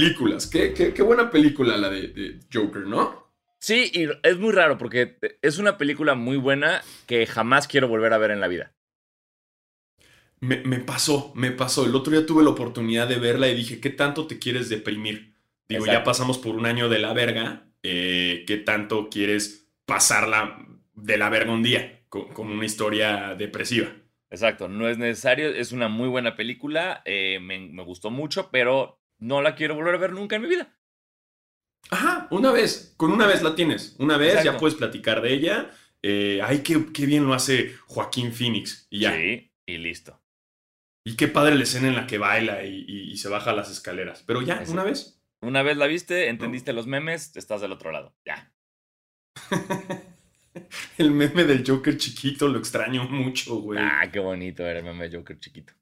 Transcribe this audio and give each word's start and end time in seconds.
películas. 0.00 0.46
Qué, 0.46 0.72
qué, 0.72 1.02
buena 1.02 1.30
película 1.30 1.76
la 1.76 1.90
de, 1.90 2.40
Joker, 2.52 2.82
¿no? 2.82 3.26
Sí, 3.58 3.90
y 3.92 4.08
es 4.22 4.38
muy 4.38 4.52
raro 4.52 4.78
porque 4.78 5.18
es 5.42 5.58
una 5.58 5.78
película 5.78 6.14
muy 6.14 6.36
buena 6.36 6.82
que 7.06 7.26
jamás 7.26 7.66
quiero 7.66 7.88
volver 7.88 8.12
a 8.12 8.18
ver 8.18 8.30
en 8.30 8.40
la 8.40 8.48
vida. 8.48 8.72
Me, 10.40 10.58
me, 10.58 10.78
pasó, 10.78 11.32
me 11.34 11.50
pasó. 11.50 11.86
El 11.86 11.94
otro 11.94 12.12
día 12.12 12.26
tuve 12.26 12.44
la 12.44 12.50
oportunidad 12.50 13.08
de 13.08 13.16
verla 13.16 13.48
y 13.48 13.54
dije, 13.54 13.80
¿qué 13.80 13.90
tanto 13.90 14.26
te 14.26 14.38
quieres 14.38 14.68
deprimir? 14.68 15.36
Digo, 15.68 15.86
ya 15.86 16.04
pasamos 16.04 16.38
por 16.38 16.54
un 16.54 16.66
año 16.66 16.88
de 16.88 16.98
la 16.98 17.12
verga. 17.12 17.66
Eh, 17.82 18.44
¿Qué 18.46 18.56
tanto 18.56 19.08
quieres 19.10 19.68
pasarla 19.84 20.66
de 20.94 21.16
la 21.16 21.28
verga 21.28 21.52
un 21.52 21.62
día 21.62 22.02
con, 22.08 22.50
una 22.50 22.64
historia 22.64 23.34
depresiva? 23.34 23.88
Exacto, 24.30 24.68
no 24.68 24.88
es 24.88 24.98
necesario. 24.98 25.48
Es 25.48 25.72
una 25.72 25.88
muy 25.88 26.08
buena 26.08 26.36
película. 26.36 27.02
Eh, 27.04 27.38
me, 27.40 27.82
gustó 27.82 28.10
mucho, 28.10 28.50
pero 28.50 29.00
no 29.18 29.42
la 29.42 29.54
quiero 29.54 29.74
volver 29.74 29.94
a 29.94 29.98
ver 29.98 30.12
nunca 30.12 30.36
en 30.36 30.42
mi 30.42 30.48
vida. 30.48 30.76
Ajá, 31.90 32.26
una 32.30 32.50
vez. 32.52 32.94
Con 32.96 33.12
una 33.12 33.26
vez 33.26 33.42
la 33.42 33.54
tienes. 33.54 33.96
Una 33.98 34.16
vez 34.16 34.42
ya 34.42 34.58
puedes 34.58 34.76
platicar 34.76 35.22
de 35.22 35.32
ella. 35.32 35.70
Eh, 36.02 36.40
ay, 36.42 36.62
qué, 36.62 36.86
qué, 36.92 37.06
bien 37.06 37.26
lo 37.26 37.34
hace 37.34 37.74
Joaquín 37.86 38.32
Phoenix. 38.32 38.86
Y 38.90 39.00
ya. 39.00 39.12
Sí, 39.12 39.52
y 39.66 39.78
listo. 39.78 40.20
Y 41.04 41.16
qué 41.16 41.28
padre 41.28 41.54
la 41.54 41.62
escena 41.62 41.88
en 41.88 41.94
la 41.94 42.06
que 42.06 42.18
baila 42.18 42.64
y, 42.64 43.16
se 43.16 43.28
baja 43.28 43.52
las 43.52 43.70
escaleras. 43.70 44.24
Pero 44.26 44.42
ya, 44.42 44.62
una 44.68 44.82
vez. 44.82 45.22
Una 45.40 45.62
vez 45.62 45.76
la 45.76 45.86
viste, 45.86 46.28
entendiste 46.28 46.72
los 46.72 46.86
memes, 46.86 47.36
estás 47.36 47.60
del 47.60 47.72
otro 47.72 47.92
lado. 47.92 48.16
Ya. 48.24 48.52
el 50.98 51.10
meme 51.12 51.44
del 51.44 51.62
Joker 51.64 51.96
chiquito 51.96 52.48
lo 52.48 52.58
extraño 52.58 53.04
mucho, 53.04 53.56
güey. 53.60 53.78
Ah, 53.80 54.10
qué 54.10 54.18
bonito 54.18 54.66
era 54.66 54.80
el 54.80 54.84
meme 54.84 55.08
del 55.08 55.20
Joker 55.20 55.38
chiquito. 55.38 55.74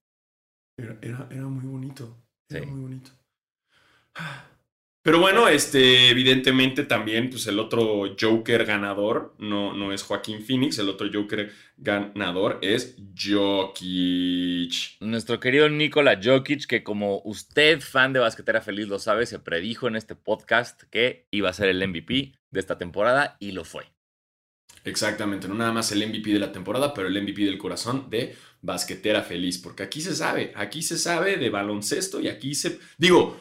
Era, 0.77 0.98
era, 1.01 1.28
era 1.30 1.47
muy 1.47 1.64
bonito. 1.64 2.23
Era 2.51 2.67
muy 2.67 2.80
bonito. 2.80 3.11
Pero 5.05 5.20
bueno, 5.20 5.48
este, 5.48 6.09
evidentemente 6.09 6.83
también, 6.83 7.29
pues 7.29 7.47
el 7.47 7.59
otro 7.59 8.17
Joker 8.19 8.65
ganador 8.65 9.34
no, 9.39 9.75
no 9.75 9.93
es 9.93 10.03
Joaquín 10.03 10.43
Phoenix, 10.43 10.79
el 10.79 10.89
otro 10.89 11.11
Joker 11.12 11.53
ganador 11.77 12.59
es 12.62 12.97
Jokic. 13.15 14.97
Nuestro 15.01 15.41
querido 15.41 15.69
Nikola 15.69 16.19
Jokic, 16.25 16.65
que 16.65 16.83
como 16.83 17.20
usted, 17.27 17.81
fan 17.81 18.15
de 18.15 18.20
Basquetera 18.20 18.62
Feliz, 18.62 18.89
lo 18.89 18.98
sabe, 18.98 19.27
se 19.27 19.39
predijo 19.39 19.89
en 19.89 19.97
este 19.97 20.15
podcast 20.15 20.85
que 20.85 21.27
iba 21.31 21.51
a 21.51 21.53
ser 21.53 21.69
el 21.69 21.87
MVP 21.87 22.33
de 22.51 22.61
esta 22.61 22.79
temporada 22.79 23.37
y 23.41 23.53
lo 23.53 23.67
fue. 23.67 23.85
Exactamente, 24.85 25.48
no 25.48 25.55
nada 25.55 25.73
más 25.73 25.92
el 25.92 26.07
MVP 26.09 26.31
de 26.33 26.39
la 26.39 26.51
temporada, 26.51 26.95
pero 26.95 27.09
el 27.09 27.23
MVP 27.23 27.45
del 27.45 27.59
corazón 27.59 28.09
de 28.09 28.37
Basquetera 28.62 29.23
Feliz, 29.23 29.59
porque 29.59 29.83
aquí 29.83 30.01
se 30.01 30.15
sabe, 30.15 30.53
aquí 30.57 30.81
se 30.81 30.97
sabe 30.97 31.37
de 31.37 31.51
baloncesto 31.51 32.23
y 32.23 32.29
aquí 32.29 32.55
se... 32.55 32.79
Digo, 32.97 33.39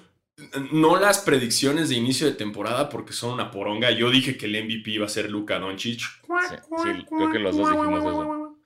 no 0.72 1.00
las 1.00 1.20
predicciones 1.20 1.90
de 1.90 1.96
inicio 1.96 2.28
de 2.28 2.34
temporada 2.34 2.90
porque 2.90 3.14
son 3.14 3.34
una 3.34 3.52
poronga. 3.52 3.92
Yo 3.92 4.10
dije 4.10 4.38
que 4.38 4.46
el 4.46 4.64
MVP 4.64 4.92
iba 4.92 5.06
a 5.06 5.10
ser 5.10 5.30
Luka 5.30 5.60
Doncic. 5.60 6.00
Sí, 6.00 7.06
creo 7.10 7.32
que 7.32 7.40
los 7.40 7.58
dos 7.58 7.70
dijimos 7.70 8.00
eso. 8.00 8.58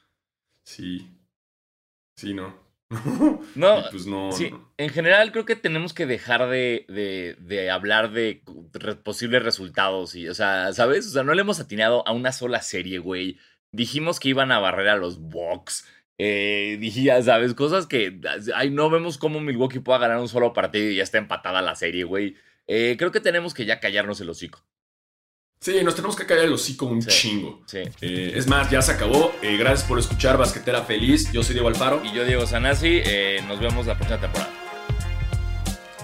Sí. 0.64 1.08
Sí, 2.16 2.34
no. 2.34 2.68
no, 3.56 3.84
pues 3.92 4.06
no, 4.06 4.32
sí, 4.32 4.50
En 4.78 4.90
general 4.90 5.34
creo 5.34 5.44
que 5.44 5.58
tenemos 5.58 5.94
que 5.94 6.06
dejar 6.06 6.48
de, 6.50 6.86
de, 6.88 7.36
de 7.40 7.70
hablar 7.70 8.12
de 8.12 8.44
posibles 9.04 9.44
resultados 9.44 10.16
y, 10.16 10.30
o 10.30 10.34
sea, 10.34 10.72
¿sabes? 10.72 11.08
O 11.08 11.10
sea, 11.10 11.24
no 11.24 11.34
le 11.34 11.42
hemos 11.42 11.60
atinado 11.60 12.08
a 12.08 12.14
una 12.14 12.32
sola 12.32 12.62
serie, 12.62 13.00
güey. 13.00 13.38
Dijimos 13.74 14.22
que 14.22 14.30
iban 14.30 14.54
a 14.54 14.60
barrer 14.60 14.88
a 14.88 14.96
los 14.96 15.20
Bucks. 15.20 15.86
Eh, 16.18 16.78
dije, 16.82 17.22
¿sabes? 17.24 17.54
Cosas 17.54 17.88
que 17.88 18.20
ay, 18.56 18.70
no 18.70 18.90
vemos 18.90 19.18
cómo 19.18 19.40
Milwaukee 19.40 19.80
pueda 19.80 20.00
ganar 20.00 20.20
un 20.20 20.28
solo 20.28 20.54
partido 20.54 20.90
y 20.90 20.96
ya 20.98 21.04
está 21.04 21.18
empatada 21.18 21.62
la 21.62 21.76
serie, 21.76 22.04
güey. 22.04 22.36
Eh, 22.68 22.96
creo 22.98 23.12
que 23.12 23.20
tenemos 23.20 23.54
que 23.54 23.66
ya 23.66 23.80
callarnos 23.80 24.20
el 24.22 24.30
hocico. 24.30 24.64
Sí, 25.60 25.84
nos 25.84 25.96
tenemos 25.96 26.16
que 26.16 26.26
callar 26.26 26.46
el 26.46 26.54
hocico 26.54 26.86
un 26.86 27.02
chingo. 27.02 27.64
Sí. 27.66 27.80
Eh, 28.02 28.34
es 28.36 28.48
más, 28.48 28.70
ya 28.70 28.82
se 28.82 28.92
acabó. 28.92 29.34
Eh, 29.42 29.58
gracias 29.58 29.88
por 29.88 29.98
escuchar 29.98 30.38
Basquetera 30.38 30.84
Feliz. 30.84 31.32
Yo 31.32 31.42
soy 31.42 31.54
Diego 31.54 31.68
Alfaro. 31.68 32.02
Y 32.04 32.14
yo, 32.14 32.26
Diego 32.26 32.46
Sanasi. 32.46 33.02
nos 33.48 33.60
vemos 33.60 33.88
la 33.88 33.96
próxima 33.96 34.20
temporada. 34.22 34.52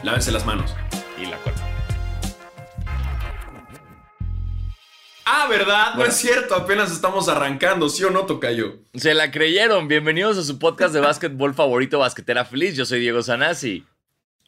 Lávense 0.01 0.31
las 0.31 0.45
manos. 0.45 0.73
Y 1.21 1.27
la 1.27 1.37
cuerda. 1.37 1.82
Ah, 5.25 5.47
¿verdad? 5.49 5.95
No 5.95 6.03
es 6.03 6.15
cierto, 6.15 6.53
apenas 6.53 6.91
estamos 6.91 7.29
arrancando, 7.29 7.87
¿sí 7.87 8.03
o 8.03 8.09
no, 8.09 8.25
Tocayo? 8.25 8.79
Se 8.93 9.13
la 9.13 9.31
creyeron. 9.31 9.87
Bienvenidos 9.87 10.37
a 10.37 10.43
su 10.43 10.59
podcast 10.59 10.93
de 10.93 10.99
básquetbol 11.01 11.53
favorito, 11.53 11.99
Basquetera 11.99 12.43
Feliz. 12.43 12.75
Yo 12.75 12.85
soy 12.85 12.99
Diego 12.99 13.23
Sanasi. 13.23 13.85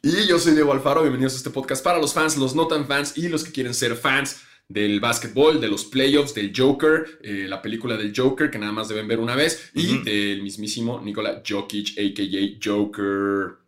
Y 0.02 0.26
yo 0.26 0.38
soy 0.38 0.52
Diego 0.52 0.72
Alfaro. 0.72 1.00
Bienvenidos 1.00 1.32
a 1.34 1.36
este 1.38 1.50
podcast 1.50 1.82
para 1.82 1.98
los 1.98 2.12
fans, 2.12 2.36
los 2.36 2.54
no 2.54 2.66
tan 2.66 2.86
fans 2.86 3.16
y 3.16 3.28
los 3.28 3.42
que 3.42 3.52
quieren 3.52 3.72
ser 3.72 3.96
fans 3.96 4.42
del 4.68 5.00
básquetbol, 5.00 5.60
de 5.60 5.68
los 5.68 5.84
playoffs, 5.86 6.34
del 6.34 6.52
Joker, 6.54 7.20
eh, 7.22 7.46
la 7.48 7.62
película 7.62 7.96
del 7.96 8.12
Joker 8.14 8.50
que 8.50 8.58
nada 8.58 8.72
más 8.72 8.88
deben 8.88 9.08
ver 9.08 9.20
una 9.20 9.34
vez, 9.34 9.70
y 9.74 10.02
del 10.02 10.42
mismísimo 10.42 11.00
Nikola 11.00 11.42
Jokic, 11.48 11.96
a.k.a. 11.98 12.58
Joker. 12.62 13.65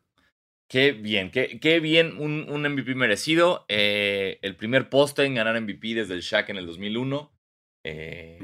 Qué 0.68 0.92
bien, 0.92 1.30
qué, 1.30 1.58
qué 1.60 1.80
bien, 1.80 2.18
un, 2.18 2.46
un, 2.50 2.62
MVP 2.62 2.94
merecido. 2.94 3.64
Eh, 3.68 4.38
el 4.42 4.54
primer 4.54 4.90
poste 4.90 5.24
en 5.24 5.34
ganar 5.34 5.58
MVP 5.58 5.94
desde 5.94 6.12
el 6.12 6.20
Shaq 6.20 6.50
en 6.50 6.58
el 6.58 6.66
2001. 6.66 7.32
Eh, 7.84 8.38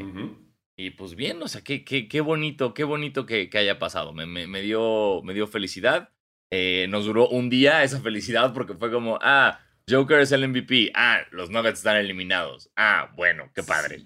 y 0.77 0.91
pues 0.91 1.15
bien, 1.17 1.43
o 1.43 1.49
sea, 1.49 1.63
qué, 1.63 1.85
qué, 1.85 2.09
qué 2.09 2.23
bonito, 2.23 2.73
qué 2.73 2.85
bonito 2.85 3.27
que, 3.27 3.51
que 3.51 3.59
haya 3.59 3.79
pasado. 3.79 4.15
Me, 4.15 4.25
me, 4.25 4.47
me, 4.47 4.63
dio, 4.63 5.21
me 5.23 5.35
dio 5.35 5.47
felicidad. 5.47 6.15
Eh, 6.51 6.87
nos 6.89 7.05
duró 7.05 7.29
un 7.29 7.51
día 7.51 7.83
esa 7.83 8.01
felicidad 8.03 8.55
porque 8.55 8.73
fue 8.75 8.91
como, 8.91 9.19
ah, 9.21 9.61
Joker 9.89 10.21
es 10.21 10.33
el 10.33 10.49
MVP. 10.49 10.93
Ah, 10.95 11.21
los 11.31 11.51
Nuggets 11.51 11.81
están 11.81 11.97
eliminados. 11.97 12.71
Ah, 12.75 13.13
bueno, 13.17 13.51
qué 13.55 13.63
padre. 13.63 14.05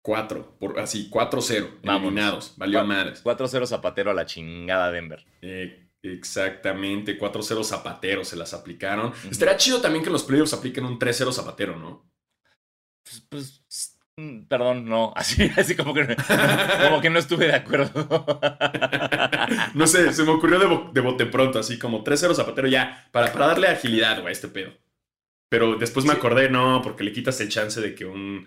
Cuatro, 0.00 0.56
por, 0.58 0.80
así, 0.80 1.10
4-0. 1.10 1.80
Eliminados. 1.82 2.54
Valió 2.56 2.80
a 2.80 2.84
madres. 2.84 3.22
4-0 3.22 3.66
Zapatero 3.66 4.10
a 4.12 4.14
la 4.14 4.24
chingada 4.24 4.90
Denver. 4.90 5.26
Eh, 5.42 5.87
Exactamente, 6.02 7.18
4-0 7.18 7.64
Zapatero 7.64 8.24
se 8.24 8.36
las 8.36 8.54
aplicaron. 8.54 9.12
Estaría 9.30 9.56
chido 9.56 9.80
también 9.80 10.04
que 10.04 10.10
los 10.10 10.22
playoffs 10.22 10.52
apliquen 10.52 10.84
un 10.84 10.98
3-0 10.98 11.32
Zapatero, 11.32 11.76
¿no? 11.76 12.08
Pues, 13.02 13.22
pues, 13.28 13.98
mm, 14.16 14.42
perdón, 14.44 14.84
no, 14.84 15.12
así, 15.16 15.50
así 15.56 15.74
como 15.74 15.94
que, 15.94 16.16
como 16.88 17.00
que 17.00 17.10
no 17.10 17.18
estuve 17.18 17.46
de 17.46 17.54
acuerdo. 17.56 18.08
no 19.74 19.86
sé, 19.86 20.12
se 20.12 20.22
me 20.22 20.30
ocurrió 20.30 20.58
de, 20.92 21.00
bote 21.00 21.26
pronto, 21.26 21.58
así 21.58 21.78
como 21.78 22.04
3-0 22.04 22.34
Zapatero 22.34 22.68
ya, 22.68 23.08
para, 23.10 23.32
para 23.32 23.48
darle 23.48 23.68
agilidad, 23.68 24.20
güey, 24.20 24.28
a 24.28 24.32
este 24.32 24.48
pedo. 24.48 24.72
Pero 25.48 25.76
después 25.76 26.04
me 26.04 26.12
acordé, 26.12 26.50
no, 26.50 26.82
porque 26.82 27.04
le 27.04 27.12
quitas 27.12 27.40
el 27.40 27.48
chance 27.48 27.80
de 27.80 27.94
que 27.94 28.04
un 28.04 28.46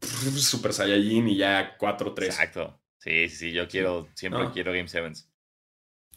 Super 0.00 0.72
Saiyajin 0.72 1.28
y 1.28 1.36
ya 1.36 1.76
4-3. 1.76 2.24
Exacto. 2.24 2.80
Sí, 2.98 3.28
sí, 3.28 3.52
yo 3.52 3.66
quiero, 3.68 4.08
siempre 4.14 4.48
quiero 4.52 4.72
Game 4.72 4.88
Sevens. 4.88 5.31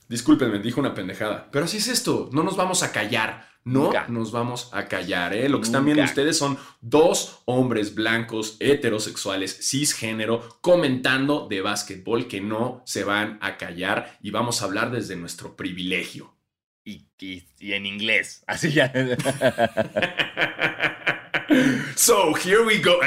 Discúlpenme, 0.08 0.60
dijo 0.60 0.80
una 0.80 0.94
pendejada. 0.94 1.50
Pero 1.52 1.66
así 1.66 1.78
es 1.78 1.88
esto, 1.88 2.30
no 2.32 2.44
nos 2.44 2.56
vamos 2.56 2.84
a 2.84 2.92
callar. 2.92 3.48
No 3.66 3.92
nos 4.10 4.32
vamos 4.32 4.70
a 4.74 4.86
callar, 4.86 5.34
¿eh? 5.34 5.50
Lo 5.50 5.60
que 5.60 5.66
están 5.66 5.86
viendo 5.86 6.04
ustedes 6.04 6.38
son 6.38 6.60
dos 6.82 7.42
hombres 7.46 7.96
blancos, 7.96 8.58
heterosexuales, 8.60 9.58
cisgénero, 9.60 10.60
comentando 10.62 11.48
de 11.50 11.62
básquetbol 11.62 12.28
que 12.28 12.42
no 12.42 12.84
se 12.86 13.04
van 13.04 13.40
a 13.42 13.58
callar 13.58 14.20
y 14.22 14.30
vamos 14.30 14.62
a 14.62 14.66
hablar 14.66 14.92
desde 14.92 15.16
nuestro 15.16 15.56
privilegio. 15.56 16.36
Y, 16.84 17.08
y 17.20 17.74
en 17.74 17.88
inglés, 17.88 18.44
así 18.48 18.72
ya. 18.72 18.94
so, 21.96 22.36
here 22.36 22.64
we 22.64 22.78
go. 22.78 23.00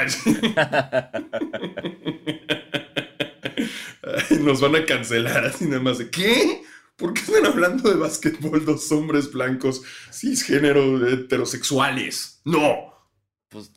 Nos 4.41 4.59
van 4.59 4.75
a 4.75 4.85
cancelar 4.85 5.45
así 5.45 5.65
nada 5.65 5.81
más 5.81 5.99
de 5.99 6.09
¿qué? 6.09 6.63
¿Por 7.39 7.51
qué 7.51 7.57
están 7.57 7.63
hablando 7.63 7.89
de 7.89 7.95
básquetbol 7.95 8.65
dos 8.65 8.91
hombres 8.91 9.31
blancos 9.31 9.81
cisgénero 10.11 11.07
heterosexuales? 11.07 12.41
¡No! 12.43 12.93
Pues 13.49 13.71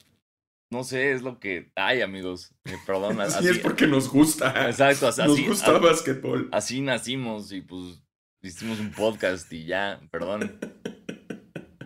no 0.70 0.84
sé, 0.84 1.12
es 1.12 1.22
lo 1.22 1.38
que 1.38 1.70
hay, 1.76 2.00
amigos. 2.00 2.52
Eh, 2.64 2.76
perdón. 2.86 3.20
Así, 3.20 3.46
es 3.48 3.58
porque 3.58 3.86
nos 3.86 4.08
gusta. 4.08 4.68
Exacto, 4.68 5.08
así, 5.08 5.22
nos 5.22 5.40
gusta 5.40 5.70
el 5.72 5.82
básquetbol. 5.82 6.48
Así 6.50 6.80
nacimos 6.80 7.52
y 7.52 7.60
pues 7.60 8.02
hicimos 8.42 8.80
un 8.80 8.90
podcast 8.90 9.52
y 9.52 9.66
ya, 9.66 10.00
perdón. 10.10 10.58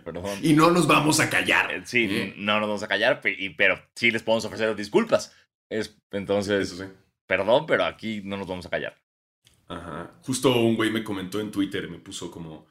Perdón. 0.04 0.38
Y 0.40 0.52
no 0.52 0.70
nos 0.70 0.86
vamos 0.86 1.18
a 1.18 1.28
callar. 1.28 1.72
Eh, 1.72 1.82
sí, 1.84 2.06
¿Eh? 2.08 2.34
no 2.36 2.60
nos 2.60 2.68
vamos 2.68 2.82
a 2.84 2.88
callar, 2.88 3.20
pero 3.56 3.82
sí 3.94 4.10
les 4.10 4.22
podemos 4.22 4.44
ofrecer 4.44 4.74
disculpas. 4.76 5.34
Es, 5.68 5.98
entonces, 6.12 6.84
perdón, 7.26 7.66
pero 7.66 7.84
aquí 7.84 8.22
no 8.24 8.36
nos 8.36 8.46
vamos 8.46 8.66
a 8.66 8.70
callar. 8.70 8.96
Ajá. 9.68 10.18
Justo 10.22 10.60
un 10.60 10.76
güey 10.76 10.90
me 10.90 11.04
comentó 11.04 11.40
en 11.40 11.50
Twitter, 11.50 11.88
me 11.88 11.98
puso 11.98 12.30
como, 12.30 12.66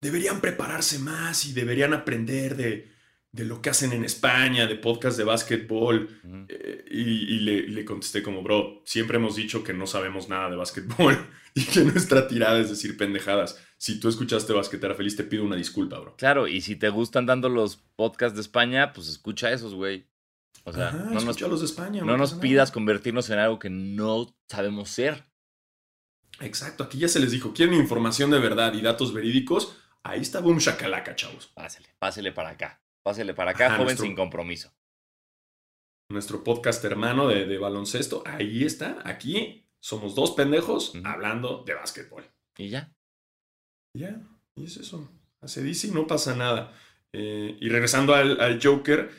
deberían 0.00 0.40
prepararse 0.40 0.98
más 0.98 1.46
y 1.46 1.52
deberían 1.52 1.92
aprender 1.92 2.56
de 2.56 2.98
de 3.30 3.44
lo 3.44 3.60
que 3.60 3.70
hacen 3.70 3.92
en 3.92 4.04
España, 4.04 4.66
de 4.66 4.76
podcast 4.76 5.18
de 5.18 5.24
básquetbol. 5.24 6.08
Eh, 6.48 6.84
y, 6.90 7.40
le, 7.40 7.84
contesté 7.84 8.22
como, 8.22 8.42
bro, 8.42 8.82
siempre 8.84 9.18
hemos 9.18 9.36
dicho 9.36 9.62
que 9.62 9.74
no 9.74 9.86
sabemos 9.86 10.28
nada 10.28 10.50
de 10.50 10.56
básquetbol 10.56 11.16
y 11.54 11.64
que 11.64 11.80
nuestra 11.80 12.26
tirada 12.26 12.58
es 12.58 12.70
decir 12.70 12.96
pendejadas. 12.96 13.62
Si 13.76 14.00
tú 14.00 14.08
escuchaste 14.08 14.52
Basquetera 14.52 14.94
Feliz, 14.94 15.16
te 15.16 15.24
pido 15.24 15.44
una 15.44 15.56
disculpa, 15.56 16.00
bro. 16.00 16.16
Claro, 16.16 16.48
y 16.48 16.60
si 16.62 16.76
te 16.76 16.88
gustan 16.88 17.26
dando 17.26 17.48
los 17.48 17.76
podcasts 17.76 18.34
de 18.34 18.40
España, 18.40 18.92
pues 18.92 19.08
escucha 19.08 19.52
esos, 19.52 19.74
güey. 19.74 20.08
O 20.64 20.72
sea, 20.72 20.90
no 20.90 21.20
nos, 21.20 21.40
los 21.40 21.60
de 21.60 21.66
España. 21.66 22.02
No, 22.02 22.16
nos 22.16 22.34
pidas 22.34 22.72
convertirnos 22.72 23.30
en 23.30 23.38
algo 23.38 23.58
que 23.58 23.70
no 23.70 24.36
sabemos 24.48 24.90
ser. 24.90 25.24
Exacto, 26.40 26.84
aquí 26.84 26.98
ya 26.98 27.08
se 27.08 27.20
les 27.20 27.32
dijo, 27.32 27.52
quieren 27.52 27.74
información 27.74 28.30
de 28.30 28.38
verdad 28.38 28.72
y 28.74 28.80
datos 28.80 29.12
verídicos, 29.12 29.76
ahí 30.02 30.20
está 30.20 30.40
Boom 30.40 30.58
Shakalaka, 30.58 31.16
chavos. 31.16 31.48
Pásele, 31.48 31.88
pásele 31.98 32.32
para 32.32 32.50
acá. 32.50 32.80
Pásele 33.02 33.34
para 33.34 33.52
acá, 33.52 33.76
joven 33.76 33.96
sin 33.96 34.14
compromiso. 34.14 34.72
Nuestro 36.10 36.44
podcast 36.44 36.84
hermano 36.84 37.28
de, 37.28 37.58
baloncesto, 37.58 38.22
ahí 38.26 38.64
está, 38.64 39.02
aquí 39.04 39.66
somos 39.80 40.14
dos 40.14 40.32
pendejos 40.32 40.92
hablando 41.04 41.64
de 41.64 41.74
básquetbol. 41.74 42.24
¿Y 42.56 42.70
ya? 42.70 42.92
Ya, 43.94 44.20
y 44.54 44.64
es 44.64 44.76
eso. 44.76 45.10
Se 45.44 45.62
dice 45.62 45.88
y 45.88 45.90
no 45.90 46.06
pasa 46.06 46.34
nada. 46.34 46.72
Eh, 47.12 47.56
y 47.60 47.68
regresando 47.68 48.14
al, 48.14 48.60
Joker, 48.62 49.10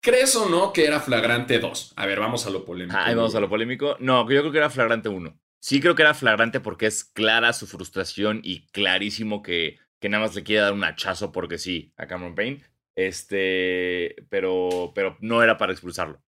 ¿crees 0.00 0.36
o 0.36 0.48
no 0.48 0.72
que 0.72 0.84
era 0.84 1.00
flagrante 1.00 1.58
2? 1.58 1.94
A 1.96 2.06
ver, 2.06 2.20
vamos 2.20 2.46
a 2.46 2.50
lo 2.50 2.64
polémico. 2.64 2.96
Vamos 2.96 3.34
a 3.34 3.40
lo 3.40 3.48
polémico. 3.48 3.96
No, 4.00 4.22
yo 4.22 4.40
creo 4.40 4.52
que 4.52 4.58
era 4.58 4.70
flagrante 4.70 5.08
1. 5.08 5.38
Sí 5.60 5.80
creo 5.80 5.94
que 5.94 6.02
era 6.02 6.14
flagrante 6.14 6.60
porque 6.60 6.86
es 6.86 7.04
clara 7.04 7.52
su 7.52 7.66
frustración 7.66 8.40
y 8.42 8.66
clarísimo 8.68 9.42
que, 9.42 9.78
que 9.98 10.08
nada 10.08 10.24
más 10.24 10.34
le 10.34 10.42
quiere 10.42 10.62
dar 10.62 10.72
un 10.72 10.84
hachazo 10.84 11.32
porque 11.32 11.58
sí 11.58 11.92
a 11.96 12.06
Cameron 12.06 12.34
Payne. 12.34 12.62
Este, 12.94 14.16
pero, 14.30 14.92
pero 14.94 15.16
no 15.20 15.42
era 15.42 15.58
para 15.58 15.72
expulsarlo. 15.72 16.22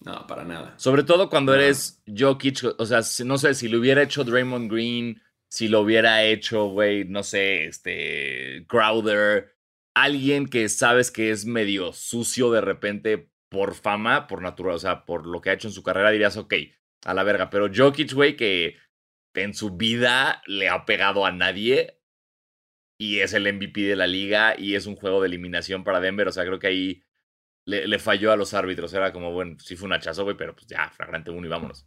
No, 0.00 0.26
para 0.26 0.44
nada. 0.44 0.74
Sobre 0.78 1.02
todo 1.02 1.30
cuando 1.30 1.54
eres 1.54 2.02
Jokic, 2.06 2.74
o 2.78 2.86
sea, 2.86 3.00
no 3.24 3.38
sé, 3.38 3.54
si 3.54 3.68
lo 3.68 3.78
hubiera 3.78 4.02
hecho 4.02 4.22
Draymond 4.22 4.70
Green, 4.70 5.22
si 5.48 5.68
lo 5.68 5.80
hubiera 5.80 6.24
hecho, 6.24 6.66
güey, 6.66 7.04
no 7.04 7.22
sé, 7.22 7.64
este, 7.66 8.66
Crowder, 8.68 9.56
alguien 9.94 10.46
que 10.46 10.68
sabes 10.68 11.10
que 11.10 11.30
es 11.30 11.46
medio 11.46 11.92
sucio 11.92 12.50
de 12.50 12.60
repente 12.60 13.30
por 13.48 13.74
fama, 13.74 14.26
por 14.26 14.42
natural, 14.42 14.74
o 14.74 14.78
sea, 14.78 15.04
por 15.06 15.26
lo 15.26 15.40
que 15.40 15.50
ha 15.50 15.54
hecho 15.54 15.68
en 15.68 15.74
su 15.74 15.82
carrera, 15.82 16.10
dirías, 16.10 16.36
ok, 16.36 16.54
a 17.04 17.14
la 17.14 17.22
verga. 17.22 17.50
Pero 17.50 17.68
Jokic, 17.74 18.12
güey, 18.12 18.36
que 18.36 18.76
en 19.34 19.54
su 19.54 19.76
vida 19.76 20.42
le 20.46 20.68
ha 20.68 20.84
pegado 20.84 21.26
a 21.26 21.32
nadie 21.32 21.98
y 22.98 23.20
es 23.20 23.32
el 23.32 23.52
MVP 23.52 23.82
de 23.82 23.96
la 23.96 24.06
liga 24.06 24.58
y 24.58 24.74
es 24.74 24.86
un 24.86 24.96
juego 24.96 25.20
de 25.20 25.28
eliminación 25.28 25.84
para 25.84 26.00
Denver. 26.00 26.28
O 26.28 26.32
sea, 26.32 26.44
creo 26.44 26.58
que 26.58 26.68
ahí 26.68 27.02
le, 27.66 27.98
falló 27.98 28.32
a 28.32 28.36
los 28.36 28.54
árbitros. 28.54 28.92
Era 28.94 29.12
como, 29.12 29.32
bueno, 29.32 29.56
sí 29.58 29.76
fue 29.76 29.86
un 29.86 29.94
hachazo, 29.94 30.24
güey, 30.24 30.36
pero 30.36 30.54
pues 30.54 30.66
ya, 30.66 30.90
flagrante 30.90 31.30
uno 31.30 31.46
y 31.46 31.50
vámonos. 31.50 31.86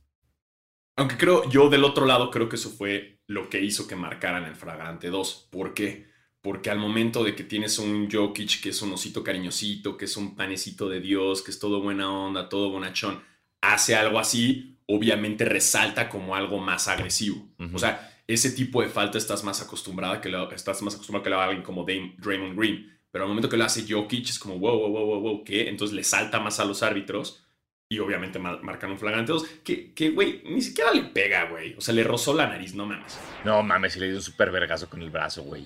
Aunque 0.95 1.17
creo, 1.17 1.47
yo 1.49 1.69
del 1.69 1.83
otro 1.83 2.05
lado 2.05 2.31
creo 2.31 2.49
que 2.49 2.55
eso 2.55 2.71
fue 2.71 3.19
lo 3.27 3.49
que 3.49 3.61
hizo 3.61 3.87
que 3.87 3.95
marcaran 3.95 4.45
el 4.45 4.55
flagrante 4.55 5.09
2. 5.09 5.49
¿Por 5.51 5.73
qué? 5.73 6.07
Porque 6.41 6.69
al 6.69 6.79
momento 6.79 7.23
de 7.23 7.35
que 7.35 7.43
tienes 7.43 7.77
un 7.77 8.09
Jokic 8.09 8.61
que 8.61 8.69
es 8.69 8.81
un 8.81 8.93
osito 8.93 9.23
cariñosito, 9.23 9.95
que 9.95 10.05
es 10.05 10.17
un 10.17 10.35
panecito 10.35 10.89
de 10.89 10.99
Dios, 10.99 11.43
que 11.43 11.51
es 11.51 11.59
todo 11.59 11.81
buena 11.81 12.11
onda, 12.11 12.49
todo 12.49 12.71
bonachón, 12.71 13.23
hace 13.61 13.95
algo 13.95 14.19
así, 14.19 14.76
obviamente 14.87 15.45
resalta 15.45 16.09
como 16.09 16.35
algo 16.35 16.59
más 16.59 16.87
agresivo. 16.87 17.47
O 17.73 17.77
sea, 17.77 18.11
ese 18.27 18.51
tipo 18.51 18.81
de 18.81 18.89
falta 18.89 19.17
estás 19.17 19.43
más 19.43 19.61
acostumbrada 19.61 20.19
que 20.21 20.29
lo, 20.29 20.51
estás 20.51 20.81
más 20.81 20.95
acostumbrado 20.95 21.23
que 21.23 21.29
lo 21.29 21.35
haga 21.37 21.45
alguien 21.45 21.63
como 21.63 21.85
Draymond 21.85 22.57
Green. 22.57 22.97
Pero 23.11 23.23
al 23.23 23.29
momento 23.29 23.49
que 23.49 23.57
lo 23.57 23.63
hace 23.63 23.85
Jokic 23.87 24.29
es 24.29 24.39
como, 24.39 24.59
wow, 24.59 24.79
wow, 24.79 24.89
wow, 24.91 25.05
wow, 25.05 25.19
wow, 25.21 25.43
¿qué? 25.43 25.69
Entonces 25.69 25.95
le 25.95 26.03
salta 26.03 26.39
más 26.39 26.59
a 26.59 26.65
los 26.65 26.83
árbitros 26.83 27.43
y 27.89 27.99
obviamente 27.99 28.37
marcan 28.37 28.91
un 28.91 28.99
flagrante 28.99 29.31
2. 29.31 29.45
Que, 29.63 30.11
güey, 30.13 30.41
ni 30.45 30.61
siquiera 30.61 30.91
le 30.91 31.03
pega, 31.03 31.45
güey. 31.45 31.73
O 31.77 31.81
sea, 31.81 31.93
le 31.93 32.03
rozó 32.03 32.33
la 32.33 32.47
nariz, 32.47 32.75
no 32.75 32.85
mames. 32.85 33.17
No 33.45 33.63
mames, 33.63 33.95
y 33.95 33.99
le 33.99 34.07
dio 34.07 34.17
un 34.17 34.21
súper 34.21 34.51
vergazo 34.51 34.89
con 34.89 35.01
el 35.01 35.09
brazo, 35.09 35.43
güey. 35.43 35.65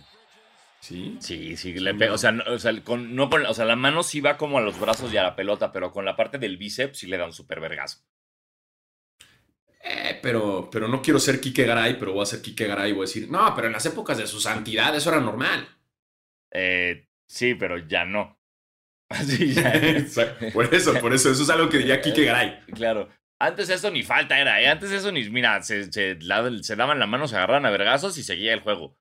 ¿Sí? 0.79 1.17
Sí, 1.19 1.57
sí, 1.57 1.73
le 1.73 1.93
pega. 1.93 2.13
O 2.13 2.17
sea, 2.17 2.31
no, 2.31 2.43
o 2.47 2.59
sea, 2.59 2.79
con, 2.83 3.15
no 3.15 3.29
o 3.29 3.53
sea, 3.53 3.65
la 3.65 3.75
mano 3.75 4.03
sí 4.03 4.21
va 4.21 4.37
como 4.37 4.57
a 4.57 4.61
los 4.61 4.79
brazos 4.79 5.11
y 5.13 5.17
a 5.17 5.23
la 5.23 5.35
pelota, 5.35 5.71
pero 5.71 5.91
con 5.91 6.05
la 6.05 6.15
parte 6.15 6.37
del 6.37 6.57
bíceps 6.57 6.99
sí 6.99 7.07
le 7.07 7.17
da 7.17 7.25
un 7.25 7.33
súper 7.33 7.59
vergazo. 7.59 7.99
Eh, 9.83 10.19
pero, 10.21 10.69
pero 10.71 10.87
no 10.87 11.01
quiero 11.01 11.19
ser 11.19 11.41
Kike 11.41 11.65
Garay, 11.65 11.97
pero 11.97 12.13
voy 12.13 12.23
a 12.23 12.27
ser 12.27 12.41
Kike 12.41 12.67
Garay 12.67 12.91
y 12.91 12.93
voy 12.93 13.03
a 13.03 13.07
decir, 13.07 13.29
no, 13.29 13.53
pero 13.55 13.67
en 13.67 13.73
las 13.73 13.85
épocas 13.85 14.17
de 14.17 14.27
su 14.27 14.39
santidad 14.39 14.95
eso 14.95 15.09
era 15.09 15.19
normal. 15.19 15.67
Eh, 16.51 17.07
sí, 17.27 17.55
pero 17.55 17.77
ya 17.77 18.05
no. 18.05 18.37
Así 19.09 19.53
ya. 19.53 19.73
por 20.53 20.73
eso, 20.73 20.93
por 21.01 21.13
eso, 21.13 21.31
eso 21.31 21.43
es 21.43 21.49
algo 21.49 21.69
que 21.69 21.79
diría 21.79 22.01
Kike 22.01 22.25
Garay. 22.25 22.59
Claro. 22.73 23.09
Antes 23.39 23.69
eso 23.69 23.89
ni 23.89 24.03
falta 24.03 24.39
era, 24.39 24.61
¿eh? 24.61 24.67
Antes 24.67 24.91
eso 24.91 25.11
ni, 25.11 25.27
mira, 25.29 25.63
se, 25.63 25.91
se, 25.91 26.17
se 26.61 26.75
daban 26.75 26.99
la 26.99 27.07
mano, 27.07 27.27
se 27.27 27.35
agarraban 27.35 27.65
a 27.65 27.71
vergazos 27.71 28.17
y 28.19 28.23
seguía 28.23 28.53
el 28.53 28.59
juego. 28.59 28.95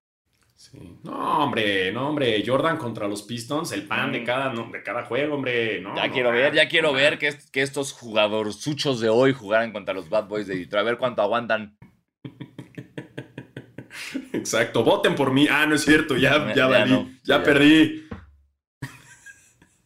No, 1.03 1.45
hombre, 1.45 1.91
no, 1.91 2.09
hombre. 2.09 2.43
Jordan 2.47 2.77
contra 2.77 3.09
los 3.09 3.23
Pistons, 3.23 3.73
el 3.73 3.87
pan 3.87 4.13
de 4.13 4.21
mm. 4.21 4.25
cada, 4.25 4.53
de 4.53 4.83
cada 4.83 5.05
juego, 5.05 5.37
hombre. 5.37 5.81
No, 5.81 5.97
ya 5.97 6.11
quiero 6.11 6.33
ver, 6.33 6.55
ya 6.55 6.69
quiero 6.69 6.93
ver 6.93 7.19
que, 7.19 7.37
que 7.51 7.63
estos 7.63 7.93
jugadorzuchos 7.93 9.01
de 9.01 9.09
hoy 9.09 9.33
jugaran 9.33 9.73
contra 9.73 9.95
los 9.95 10.09
Bad 10.09 10.29
Boys 10.29 10.47
de 10.47 10.57
Detroit. 10.57 10.81
A 10.81 10.85
ver 10.85 10.99
cuánto 10.99 11.23
aguantan. 11.23 11.79
Exacto, 14.33 14.85
voten 14.85 15.15
por 15.15 15.33
mí. 15.33 15.49
Ah, 15.51 15.67
no 15.67 15.75
es 15.75 15.83
cierto, 15.83 16.17
ya, 16.17 16.53
ya, 16.55 16.67
valí, 16.67 17.19
ya, 17.25 17.43
perdí. 17.43 18.07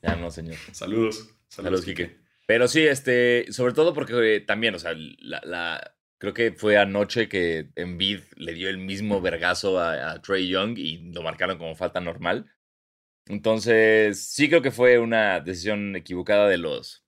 Ya 0.02 0.16
no, 0.16 0.30
señor. 0.30 0.56
Saludos. 0.72 1.30
Saludos, 1.48 1.84
Quique. 1.84 2.18
Pero 2.46 2.68
sí, 2.68 2.82
este, 2.82 3.50
sobre 3.52 3.72
todo 3.72 3.94
porque 3.94 4.44
también, 4.46 4.74
o 4.74 4.78
sea, 4.78 4.92
la 4.94 5.94
Creo 6.24 6.32
que 6.32 6.52
fue 6.52 6.78
anoche 6.78 7.28
que 7.28 7.68
Embiid 7.76 8.20
le 8.36 8.54
dio 8.54 8.70
el 8.70 8.78
mismo 8.78 9.20
vergazo 9.20 9.78
a, 9.78 10.22
Trey 10.22 10.48
Young 10.48 10.78
y 10.78 11.12
lo 11.12 11.20
marcaron 11.20 11.58
como 11.58 11.76
falta 11.76 12.00
normal. 12.00 12.50
Entonces, 13.28 14.26
sí 14.26 14.48
creo 14.48 14.62
que 14.62 14.70
fue 14.70 14.98
una 14.98 15.40
decisión 15.40 15.94
equivocada 15.96 16.48
de 16.48 16.56
los 16.56 17.04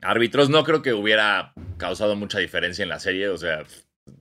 árbitros. 0.00 0.48
No 0.48 0.64
creo 0.64 0.80
que 0.80 0.94
hubiera 0.94 1.52
causado 1.76 2.16
mucha 2.16 2.38
diferencia 2.38 2.82
en 2.82 2.88
la 2.88 3.00
serie. 3.00 3.28
O 3.28 3.36
sea, 3.36 3.66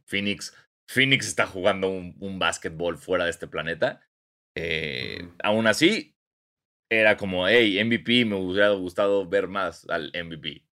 Phoenix, 0.07 0.53
Phoenix 0.89 1.25
está 1.25 1.47
jugando 1.47 1.89
un, 1.89 2.17
un 2.19 2.37
básquetbol 2.37 2.97
fuera 2.97 3.23
de 3.23 3.31
este 3.31 3.47
planeta. 3.47 4.01
Eh, 4.57 5.25
aún 5.41 5.67
así, 5.67 6.17
era 6.91 7.15
como, 7.15 7.47
hey, 7.47 7.81
MVP, 7.81 8.25
me 8.25 8.35
hubiera 8.35 8.71
gustado 8.71 9.25
ver 9.25 9.47
más 9.47 9.89
al 9.89 10.11
MVP. 10.13 10.65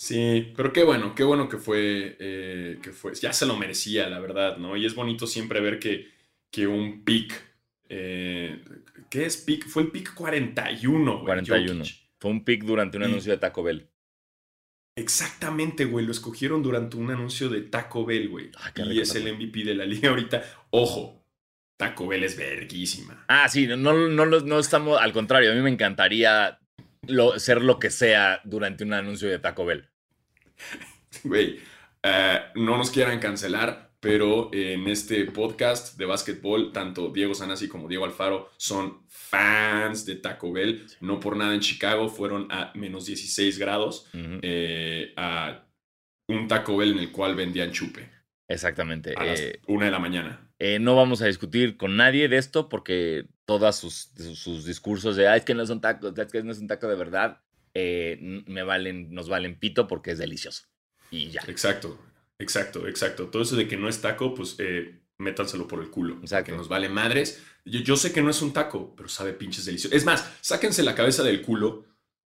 Sí, 0.00 0.54
pero 0.56 0.72
qué 0.72 0.82
bueno, 0.82 1.14
qué 1.14 1.24
bueno 1.24 1.46
que 1.46 1.58
fue, 1.58 2.16
eh, 2.18 2.78
que 2.82 2.90
fue, 2.90 3.12
ya 3.14 3.34
se 3.34 3.44
lo 3.44 3.58
merecía, 3.58 4.08
la 4.08 4.18
verdad, 4.18 4.56
¿no? 4.56 4.74
Y 4.74 4.86
es 4.86 4.94
bonito 4.94 5.26
siempre 5.26 5.60
ver 5.60 5.78
que, 5.78 6.08
que 6.50 6.66
un 6.66 7.04
pick, 7.04 7.34
eh, 7.90 8.64
¿qué 9.10 9.26
es 9.26 9.36
pick? 9.36 9.68
Fue 9.68 9.82
el 9.82 9.90
pick 9.90 10.14
41, 10.14 11.12
güey. 11.12 11.24
41. 11.26 11.84
Fue 12.18 12.30
un 12.30 12.42
pick 12.46 12.64
durante 12.64 12.96
un 12.96 13.02
anuncio 13.02 13.30
de 13.30 13.36
Taco 13.36 13.62
Bell. 13.62 13.90
Exactamente, 14.96 15.84
güey, 15.84 16.06
lo 16.06 16.12
escogieron 16.12 16.62
durante 16.62 16.96
un 16.96 17.10
anuncio 17.10 17.50
de 17.50 17.60
Taco 17.60 18.06
Bell, 18.06 18.30
güey. 18.30 18.50
Ah, 18.56 18.72
y 18.82 19.00
es 19.00 19.14
el 19.16 19.30
MVP 19.30 19.64
de 19.64 19.74
la 19.74 19.84
liga 19.84 20.08
ahorita. 20.08 20.42
Ojo, 20.70 21.26
Taco 21.76 22.06
Bell 22.06 22.24
es 22.24 22.38
verguísima. 22.38 23.26
Ah, 23.28 23.50
sí, 23.50 23.66
no, 23.66 23.76
no, 23.76 24.24
no 24.24 24.58
estamos, 24.58 24.98
al 24.98 25.12
contrario, 25.12 25.52
a 25.52 25.54
mí 25.54 25.60
me 25.60 25.68
encantaría 25.68 26.58
ser 27.36 27.60
lo 27.60 27.78
que 27.78 27.90
sea 27.90 28.40
durante 28.44 28.82
un 28.82 28.94
anuncio 28.94 29.28
de 29.28 29.38
Taco 29.38 29.66
Bell. 29.66 29.89
Güey, 31.24 31.58
eh, 32.02 32.40
no 32.54 32.76
nos 32.76 32.90
quieran 32.90 33.18
cancelar, 33.18 33.90
pero 34.00 34.50
en 34.52 34.88
este 34.88 35.24
podcast 35.26 35.98
de 35.98 36.06
básquetbol, 36.06 36.72
tanto 36.72 37.10
Diego 37.10 37.34
Sanasi 37.34 37.68
como 37.68 37.88
Diego 37.88 38.06
Alfaro 38.06 38.50
son 38.56 39.02
fans 39.08 40.06
de 40.06 40.16
Taco 40.16 40.52
Bell. 40.52 40.86
No 41.00 41.20
por 41.20 41.36
nada 41.36 41.54
en 41.54 41.60
Chicago 41.60 42.08
fueron 42.08 42.50
a 42.50 42.72
menos 42.74 43.06
16 43.06 43.58
grados 43.58 44.08
eh, 44.14 45.12
a 45.16 45.66
un 46.28 46.48
Taco 46.48 46.76
Bell 46.76 46.92
en 46.92 47.00
el 47.00 47.12
cual 47.12 47.34
vendían 47.34 47.72
chupe. 47.72 48.08
Exactamente. 48.48 49.14
A 49.16 49.24
las 49.24 49.40
eh, 49.40 49.60
una 49.66 49.84
de 49.84 49.90
la 49.90 49.98
mañana. 49.98 50.50
no 50.80 50.96
vamos 50.96 51.20
a 51.20 51.26
discutir 51.26 51.76
con 51.76 51.96
nadie 51.96 52.28
de 52.28 52.38
esto 52.38 52.68
porque 52.68 53.26
todos 53.44 53.76
sus, 53.76 54.12
sus, 54.34 54.64
discursos 54.64 55.16
de, 55.16 55.36
es 55.36 55.44
que 55.44 55.54
no 55.54 55.66
son 55.66 55.80
tacos, 55.80 56.16
es 56.16 56.32
que 56.32 56.42
no 56.42 56.52
es 56.52 56.58
un 56.58 56.68
taco 56.68 56.88
de 56.88 56.96
verdad, 56.96 57.42
eh, 57.74 58.42
me 58.46 58.62
valen, 58.62 59.12
nos 59.12 59.28
valen 59.28 59.58
pito 59.58 59.86
porque 59.86 60.12
es 60.12 60.18
delicioso. 60.18 60.64
Y 61.10 61.30
ya. 61.30 61.42
Exacto, 61.46 61.98
exacto, 62.38 62.86
exacto. 62.86 63.28
Todo 63.28 63.42
eso 63.42 63.56
de 63.56 63.68
que 63.68 63.76
no 63.76 63.88
es 63.88 64.00
taco, 64.00 64.34
pues 64.34 64.56
eh, 64.58 65.00
métanselo 65.18 65.68
por 65.68 65.80
el 65.80 65.90
culo. 65.90 66.20
Que 66.44 66.52
nos 66.52 66.68
vale 66.68 66.88
madres. 66.88 67.42
Yo, 67.64 67.96
sé 67.96 68.12
que 68.12 68.22
no 68.22 68.30
es 68.30 68.42
un 68.42 68.52
taco, 68.52 68.94
pero 68.96 69.08
sabe 69.08 69.32
pinches 69.32 69.64
delicioso. 69.64 69.94
Es 69.94 70.04
más, 70.04 70.32
sáquense 70.40 70.82
la 70.82 70.94
cabeza 70.94 71.22
del 71.22 71.42
culo, 71.42 71.84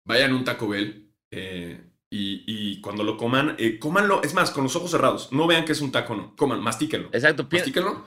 vayan 0.05 0.31
a 0.31 0.35
un 0.35 0.43
Taco 0.43 0.67
Bell 0.67 1.11
eh, 1.31 1.79
y, 2.11 2.81
cuando 2.81 3.03
lo 3.03 3.15
coman, 3.15 3.55
eh, 3.59 3.77
cómanlo. 3.77 4.21
Es 4.23 4.33
más, 4.33 4.51
con 4.51 4.63
los 4.63 4.75
ojos 4.75 4.91
cerrados. 4.91 5.31
No 5.31 5.47
vean 5.47 5.65
que 5.65 5.73
es 5.73 5.81
un 5.81 5.91
taco, 5.91 6.15
no. 6.15 6.35
Coman, 6.35 6.61
mastíquenlo. 6.61 7.09
Exacto. 7.13 7.47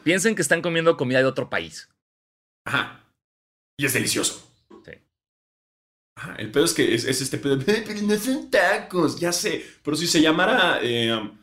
Piensen 0.03 0.35
que 0.35 0.43
están 0.43 0.63
comiendo 0.63 0.97
comida 0.97 1.19
de 1.19 1.27
otro 1.27 1.49
país. 1.49 1.89
Ajá. 2.65 3.05
Y 3.79 3.87
es 3.87 3.93
delicioso. 3.93 4.52
El 6.39 6.51
pedo 6.51 6.65
es 6.65 6.75
que 6.75 6.95
es, 6.95 7.05
este 7.05 7.39
pedo, 7.39 7.59
pero 7.59 8.03
no 8.03 8.17
son 8.17 8.51
tacos, 8.51 9.19
ya 9.19 9.33
sé. 9.33 9.65
Pero 9.83 9.97
si 9.97 10.07
se 10.07 10.21
llamara 10.21 10.79
eh, 10.83 11.13
um, 11.13 11.39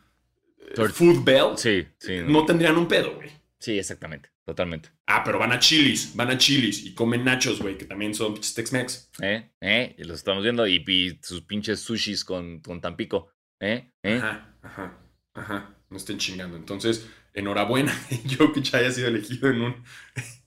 Food 0.94 1.24
Bell, 1.24 1.58
sí, 1.58 1.88
sí, 1.98 2.20
no. 2.26 2.46
tendrían 2.46 2.78
un 2.78 2.88
pedo, 2.88 3.16
güey. 3.16 3.30
Sí, 3.60 3.78
exactamente, 3.78 4.30
totalmente. 4.46 4.90
Ah, 5.06 5.22
pero 5.26 5.38
van 5.38 5.52
a 5.52 5.60
chilis, 5.60 6.16
van 6.16 6.30
a 6.30 6.38
chilis 6.38 6.86
y 6.86 6.94
comen 6.94 7.26
nachos, 7.26 7.62
güey, 7.62 7.78
que 7.78 7.86
también 7.86 8.14
son 8.14 8.36
Tex-Mex. 8.36 9.10
Eh, 9.22 9.50
eh, 9.60 9.96
y 9.98 10.04
los 10.04 10.20
estamos 10.20 10.44
viendo 10.44 10.66
y, 10.66 11.20
sus 11.22 11.42
pinches 11.42 11.82
sushis 11.82 12.24
con, 12.24 12.62
con 12.62 12.80
Tampico. 12.80 13.34
Eh, 13.60 13.92
eh. 14.04 14.18
Ajá, 14.18 14.56
ajá, 14.62 14.98
ajá. 15.34 15.76
No 15.90 15.98
estén 15.98 16.20
chingando. 16.20 16.56
Entonces, 16.56 17.10
enhorabuena, 17.34 17.94
Jokic 18.38 18.74
haya 18.76 18.92
sido 18.92 19.08
elegido 19.08 19.50
en 19.50 19.62
un, 19.62 19.84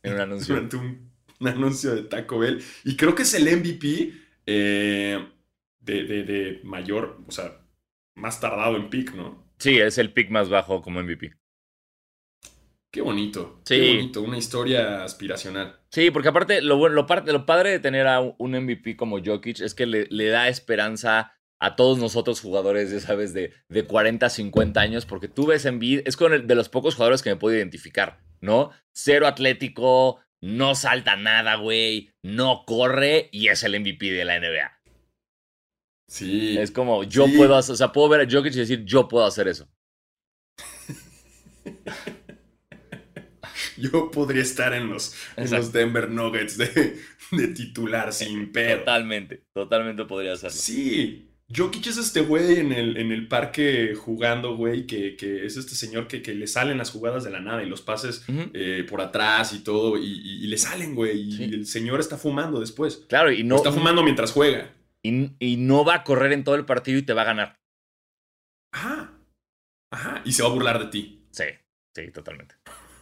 en 0.03 0.15
un 0.15 0.21
anuncio. 0.21 0.57
un, 0.57 1.12
anuncio 1.49 1.95
de 1.95 2.03
Taco 2.03 2.39
Bell. 2.39 2.63
Y 2.85 2.97
creo 2.97 3.15
que 3.15 3.23
es 3.23 3.35
el 3.35 3.45
MVP 3.45 4.13
eh, 4.47 5.29
de, 5.81 6.05
de, 6.05 6.61
mayor, 6.65 7.21
o 7.27 7.31
sea, 7.31 7.61
más 8.15 8.41
tardado 8.41 8.77
en 8.77 8.91
pick, 8.91 9.15
¿no? 9.15 9.53
Sí, 9.59 9.79
es 9.79 9.99
el 9.99 10.13
pick 10.13 10.31
más 10.31 10.49
bajo 10.49 10.83
como 10.83 11.03
MVP. 11.03 11.35
Qué 12.91 13.01
bonito. 13.01 13.61
Sí. 13.65 13.77
Qué 13.77 13.97
bonito, 13.97 14.23
una 14.23 14.37
historia 14.37 15.03
aspiracional. 15.03 15.81
Sí, 15.91 16.11
porque 16.11 16.29
aparte, 16.29 16.61
lo, 16.61 16.77
bueno, 16.77 16.95
lo, 16.95 17.07
lo 17.33 17.47
padre 17.47 17.71
de 17.71 17.81
tener 17.81 18.07
a 18.07 18.21
un 18.21 18.53
MVP 18.53 18.97
como 18.97 19.19
Jokic 19.25 19.61
es 19.61 19.75
que 19.75 19.87
le, 19.87 20.07
le 20.11 20.29
da 20.29 20.49
esperanza 20.49 21.33
a 21.63 21.77
todos 21.77 21.97
nosotros 21.97 22.41
jugadores, 22.41 22.91
ya 22.91 22.99
sabes, 22.99 23.33
de, 23.33 23.53
de 23.69 23.85
40, 23.85 24.29
50 24.29 24.81
años, 24.81 25.07
porque 25.07 25.29
tú 25.29 25.47
ves 25.47 25.65
en 25.65 25.79
vida, 25.79 26.03
es 26.05 26.17
con 26.17 26.33
el, 26.33 26.49
de 26.49 26.57
los 26.57 26.69
pocos 26.69 26.97
jugadores 26.97 27.23
que 27.23 27.31
me 27.31 27.37
puedo 27.37 27.57
identificar, 27.57 28.19
¿no? 28.41 28.73
Cero 28.91 29.29
atlético, 29.29 30.19
no 30.43 30.75
salta 30.75 31.17
nada, 31.17 31.55
güey, 31.55 32.11
no 32.23 32.65
corre 32.67 33.29
y 33.33 33.49
es 33.49 33.63
el 33.63 33.81
MVP 33.81 34.11
de 34.11 34.25
la 34.25 34.39
NBA. 34.39 34.81
Sí. 36.09 36.59
Es 36.59 36.71
como, 36.71 37.05
yo 37.05 37.27
puedo 37.35 37.57
hacer, 37.57 37.73
o 37.73 37.77
sea, 37.77 37.93
puedo 37.93 38.09
ver 38.09 38.21
a 38.21 38.31
Jokic 38.31 38.55
y 38.55 38.59
decir, 38.59 38.85
yo 38.85 39.09
puedo 39.09 39.25
hacer 39.25 39.49
eso. 39.49 39.69
yo 43.79 44.11
podría 44.11 44.43
estar 44.43 44.75
en 44.75 44.91
los, 44.91 45.15
los 45.37 45.73
Denver 45.73 46.11
Nuggets 46.11 46.59
de, 46.59 47.01
de 47.31 47.49
titular 47.49 48.13
sin 48.13 48.53
pedo. 48.53 48.81
Totalmente, 48.81 49.45
totalmente 49.55 50.05
podría 50.05 50.35
hacerlo. 50.35 50.57
Sí, 50.57 51.32
Jokic 51.55 51.87
es 51.87 51.97
este 51.99 52.23
güey 52.23 52.59
en 52.59 52.73
el, 52.73 52.97
en 52.97 53.13
el 53.13 53.29
parque 53.29 53.95
jugando, 53.95 54.57
güey, 54.57 54.87
que, 54.87 55.17
es 55.45 55.57
este 55.57 55.75
señor 55.75 56.07
que, 56.09 56.23
que, 56.23 56.35
le 56.35 56.47
salen 56.47 56.79
las 56.79 56.91
jugadas 56.91 57.25
de 57.25 57.31
la 57.31 57.41
nada 57.41 57.63
y 57.63 57.69
los 57.69 57.83
pases 57.83 58.25
eh, 58.29 58.87
por 58.89 59.01
atrás 59.01 59.53
y 59.53 59.61
todo, 59.61 59.99
y, 59.99 60.47
le 60.47 60.59
salen, 60.59 60.95
güey, 60.95 61.21
y 61.21 61.55
el 61.55 61.67
señor 61.67 62.01
está 62.01 62.17
fumando 62.17 62.61
después. 62.61 63.05
Claro, 63.09 63.31
y 63.33 63.45
no. 63.45 63.57
está 63.57 63.73
fumando 63.73 64.03
mientras 64.03 64.33
juega. 64.33 64.73
Y, 65.03 65.57
no 65.57 65.85
va 65.85 65.97
a 65.97 66.05
correr 66.05 66.33
en 66.33 66.45
todo 66.45 66.55
el 66.55 66.65
partido 66.65 66.99
y 66.99 67.03
te 67.03 67.13
va 67.13 67.23
a 67.23 67.27
ganar. 67.27 67.61
Ajá. 68.73 69.13
Ajá. 69.91 70.23
Y 70.25 70.33
se 70.33 70.43
va 70.43 70.49
a 70.49 70.53
burlar 70.53 70.79
de 70.79 70.87
ti. 70.87 71.27
Sí, 71.31 71.45
sí, 71.95 72.11
totalmente. 72.13 72.55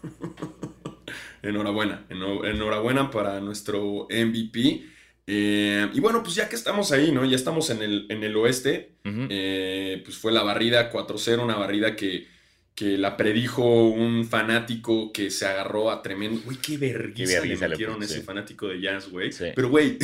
enhorabuena. 1.42 2.06
Enhorabuena 2.08 3.10
para 3.10 3.40
nuestro 3.40 4.08
MVP. 4.10 4.86
Eh, 5.26 5.88
y 5.92 6.00
bueno, 6.00 6.22
pues 6.22 6.34
ya 6.34 6.48
que 6.48 6.56
estamos 6.56 6.92
ahí, 6.92 7.12
¿no? 7.12 7.24
Ya 7.24 7.36
estamos 7.36 7.70
en 7.70 7.82
el, 7.82 8.06
en 8.08 8.24
el 8.24 8.36
oeste. 8.36 8.96
Eh, 9.04 10.02
pues 10.04 10.16
fue 10.16 10.32
la 10.32 10.42
barrida 10.42 10.90
4-0, 10.90 11.42
una 11.42 11.56
barrida 11.56 11.94
que, 11.96 12.26
que 12.74 12.98
la 12.98 13.16
predijo 13.16 13.88
un 13.88 14.24
fanático 14.24 15.12
que 15.12 15.30
se 15.30 15.46
agarró 15.46 15.90
a 15.90 16.02
tremendo. 16.02 16.40
Uy, 16.46 16.56
qué 16.56 16.78
vergüenza 16.78 17.44
le 17.44 17.56
metieron 17.56 18.02
ese 18.02 18.22
fanático 18.22 18.68
de 18.68 18.80
jazz, 18.80 19.08
güey. 19.08 19.30
Pero, 19.54 19.68
güey, 19.68 19.98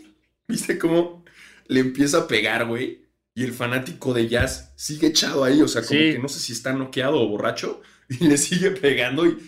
¿viste 0.48 0.78
cómo 0.78 1.24
le 1.68 1.80
empieza 1.80 2.18
a 2.18 2.28
pegar, 2.28 2.66
güey? 2.66 3.02
Y 3.34 3.44
el 3.44 3.52
fanático 3.52 4.12
de 4.12 4.28
jazz 4.28 4.72
sigue 4.76 5.08
echado 5.08 5.44
ahí, 5.44 5.62
o 5.62 5.68
sea, 5.68 5.82
como 5.82 5.98
que 5.98 6.18
no 6.18 6.28
sé 6.28 6.38
si 6.40 6.52
está 6.52 6.72
noqueado 6.72 7.20
o 7.20 7.28
borracho, 7.28 7.80
y 8.08 8.26
le 8.26 8.36
sigue 8.36 8.72
pegando. 8.72 9.26
Y, 9.26 9.38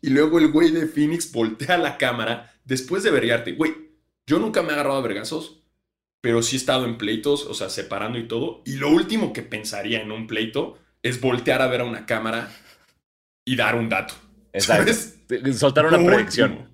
y 0.00 0.10
luego 0.10 0.38
el 0.38 0.50
güey 0.50 0.70
de 0.70 0.86
Phoenix 0.86 1.30
voltea 1.32 1.78
la 1.78 1.98
cámara 1.98 2.52
después 2.64 3.02
de 3.02 3.10
vergarte. 3.10 3.52
Güey, 3.52 3.91
yo 4.26 4.38
nunca 4.38 4.62
me 4.62 4.70
he 4.70 4.72
agarrado 4.72 4.98
a 4.98 5.02
vergazos, 5.02 5.62
pero 6.20 6.42
sí 6.42 6.56
he 6.56 6.58
estado 6.58 6.84
en 6.84 6.98
pleitos, 6.98 7.46
o 7.46 7.54
sea, 7.54 7.68
separando 7.68 8.18
y 8.18 8.28
todo. 8.28 8.62
Y 8.64 8.76
lo 8.76 8.90
último 8.90 9.32
que 9.32 9.42
pensaría 9.42 10.00
en 10.00 10.12
un 10.12 10.26
pleito 10.26 10.78
es 11.02 11.20
voltear 11.20 11.62
a 11.62 11.66
ver 11.66 11.80
a 11.80 11.84
una 11.84 12.06
cámara 12.06 12.50
y 13.44 13.56
dar 13.56 13.74
un 13.74 13.88
dato. 13.88 14.14
Exacto. 14.52 14.92
Soltar 15.52 15.86
una 15.86 15.98
predicción. 15.98 16.70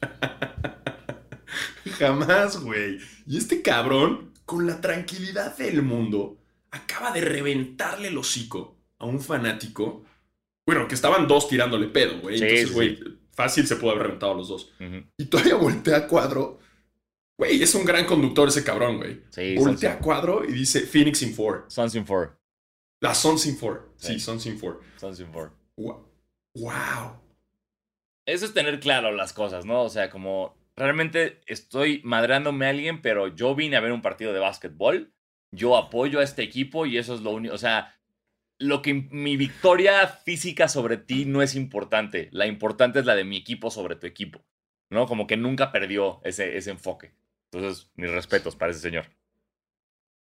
Jamás, 1.98 2.60
güey. 2.60 2.98
Y 3.26 3.36
este 3.36 3.62
cabrón, 3.62 4.32
con 4.44 4.66
la 4.66 4.80
tranquilidad 4.80 5.56
del 5.56 5.82
mundo, 5.82 6.38
acaba 6.70 7.12
de 7.12 7.20
reventarle 7.20 8.08
el 8.08 8.18
hocico 8.18 8.76
a 8.98 9.06
un 9.06 9.20
fanático. 9.20 10.04
Bueno, 10.66 10.86
que 10.86 10.94
estaban 10.94 11.26
dos 11.26 11.48
tirándole 11.48 11.88
pedo, 11.88 12.20
güey. 12.20 12.40
Entonces, 12.40 12.72
güey, 12.72 12.98
Fácil 13.32 13.66
se 13.66 13.76
pudo 13.76 13.92
haber 13.92 14.04
reventado 14.04 14.32
a 14.32 14.36
los 14.36 14.48
dos. 14.48 14.72
Y 15.16 15.24
todavía 15.26 15.54
voltea 15.56 15.96
a 15.96 16.06
cuadro. 16.06 16.58
Güey, 17.38 17.62
es 17.62 17.74
un 17.74 17.84
gran 17.84 18.04
conductor 18.04 18.48
ese 18.48 18.62
cabrón, 18.62 18.98
güey. 18.98 19.22
Sí, 19.30 19.56
voltea 19.56 19.94
a 19.94 19.98
cuadro 19.98 20.44
y 20.44 20.52
dice 20.52 20.80
Phoenix 20.82 21.22
in 21.22 21.34
4. 21.34 21.64
Suns 21.68 21.94
in 21.94 22.04
4. 22.04 22.38
La 23.00 23.14
Suns 23.14 23.46
in 23.46 23.56
4. 23.56 23.94
Sí, 23.96 24.20
Suns 24.20 24.46
in 24.46 24.58
4. 24.58 24.80
Suns 24.96 25.20
in 25.20 25.32
4. 25.32 25.52
Wow. 26.54 27.20
Eso 28.26 28.46
es 28.46 28.54
tener 28.54 28.78
claro 28.78 29.10
las 29.12 29.32
cosas, 29.32 29.64
¿no? 29.64 29.82
O 29.82 29.88
sea, 29.88 30.10
como 30.10 30.56
realmente 30.76 31.40
estoy 31.46 32.00
madrándome 32.04 32.66
a 32.66 32.70
alguien, 32.70 33.02
pero 33.02 33.28
yo 33.28 33.54
vine 33.54 33.76
a 33.76 33.80
ver 33.80 33.92
un 33.92 34.02
partido 34.02 34.32
de 34.32 34.40
básquetbol. 34.40 35.12
Yo 35.54 35.76
apoyo 35.76 36.20
a 36.20 36.22
este 36.22 36.42
equipo 36.42 36.86
y 36.86 36.98
eso 36.98 37.14
es 37.14 37.22
lo 37.22 37.30
único. 37.30 37.54
O 37.54 37.58
sea, 37.58 37.94
lo 38.58 38.82
que 38.82 38.94
mi 38.94 39.36
victoria 39.36 40.06
física 40.06 40.68
sobre 40.68 40.96
ti 40.96 41.24
no 41.24 41.42
es 41.42 41.54
importante. 41.54 42.28
La 42.32 42.46
importante 42.46 43.00
es 43.00 43.06
la 43.06 43.14
de 43.14 43.24
mi 43.24 43.36
equipo 43.36 43.70
sobre 43.70 43.96
tu 43.96 44.06
equipo. 44.06 44.44
¿No? 44.90 45.06
Como 45.06 45.26
que 45.26 45.36
nunca 45.36 45.72
perdió 45.72 46.20
ese, 46.22 46.56
ese 46.56 46.70
enfoque. 46.70 47.14
Entonces, 47.50 47.90
mis 47.96 48.10
respetos 48.10 48.56
para 48.56 48.72
ese 48.72 48.80
señor. 48.80 49.06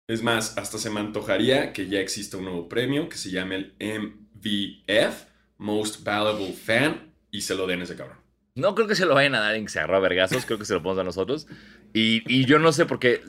Es 0.08 0.22
más, 0.22 0.56
hasta 0.56 0.78
se 0.78 0.90
me 0.90 1.00
antojaría 1.00 1.72
que 1.72 1.86
ya 1.88 2.00
exista 2.00 2.38
un 2.38 2.44
nuevo 2.44 2.68
premio 2.68 3.08
que 3.08 3.16
se 3.16 3.30
llame 3.30 3.56
el 3.56 3.74
MVF, 3.78 5.24
Most 5.58 6.02
Valuable 6.02 6.52
Fan, 6.52 7.14
y 7.30 7.42
se 7.42 7.54
lo 7.54 7.66
den 7.66 7.80
a 7.80 7.84
ese 7.84 7.96
cabrón. 7.96 8.18
No 8.54 8.74
creo 8.74 8.88
que 8.88 8.94
se 8.94 9.04
lo 9.04 9.14
vayan 9.14 9.34
a 9.34 9.40
dar 9.40 9.54
en 9.54 9.66
que 9.66 9.72
se 9.72 9.78
agarró 9.78 9.96
a 9.96 10.00
vergazos, 10.00 10.46
creo 10.46 10.58
que 10.58 10.64
se 10.64 10.74
lo 10.74 10.82
ponemos 10.82 11.00
a 11.00 11.04
nosotros. 11.04 11.46
Y, 11.92 12.22
y 12.26 12.46
yo 12.46 12.58
no 12.58 12.72
sé 12.72 12.86
por 12.86 12.98
qué 12.98 13.20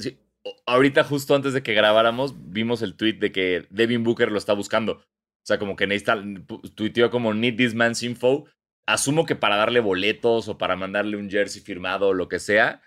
ahorita 0.66 1.04
justo 1.04 1.36
antes 1.36 1.54
de 1.54 1.64
que 1.64 1.74
grabáramos, 1.74 2.36
vimos 2.52 2.82
el 2.82 2.96
tweet 2.96 3.14
de 3.14 3.32
que 3.32 3.68
Devin 3.70 4.04
Booker 4.04 4.32
lo 4.32 4.38
está 4.38 4.54
buscando. 4.54 4.94
O 4.94 5.46
sea, 5.46 5.58
como 5.58 5.76
que 5.76 5.88
necesita, 5.88 6.22
tuiteó 6.76 7.10
como 7.10 7.34
Need 7.34 7.56
This 7.56 7.76
Man's 7.76 8.04
Info. 8.04 8.46
Asumo 8.86 9.26
que 9.26 9.36
para 9.36 9.56
darle 9.56 9.80
boletos 9.80 10.48
o 10.48 10.58
para 10.58 10.76
mandarle 10.76 11.18
un 11.18 11.30
jersey 11.30 11.62
firmado 11.62 12.10
o 12.10 12.14
lo 12.14 12.28
que 12.28 12.40
sea. 12.40 12.82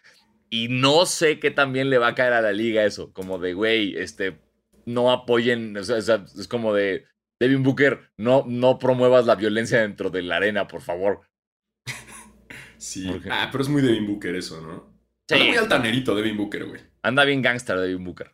Y 0.50 0.69
no 0.69 1.07
sé 1.07 1.38
qué 1.38 1.50
también 1.50 1.90
le 1.90 1.99
va 1.99 2.09
a 2.09 2.14
caer 2.14 2.35
a 2.35 2.42
la 2.42 2.52
liga 2.52 2.85
eso. 2.85 3.12
Como 3.12 3.38
de, 3.38 3.54
güey, 3.54 3.97
este, 3.97 4.38
no 4.85 5.11
apoyen. 5.11 5.76
O 5.76 5.83
sea, 5.83 5.97
es 5.99 6.49
como 6.49 6.75
de, 6.75 7.07
Devin 7.42 7.64
Booker, 7.64 8.12
no, 8.16 8.45
no 8.47 8.78
promuevas 8.78 9.26
la 9.26 9.35
violencia 9.35 9.81
dentro 9.81 10.11
de 10.11 10.23
la 10.23 10.37
arena, 10.37 10.69
por 10.69 10.81
favor. 10.81 11.23
Sí. 12.78 13.09
Ah, 13.31 13.49
pero 13.52 13.62
es 13.62 13.69
muy 13.69 13.81
Devin 13.81 14.09
Booker 14.09 14.35
eso, 14.35 14.61
¿no? 14.61 14.92
Sí. 15.28 15.37
muy 15.37 15.57
altanerito 15.57 16.16
Devin 16.16 16.37
Booker, 16.37 16.64
güey. 16.64 16.81
Anda 17.02 17.25
bien 17.25 17.42
gangster 17.42 17.78
Devin 17.78 18.04
Booker. 18.04 18.32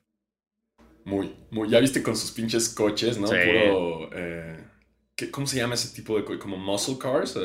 Muy, 1.05 1.35
muy. 1.51 1.71
Ya 1.71 1.81
viste 1.81 2.03
con 2.03 2.17
sus 2.17 2.31
pinches 2.33 2.69
coches, 2.69 3.19
¿no? 3.19 3.29
Puro. 3.29 4.11
Eh, 4.13 4.65
¿Cómo 5.31 5.47
se 5.47 5.57
llama 5.57 5.75
ese 5.75 5.95
tipo 5.95 6.17
de 6.17 6.25
coche? 6.25 6.39
¿Como 6.39 6.59
muscle 6.59 6.99
cars? 6.99 7.39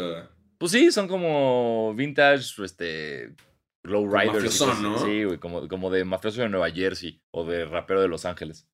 Pues 0.57 0.71
sí, 0.71 0.91
son 0.91 1.07
como 1.07 1.93
vintage, 1.95 2.63
este. 2.63 3.35
Low 3.83 4.07
riders. 4.07 4.61
¿no? 4.81 4.97
Sí, 4.99 5.23
güey, 5.23 5.37
como, 5.39 5.67
como 5.67 5.89
de 5.89 6.05
mafioso 6.05 6.41
de 6.41 6.49
Nueva 6.49 6.71
Jersey 6.71 7.21
o 7.31 7.45
de 7.45 7.65
rapero 7.65 8.01
de 8.01 8.07
Los 8.07 8.25
Ángeles. 8.25 8.67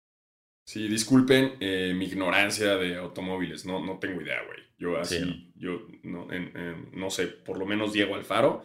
Sí, 0.65 0.88
disculpen 0.88 1.56
eh, 1.60 1.94
mi 1.96 2.06
ignorancia 2.06 2.75
de 2.75 2.96
automóviles, 2.98 3.65
no, 3.65 3.84
no 3.84 3.98
tengo 3.98 4.22
idea, 4.22 4.44
güey. 4.46 4.60
Yo 4.77 5.00
así, 5.00 5.51
yo 5.56 5.88
no, 6.03 6.27
no 6.94 7.10
sé, 7.10 7.25
por 7.25 7.58
lo 7.58 7.65
menos 7.65 7.91
Diego 7.91 8.15
Alfaro 8.15 8.63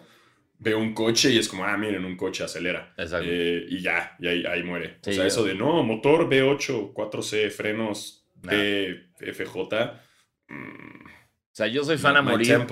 veo 0.58 0.78
un 0.78 0.94
coche 0.94 1.30
y 1.30 1.38
es 1.38 1.48
como, 1.48 1.64
ah, 1.64 1.76
miren, 1.76 2.04
un 2.04 2.16
coche 2.16 2.44
acelera. 2.44 2.94
Exacto. 2.96 3.28
Eh, 3.28 3.66
y 3.68 3.80
ya, 3.80 4.16
y 4.18 4.26
ahí, 4.46 4.62
muere. 4.62 4.98
o 5.06 5.12
sea, 5.12 5.26
eso 5.26 5.44
de, 5.44 5.54
no, 5.54 5.82
motor 5.82 6.28
V8, 6.28 6.92
4C, 6.92 7.50
frenos 7.50 8.26
DFJ. 8.42 9.58
Mm, 10.48 11.06
o 11.06 11.56
sea, 11.56 11.66
yo 11.66 11.84
soy 11.84 11.98
fan 11.98 12.16
a 12.16 12.22
morir. 12.22 12.66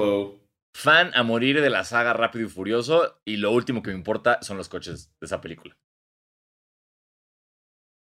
Fan 0.75 1.11
a 1.15 1.23
morir 1.23 1.61
de 1.61 1.69
la 1.69 1.85
saga 1.85 2.15
Rápido 2.15 2.47
y 2.47 2.49
Furioso 2.49 3.21
y 3.27 3.37
lo 3.37 3.51
último 3.51 3.83
que 3.83 3.91
me 3.91 3.97
importa 3.97 4.39
son 4.43 4.57
los 4.57 4.71
coches 4.71 5.13
de 5.21 5.27
esa 5.27 5.41
película. 5.41 5.77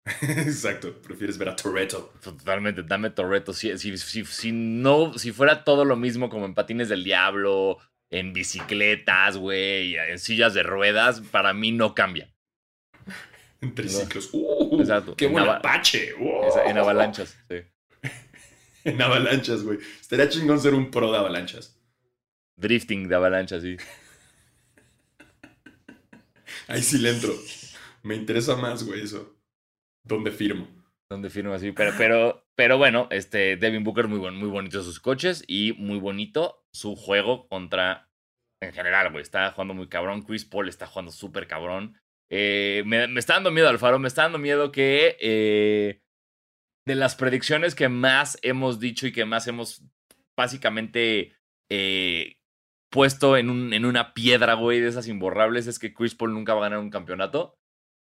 Exacto, 0.22 1.02
prefieres 1.02 1.38
ver 1.38 1.50
a 1.50 1.56
Toretto. 1.56 2.14
Totalmente, 2.22 2.84
dame 2.84 3.10
Toretto. 3.10 3.54
Si, 3.54 3.78
si, 3.78 3.98
si, 3.98 4.52
no, 4.52 5.18
si 5.18 5.32
fuera 5.32 5.64
todo 5.64 5.86
lo 5.86 5.96
mismo 5.96 6.30
como 6.30 6.46
en 6.46 6.54
Patines 6.54 6.90
del 6.90 7.04
Diablo 7.04 7.80
en 8.14 8.32
bicicletas, 8.32 9.38
güey, 9.38 9.96
en 9.96 10.20
sillas 10.20 10.54
de 10.54 10.62
ruedas, 10.62 11.20
para 11.20 11.52
mí 11.54 11.72
no 11.72 11.96
cambia. 11.96 12.32
En 13.60 13.74
triciclos. 13.74 14.30
Uh, 14.32 14.80
Exacto. 14.80 15.16
Qué 15.16 15.26
buen 15.26 15.50
apache. 15.50 16.14
En 16.68 16.78
avalanchas, 16.78 17.36
sí. 17.50 17.56
en 18.84 19.02
avalanchas, 19.02 19.64
güey. 19.64 19.80
Estaría 20.00 20.30
chingón 20.30 20.60
ser 20.60 20.76
un 20.76 20.92
pro 20.92 21.12
de 21.12 21.18
avalanchas. 21.18 21.80
Drifting 22.56 23.08
de 23.08 23.16
avalanchas, 23.16 23.64
sí. 23.64 23.78
Ahí 26.68 26.84
sí 26.84 27.00
le 27.00 27.10
entro. 27.10 27.34
Me 28.04 28.16
interesa 28.16 28.56
más, 28.56 28.84
güey, 28.84 29.02
eso. 29.02 29.36
¿Dónde 30.04 30.30
firmo? 30.32 30.68
¿Dónde 31.10 31.30
firmo 31.30 31.54
así? 31.54 31.72
Pero, 31.72 31.92
pero, 31.98 32.46
pero 32.56 32.78
bueno, 32.78 33.08
este 33.12 33.58
Devin 33.58 33.84
Booker 33.84 34.08
muy, 34.08 34.20
muy 34.32 34.50
bonito 34.50 34.82
sus 34.82 35.00
coches 35.00 35.44
y 35.48 35.74
muy 35.74 36.00
bonito 36.00 36.66
su 36.74 36.96
juego 36.96 37.48
contra. 37.48 38.10
En 38.62 38.72
general, 38.72 39.12
güey. 39.12 39.22
Está 39.22 39.52
jugando 39.52 39.74
muy 39.74 39.88
cabrón. 39.90 40.22
Chris 40.24 40.46
Paul 40.46 40.70
está 40.70 40.88
jugando 40.88 41.12
súper 41.12 41.48
cabrón. 41.48 42.00
Eh, 42.32 42.84
me, 42.86 43.04
está 43.20 43.34
dando 43.34 43.52
miedo, 43.52 43.68
Alfaro. 43.68 44.00
Me 44.00 44.08
está 44.08 44.24
dando 44.24 44.40
miedo 44.40 44.72
que. 44.72 45.18
Eh, 45.20 46.02
de 46.86 46.96
las 46.96 47.16
predicciones 47.16 47.76
que 47.76 47.90
más 47.90 48.38
hemos 48.42 48.80
dicho 48.80 49.08
y 49.08 49.14
que 49.14 49.26
más 49.26 49.48
hemos 49.48 49.84
básicamente 50.38 51.36
eh, 51.72 52.38
puesto 52.92 53.38
en, 53.38 53.50
un, 53.50 53.74
en 53.74 53.86
una 53.86 54.14
piedra, 54.14 54.54
güey, 54.56 54.80
de 54.80 54.90
esas 54.90 55.08
imborrables, 55.08 55.68
es 55.68 55.80
que 55.80 55.94
Chris 55.94 56.16
Paul 56.16 56.34
nunca 56.34 56.54
va 56.54 56.62
a 56.62 56.70
ganar 56.70 56.80
un 56.80 56.90
campeonato. 56.90 57.56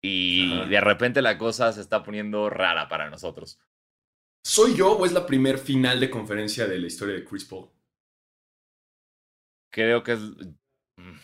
Y 0.08 0.70
de 0.70 0.82
repente 0.82 1.22
la 1.22 1.38
cosa 1.38 1.72
se 1.74 1.82
está 1.82 2.04
poniendo 2.04 2.50
rara 2.50 2.88
para 2.88 3.10
nosotros. 3.10 3.60
¿Soy 4.44 4.76
yo 4.76 4.94
o 4.94 5.06
es 5.06 5.12
la 5.12 5.26
primer 5.26 5.58
final 5.58 6.00
de 6.00 6.10
conferencia 6.10 6.68
de 6.68 6.80
la 6.80 6.88
historia 6.88 7.16
de 7.16 7.26
Chris 7.26 7.46
Paul? 7.46 7.70
Creo 9.70 10.04
que 10.04 10.14
es. 10.14 10.20
Mm, 10.20 11.18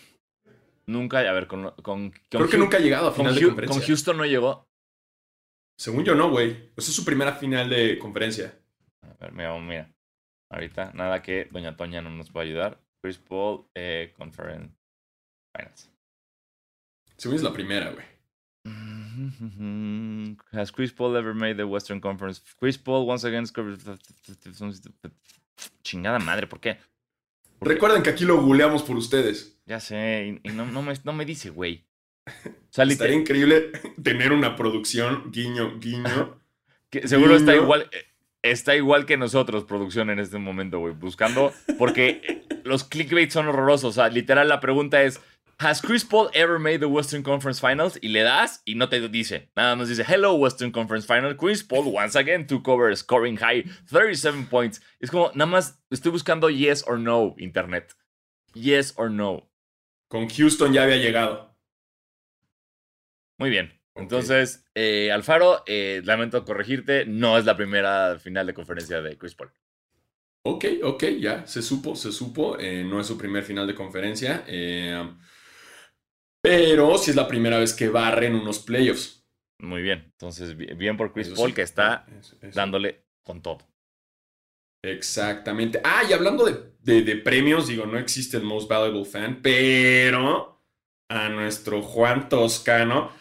nunca, 0.88 1.20
a 1.20 1.32
ver, 1.32 1.48
con. 1.48 1.72
con, 1.82 2.12
Creo 2.30 2.50
que 2.50 2.58
nunca 2.58 2.78
ha 2.78 2.82
llegado 2.82 3.08
a 3.08 3.13
final 3.13 3.34
de 3.34 3.46
conferencia. 3.46 3.80
Con 3.80 3.88
Houston 3.88 4.18
no 4.18 4.25
llegó. 4.25 4.68
Según 5.78 6.04
yo, 6.04 6.16
no, 6.16 6.30
güey. 6.30 6.72
Esa 6.75 6.90
es 6.90 6.96
su 6.96 7.06
primera 7.06 7.34
final 7.34 7.70
de 7.70 7.98
conferencia. 7.98 8.60
A 9.02 9.13
ver, 9.22 9.32
mira, 9.32 9.58
mira. 9.60 9.94
Ahorita, 10.52 10.92
nada 10.94 11.22
que 11.22 11.46
Doña 11.46 11.75
Toña 11.78 12.02
no 12.02 12.10
nos 12.10 12.30
pueda 12.30 12.46
ayudar. 12.46 12.80
Chris 13.02 13.18
Paul, 13.18 13.66
eh, 13.74 14.13
Conference 14.18 14.75
Finals. 15.56 15.92
Según 17.18 17.38
es 17.38 17.44
la 17.44 17.54
primera, 17.54 17.92
güey. 17.92 18.12
Has 20.53 20.72
Chris 20.72 20.91
Paul 20.91 21.17
ever 21.17 21.34
made 21.34 21.58
the 21.58 21.65
Western 21.65 22.00
Conference? 22.00 22.41
Chris 22.60 22.77
Paul 22.77 23.05
once 23.08 23.25
again 23.25 23.46
Chingada 25.84 26.20
madre, 26.20 26.48
¿por 26.48 26.60
qué? 26.60 26.77
Recuerden 27.62 28.03
que 28.03 28.10
aquí 28.10 28.25
lo 28.25 28.41
googleamos 28.41 28.84
por 28.84 28.98
ustedes. 28.98 29.58
Ya 29.65 29.79
sé, 29.79 30.39
y, 30.43 30.50
no, 30.50 30.65
me, 30.82 30.93
no 31.03 31.13
me 31.13 31.25
dice, 31.25 31.50
güey. 31.50 31.86
Estaría 32.75 33.15
increíble 33.15 33.72
tener 34.01 34.32
una 34.32 34.55
producción, 34.55 35.32
guiño, 35.32 35.79
guiño. 35.79 36.39
que 36.89 37.08
seguro 37.08 37.36
está 37.36 37.55
igual, 37.55 37.89
está 38.41 38.75
igual 38.75 39.05
que 39.05 39.17
nosotros, 39.17 39.63
producción 39.65 40.10
en 40.10 40.20
este 40.20 40.38
momento, 40.38 40.79
güey, 40.79 40.93
buscando, 40.93 41.53
porque 41.77 42.46
los 42.63 42.84
clickbaits 42.84 43.34
son 43.34 43.48
horrorosos. 43.48 43.91
O 43.91 43.93
sea, 43.93 44.10
literal, 44.10 44.50
la 44.50 44.60
pregunta 44.60 45.03
es: 45.03 45.22
¿Has 45.63 45.79
Chris 45.79 46.03
Paul 46.03 46.29
ever 46.34 46.60
made 46.60 46.82
the 46.82 46.89
Western 46.89 47.24
Conference 47.24 47.58
Finals? 47.58 47.98
Y 48.01 48.10
le 48.10 48.24
das 48.24 48.62
y 48.65 48.75
no 48.75 48.89
te 48.89 49.00
dice. 49.08 49.50
Nada 49.55 49.77
más 49.77 49.88
dice: 49.88 50.03
Hello, 50.03 50.36
Western 50.36 50.74
Conference 50.74 51.08
Final. 51.08 51.38
Chris 51.38 51.63
Paul 51.63 51.86
once 51.86 52.17
again 52.17 52.46
took 52.46 52.67
over, 52.67 52.93
scoring 52.98 53.38
high, 53.38 53.63
37 53.89 54.48
points. 54.48 54.82
Es 55.00 55.10
como, 55.10 55.32
nada 55.36 55.50
más 55.50 55.82
estoy 55.89 56.12
buscando 56.12 56.50
yes 56.50 56.84
or 56.86 57.00
no, 57.00 57.34
internet. 57.38 57.96
Yes 58.53 58.93
or 58.98 59.10
no. 59.10 59.50
Con 60.10 60.27
Houston 60.27 60.74
ya 60.74 60.84
había 60.84 60.98
llegado. 60.98 61.55
Muy 63.38 63.50
bien. 63.50 63.72
Entonces, 63.96 64.66
eh, 64.75 65.14
Alfaro, 65.14 65.64
eh, 65.66 66.01
lamento 66.03 66.44
corregirte, 66.44 67.05
no 67.05 67.38
es 67.38 67.46
la 67.46 67.55
primera 67.55 68.20
final 68.20 68.48
de 68.48 68.53
conferencia 68.53 69.01
de 69.01 69.18
Chris 69.18 69.35
Paul. 69.35 69.51
Ok, 70.46 70.66
ok, 70.83 71.03
ya, 71.22 71.48
se 71.48 71.61
supo, 71.61 71.96
se 71.96 72.11
supo. 72.11 72.59
Eh, 72.59 72.83
no 72.83 73.00
es 73.00 73.07
su 73.07 73.18
primer 73.18 73.44
final 73.44 73.66
de 73.66 73.75
conferencia. 73.75 74.44
Pero 76.44 76.98
sí 76.98 77.12
es 77.12 77.16
la 77.16 77.27
primera 77.27 77.58
vez 77.58 77.74
que 77.74 77.88
barren 77.88 78.36
unos 78.36 78.60
playoffs. 78.60 79.25
Muy 79.60 79.82
bien. 79.82 80.03
Entonces, 80.12 80.58
bien 80.58 80.98
por 80.98 81.14
Chris 81.14 81.29
Paul 81.29 81.53
que 81.53 81.62
está 81.62 82.06
dándole 82.53 83.06
con 83.24 83.42
todo. 83.42 83.60
Exactamente. 84.84 85.79
Ah, 85.86 86.03
y 86.08 86.12
hablando 86.12 86.46
de, 86.46 87.01
de, 87.01 87.16
premios, 87.16 87.68
digo, 87.68 87.86
no 87.86 87.98
existe 87.98 88.36
el 88.36 88.44
Most 88.44 88.70
Valuable 88.70 89.06
Fan, 89.06 89.40
pero 89.42 90.62
a 91.10 91.29
nuestro 91.29 91.82
Juan 91.82 92.27
Toscano 92.27 93.12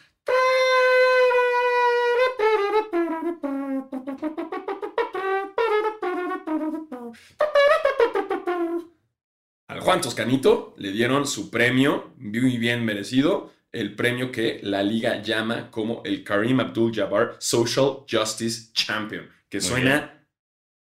Juan 9.83 10.01
Toscanito 10.01 10.75
le 10.79 10.93
dieron 10.93 11.27
su 11.27 11.51
premio, 11.51 12.13
muy 12.17 12.57
bien 12.59 12.85
merecido, 12.85 13.53
el 13.73 13.95
premio 13.95 14.31
que 14.31 14.61
la 14.63 14.83
liga 14.83 15.23
llama 15.23 15.71
como 15.71 16.03
el 16.05 16.23
Karim 16.23 16.61
Abdul-Jabbar 16.61 17.37
Social 17.39 18.05
Justice 18.11 18.73
Champion, 18.73 19.29
que 19.49 19.61
suena, 19.61 20.25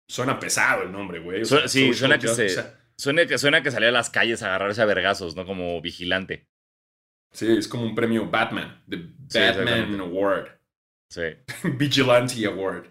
suena 0.08 0.38
pesado 0.38 0.82
el 0.82 0.92
nombre, 0.92 1.20
güey. 1.20 1.44
sí, 1.44 1.94
suena 1.94 2.18
que, 2.18 2.28
suena 2.96 3.26
que, 3.26 3.38
suena 3.38 3.62
que 3.62 3.70
salía 3.70 3.88
a 3.88 3.92
las 3.92 4.10
calles 4.10 4.42
a 4.42 4.46
agarrarse 4.46 4.82
a 4.82 4.86
vergazos, 4.86 5.36
¿no? 5.36 5.46
Como 5.46 5.80
vigilante. 5.80 6.46
Sí, 7.32 7.46
es 7.50 7.66
como 7.66 7.84
un 7.84 7.94
premio 7.94 8.28
Batman, 8.28 8.82
The 8.88 8.98
Batman 9.32 10.00
Award. 10.00 10.48
Sí. 11.08 11.22
Vigilante 11.76 12.44
Award. 12.46 12.86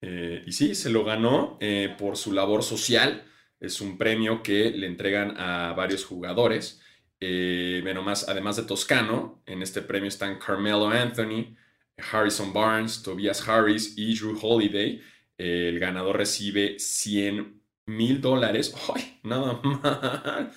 Eh, 0.00 0.42
y 0.46 0.52
sí, 0.52 0.74
se 0.74 0.90
lo 0.90 1.04
ganó 1.04 1.58
eh, 1.60 1.94
por 1.98 2.16
su 2.16 2.32
labor 2.32 2.62
social. 2.62 3.24
Es 3.62 3.80
un 3.80 3.96
premio 3.96 4.42
que 4.42 4.70
le 4.72 4.88
entregan 4.88 5.38
a 5.38 5.72
varios 5.74 6.04
jugadores. 6.04 6.82
Eh, 7.20 7.78
bueno, 7.84 8.02
más, 8.02 8.28
además 8.28 8.56
de 8.56 8.64
Toscano, 8.64 9.40
en 9.46 9.62
este 9.62 9.82
premio 9.82 10.08
están 10.08 10.40
Carmelo 10.40 10.88
Anthony, 10.88 11.56
Harrison 11.96 12.52
Barnes, 12.52 13.04
Tobias 13.04 13.48
Harris 13.48 13.94
y 13.96 14.18
Drew 14.18 14.36
Holiday. 14.42 15.00
el 15.38 15.78
ganador 15.78 16.16
recibe 16.16 16.76
100 16.80 17.62
mil 17.86 18.20
dólares. 18.20 18.74
¡Ay! 18.92 19.20
Nada 19.22 19.60
mal. 19.62 20.52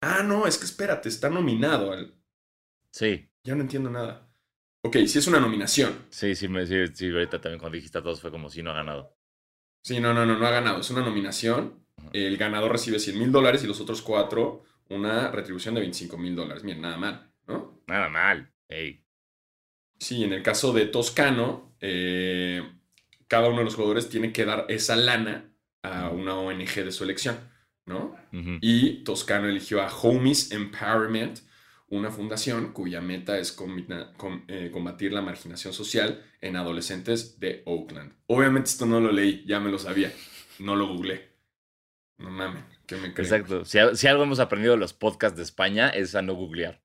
Ah, 0.00 0.22
no, 0.24 0.46
es 0.48 0.58
que 0.58 0.64
espérate, 0.64 1.08
está 1.08 1.30
nominado 1.30 1.92
al. 1.92 2.12
Sí. 2.90 3.30
Ya 3.44 3.54
no 3.54 3.62
entiendo 3.62 3.88
nada. 3.88 4.28
Ok, 4.82 4.96
sí 5.06 5.18
es 5.18 5.26
una 5.28 5.38
nominación. 5.38 6.06
Sí, 6.10 6.34
sí, 6.34 6.48
me, 6.48 6.66
sí, 6.66 6.74
sí, 6.92 7.08
ahorita 7.10 7.40
también 7.40 7.60
cuando 7.60 7.76
dijiste 7.76 7.98
a 7.98 8.02
todos 8.02 8.20
fue 8.20 8.32
como 8.32 8.50
si 8.50 8.62
no 8.64 8.72
ha 8.72 8.74
ganado. 8.74 9.16
Sí, 9.84 10.00
no, 10.00 10.12
no, 10.12 10.26
no, 10.26 10.36
no 10.36 10.46
ha 10.46 10.50
ganado. 10.50 10.80
Es 10.80 10.90
una 10.90 11.02
nominación. 11.02 11.85
El 12.12 12.36
ganador 12.36 12.72
recibe 12.72 12.98
100 12.98 13.18
mil 13.18 13.32
dólares 13.32 13.62
y 13.64 13.66
los 13.66 13.80
otros 13.80 14.02
cuatro 14.02 14.64
una 14.88 15.30
retribución 15.30 15.74
de 15.74 15.80
25 15.80 16.16
mil 16.18 16.36
dólares. 16.36 16.62
Bien, 16.62 16.80
nada 16.80 16.96
mal, 16.96 17.32
¿no? 17.46 17.82
Nada 17.86 18.08
mal. 18.08 18.52
Hey. 18.68 19.04
Sí, 19.98 20.24
en 20.24 20.32
el 20.32 20.42
caso 20.42 20.72
de 20.72 20.86
Toscano, 20.86 21.76
eh, 21.80 22.62
cada 23.28 23.48
uno 23.48 23.58
de 23.58 23.64
los 23.64 23.74
jugadores 23.74 24.08
tiene 24.08 24.32
que 24.32 24.44
dar 24.44 24.66
esa 24.68 24.96
lana 24.96 25.52
a 25.82 26.10
una 26.10 26.36
ONG 26.36 26.84
de 26.84 26.92
su 26.92 27.04
elección. 27.04 27.38
¿no? 27.86 28.16
Y 28.60 29.04
Toscano 29.04 29.48
eligió 29.48 29.80
a 29.80 29.88
Homies 29.88 30.50
Empowerment, 30.50 31.38
una 31.88 32.10
fundación 32.10 32.72
cuya 32.72 33.00
meta 33.00 33.38
es 33.38 33.56
eh, 34.48 34.70
combatir 34.72 35.12
la 35.12 35.22
marginación 35.22 35.72
social 35.72 36.24
en 36.40 36.56
adolescentes 36.56 37.38
de 37.38 37.62
Oakland. 37.64 38.12
Obviamente 38.26 38.70
esto 38.70 38.86
no 38.86 39.00
lo 39.00 39.12
leí, 39.12 39.44
ya 39.46 39.60
me 39.60 39.70
lo 39.70 39.78
sabía, 39.78 40.12
no 40.58 40.74
lo 40.74 40.88
googleé. 40.88 41.35
No 42.18 42.30
mames, 42.30 42.64
¿qué 42.86 42.96
me 42.96 43.12
crees? 43.12 43.30
Exacto, 43.30 43.64
si, 43.64 44.06
algo 44.06 44.22
hemos 44.22 44.40
aprendido 44.40 44.72
de 44.72 44.78
los 44.78 44.94
podcasts 44.94 45.36
de 45.36 45.42
España 45.42 45.90
es 45.90 46.14
a 46.14 46.22
no 46.22 46.34
googlear. 46.34 46.82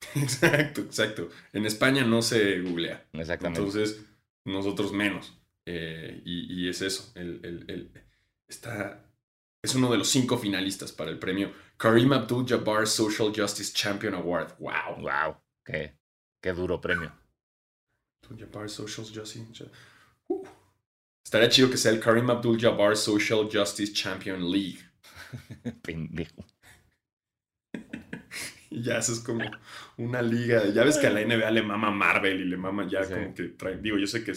Exacto, 0.14 0.82
exacto. 0.82 1.30
En 1.54 1.64
España 1.64 2.04
no 2.04 2.20
se 2.20 2.60
googlea. 2.60 3.06
Exactamente. 3.14 3.60
Entonces, 3.60 4.04
nosotros 4.44 4.92
menos. 4.92 5.40
Eh, 5.66 6.20
y, 6.26 6.68
es 6.68 6.82
eso. 6.82 7.10
El, 7.14 7.40
el, 7.42 7.90
está, 8.46 9.02
es 9.62 9.74
uno 9.74 9.90
de 9.90 9.96
los 9.96 10.08
cinco 10.10 10.36
finalistas 10.36 10.92
para 10.92 11.10
el 11.10 11.18
premio 11.18 11.54
Karim 11.78 12.12
Abdul-Jabbar 12.12 12.86
Social 12.86 13.32
Justice 13.34 13.72
Champion 13.72 14.14
Award. 14.14 14.58
¡Wow! 14.58 15.00
¡Wow! 15.00 15.36
¡Qué, 15.64 15.96
qué 16.42 16.52
duro 16.52 16.78
premio! 16.82 17.10
Abdul-Jabbar 18.24 18.68
Social 18.68 19.06
Justice. 19.06 19.70
Uh. 20.28 20.46
Estaría 21.34 21.48
chido 21.48 21.68
que 21.68 21.76
sea 21.76 21.90
el 21.90 21.98
Karim 21.98 22.30
Abdul-Jabbar 22.30 22.96
Social 22.96 23.48
Justice 23.52 23.92
Champion 23.92 24.52
League. 24.52 24.78
Pendejo. 25.82 26.46
ya, 28.70 28.98
eso 28.98 29.14
es 29.14 29.18
como 29.18 29.44
una 29.96 30.22
liga. 30.22 30.64
Ya 30.66 30.84
ves 30.84 30.96
que 30.96 31.08
a 31.08 31.10
la 31.10 31.24
NBA 31.24 31.50
le 31.50 31.62
mama 31.62 31.90
Marvel 31.90 32.40
y 32.40 32.44
le 32.44 32.56
mama 32.56 32.86
ya 32.88 33.04
como 33.04 33.34
que 33.34 33.48
trae. 33.48 33.78
Digo, 33.78 33.98
yo 33.98 34.06
sé 34.06 34.22
que 34.22 34.32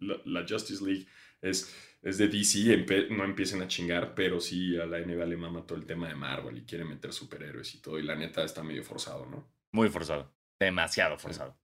la 0.00 0.46
Justice 0.48 0.82
League 0.82 1.06
es 1.42 1.76
es 2.00 2.16
de 2.16 2.28
DC, 2.28 3.10
no 3.10 3.24
empiecen 3.24 3.60
a 3.60 3.68
chingar, 3.68 4.14
pero 4.14 4.40
sí 4.40 4.80
a 4.80 4.86
la 4.86 5.00
NBA 5.00 5.26
le 5.26 5.36
mama 5.36 5.66
todo 5.66 5.76
el 5.76 5.84
tema 5.84 6.08
de 6.08 6.14
Marvel 6.14 6.56
y 6.56 6.64
quiere 6.64 6.86
meter 6.86 7.12
superhéroes 7.12 7.74
y 7.74 7.82
todo, 7.82 7.98
y 7.98 8.02
la 8.02 8.14
neta 8.14 8.44
está 8.44 8.62
medio 8.62 8.82
forzado, 8.82 9.26
¿no? 9.26 9.46
Muy 9.72 9.90
forzado, 9.90 10.32
demasiado 10.58 11.18
forzado. 11.18 11.58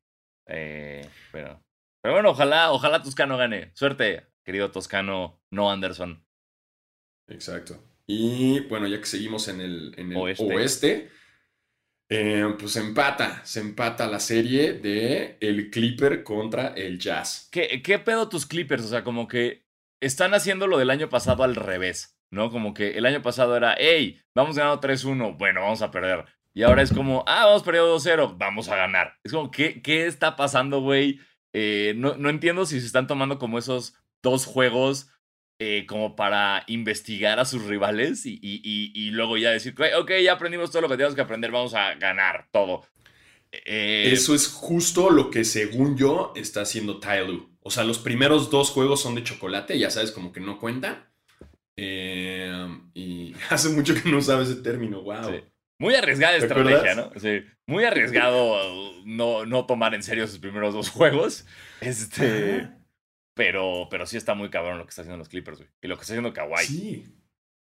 Eh, 0.47 1.09
pero, 1.33 1.63
pero 2.03 2.13
bueno, 2.13 2.29
ojalá, 2.29 2.73
ojalá 2.73 3.01
Toscano 3.01 3.39
gane. 3.39 3.71
Suerte, 3.75 4.34
querido 4.45 4.71
Toscano, 4.71 5.41
no 5.51 5.71
Anderson. 5.71 6.25
Exacto. 7.29 7.83
Y 8.07 8.61
bueno, 8.61 8.87
ya 8.87 8.99
que 8.99 9.07
seguimos 9.07 9.49
en 9.49 9.61
el, 9.61 9.95
en 9.97 10.13
el 10.13 10.19
oeste, 10.19 11.11
eh, 12.11 12.55
pues 12.59 12.77
empata, 12.77 13.45
se 13.45 13.61
empata 13.61 14.07
la 14.07 14.21
serie 14.21 14.75
de 14.75 15.39
el 15.41 15.71
Clipper 15.71 16.23
contra 16.23 16.69
el 16.69 16.99
Jazz. 16.99 17.49
¿Qué, 17.51 17.83
¿Qué 17.83 17.99
pedo 17.99 18.29
tus 18.29 18.45
Clippers? 18.47 18.85
O 18.85 18.89
sea, 18.89 19.05
como 19.05 19.27
que 19.27 19.65
están 20.01 20.35
haciendo 20.35 20.67
lo 20.67 20.77
del 20.77 20.91
año 20.91 21.09
pasado 21.09 21.45
al 21.45 21.55
revés, 21.55 22.19
¿no? 22.31 22.51
Como 22.51 22.75
que 22.75 22.99
el 22.99 23.07
año 23.07 23.23
pasado 23.23 23.57
era, 23.57 23.75
hey, 23.79 24.21
vamos 24.35 24.57
ganando 24.57 24.81
3-1, 24.81 25.39
bueno, 25.39 25.63
vamos 25.63 25.81
a 25.81 25.91
perder. 25.91 26.27
Y 26.53 26.63
ahora 26.63 26.83
es 26.83 26.93
como, 26.93 27.25
ah, 27.27 27.47
vamos 27.47 27.63
perdiendo 27.63 27.97
2-0, 27.97 28.37
vamos 28.39 28.69
a 28.69 28.77
ganar. 28.77 29.19
Es 29.25 29.33
como, 29.33 29.51
¿qué, 29.51 29.83
qué 29.83 30.07
está 30.07 30.37
pasando, 30.37 30.83
güey? 30.83 31.19
Eh, 31.53 31.95
no, 31.97 32.17
no 32.17 32.29
entiendo 32.29 32.67
si 32.67 32.81
se 32.81 32.87
están 32.87 33.07
tomando 33.07 33.39
como 33.39 33.59
esos 33.59 33.95
dos 34.25 34.45
juegos 34.45 35.09
eh, 35.61 35.87
como 35.87 36.17
para 36.17 36.65
investigar 36.67 37.39
a 37.39 37.45
sus 37.45 37.63
rivales 37.67 38.27
y, 38.27 38.41
y, 38.43 39.11
luego 39.13 39.37
ya 39.37 39.53
decir, 39.53 39.73
ok, 39.97 40.11
ya 40.21 40.33
aprendimos 40.33 40.73
todo 40.73 40.83
lo 40.83 40.89
que 40.89 40.97
tenemos 40.97 41.15
que 41.15 41.21
aprender, 41.21 41.53
vamos 41.53 41.75
a 41.75 41.95
ganar 41.95 42.49
todo. 42.51 42.85
Eh, 43.53 44.11
Eso 44.13 44.35
es 44.35 44.49
justo 44.49 45.11
lo 45.11 45.31
que 45.31 45.45
según 45.45 45.97
yo 45.97 46.33
está 46.35 46.63
haciendo 46.63 46.99
Tyloo. 46.99 47.51
O 47.61 47.71
sea, 47.71 47.85
los 47.85 48.01
primeros 48.01 48.51
dos 48.51 48.71
juegos 48.71 49.01
son 49.01 49.15
de 49.15 49.23
chocolate, 49.23 49.79
ya 49.79 49.91
sabes, 49.91 50.11
como 50.11 50.33
que 50.33 50.41
no 50.41 50.59
cuenta. 50.59 51.13
Eh, 51.77 52.53
y 52.95 53.35
hace 53.49 53.69
mucho 53.69 53.95
que 53.95 54.11
no 54.11 54.21
sabes 54.23 54.49
ese 54.49 54.61
término, 54.61 55.03
wow. 55.03 55.41
Muy 55.79 55.95
arriesgada 55.95 56.37
estrategia, 56.37 56.97
¿no? 56.97 57.13
Sí. 57.17 57.45
Muy 57.67 57.85
arriesgado 57.85 58.93
no, 59.05 59.47
no 59.47 59.67
tomar 59.67 59.95
en 59.95 60.03
serio 60.03 60.27
sus 60.27 60.39
primeros 60.39 60.75
dos 60.75 60.89
juegos. 60.89 61.47
Este. 61.81 62.69
Pero, 63.35 63.89
pero 63.91 64.07
sí 64.07 64.17
está 64.17 64.35
muy 64.35 64.49
cabrón 64.49 64.79
lo 64.79 64.85
que 64.85 64.91
está 64.91 65.03
haciendo 65.03 65.19
los 65.19 65.29
Clippers, 65.29 65.59
güey. 65.59 65.71
Y 65.83 65.89
lo 65.89 65.97
que 65.97 66.03
está 66.03 66.15
haciendo 66.15 66.33
Kawhi. 66.33 66.65
Sí. 66.65 67.05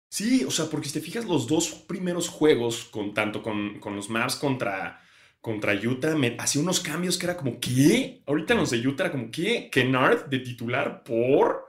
Sí, 0.09 0.43
o 0.45 0.51
sea, 0.51 0.65
porque 0.65 0.87
si 0.87 0.93
te 0.93 1.01
fijas, 1.01 1.25
los 1.25 1.47
dos 1.47 1.71
primeros 1.71 2.29
juegos, 2.29 2.85
con, 2.85 3.13
tanto 3.13 3.41
con, 3.41 3.79
con 3.79 3.95
los 3.95 4.09
Mavs 4.09 4.35
contra, 4.35 5.01
contra 5.41 5.73
Utah, 5.73 6.15
me 6.15 6.35
hacía 6.39 6.61
unos 6.61 6.79
cambios 6.79 7.17
que 7.17 7.25
era 7.25 7.35
como, 7.35 7.59
¿qué? 7.59 8.21
Ahorita 8.25 8.53
los 8.53 8.69
de 8.69 8.85
Utah 8.85 9.05
era 9.05 9.11
como, 9.11 9.31
¿qué? 9.31 9.69
Kennard 9.71 10.27
de 10.27 10.39
titular 10.39 11.03
por. 11.03 11.65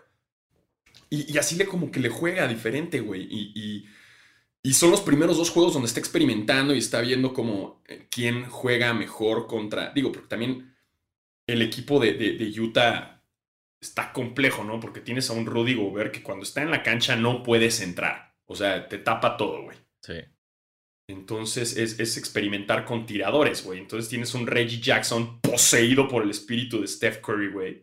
Y, 1.10 1.36
así 1.38 1.56
le 1.56 1.66
como 1.66 1.90
que 1.90 2.00
le 2.00 2.08
juega 2.08 2.46
diferente, 2.46 3.00
güey. 3.00 3.26
Y, 3.28 3.84
y, 4.62 4.74
son 4.74 4.90
los 4.90 5.00
primeros 5.00 5.36
dos 5.36 5.50
juegos 5.50 5.72
donde 5.72 5.86
está 5.86 6.00
experimentando 6.00 6.74
y 6.74 6.78
está 6.78 7.00
viendo 7.00 7.32
como 7.32 7.82
eh, 7.86 8.08
quién 8.10 8.48
juega 8.48 8.92
mejor 8.92 9.46
contra. 9.46 9.92
Digo, 9.94 10.12
porque 10.12 10.28
también 10.28 10.74
el 11.46 11.62
equipo 11.62 12.00
de, 12.00 12.14
de 12.14 12.60
Utah 12.60 13.15
está 13.80 14.12
complejo, 14.12 14.64
¿no? 14.64 14.80
Porque 14.80 15.00
tienes 15.00 15.30
a 15.30 15.32
un 15.32 15.46
Rudy 15.46 15.74
Gobert 15.74 16.12
que 16.12 16.22
cuando 16.22 16.44
está 16.44 16.62
en 16.62 16.70
la 16.70 16.82
cancha 16.82 17.16
no 17.16 17.42
puedes 17.42 17.80
entrar. 17.80 18.34
O 18.46 18.54
sea, 18.54 18.88
te 18.88 18.98
tapa 18.98 19.36
todo, 19.36 19.62
güey. 19.62 19.76
Sí. 20.02 20.14
Entonces 21.08 21.76
es, 21.76 22.00
es 22.00 22.16
experimentar 22.16 22.84
con 22.84 23.06
tiradores, 23.06 23.62
güey. 23.62 23.78
Entonces 23.78 24.08
tienes 24.08 24.34
un 24.34 24.46
Reggie 24.46 24.80
Jackson 24.80 25.40
poseído 25.40 26.08
por 26.08 26.22
el 26.22 26.30
espíritu 26.30 26.80
de 26.80 26.88
Steph 26.88 27.20
Curry, 27.20 27.50
güey. 27.50 27.82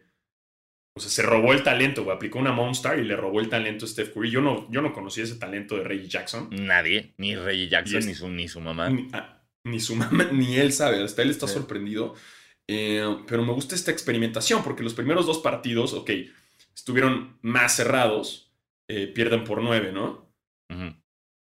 O 0.95 0.99
sea, 0.99 1.09
se 1.09 1.23
robó 1.23 1.53
el 1.53 1.63
talento, 1.63 2.03
güey. 2.03 2.15
Aplicó 2.15 2.37
una 2.39 2.51
Monster 2.51 2.99
y 2.99 3.03
le 3.03 3.15
robó 3.15 3.39
el 3.39 3.49
talento 3.49 3.85
a 3.85 3.87
Steph 3.87 4.13
Curry. 4.13 4.29
Yo 4.29 4.41
no, 4.41 4.69
yo 4.69 4.81
no 4.81 4.93
conocía 4.93 5.23
ese 5.23 5.35
talento 5.35 5.75
de 5.75 5.83
Reggie 5.83 6.07
Jackson. 6.07 6.49
Nadie, 6.51 7.13
ni 7.17 7.35
Reggie 7.35 7.67
Jackson, 7.67 8.05
ni, 8.05 8.13
su, 8.13 8.29
ni 8.29 8.47
su 8.47 8.59
mamá. 8.59 8.91
Ah, 9.13 9.41
ni, 9.63 9.79
su 9.79 9.95
mamá, 9.95 10.25
ni 10.31 10.57
él 10.57 10.71
sabe. 10.71 11.01
Hasta 11.01 11.23
él 11.23 11.31
está 11.31 11.47
sorprendido. 11.47 12.13
Eh, 12.67 13.17
pero 13.27 13.43
me 13.43 13.53
gusta 13.53 13.75
esta 13.75 13.91
experimentación 13.91 14.63
porque 14.63 14.83
los 14.83 14.93
primeros 14.93 15.25
dos 15.25 15.39
partidos, 15.39 15.93
ok, 15.93 16.11
estuvieron 16.73 17.37
más 17.41 17.75
cerrados, 17.75 18.51
eh, 18.87 19.07
pierden 19.07 19.43
por 19.43 19.61
nueve, 19.61 19.91
¿no? 19.91 20.23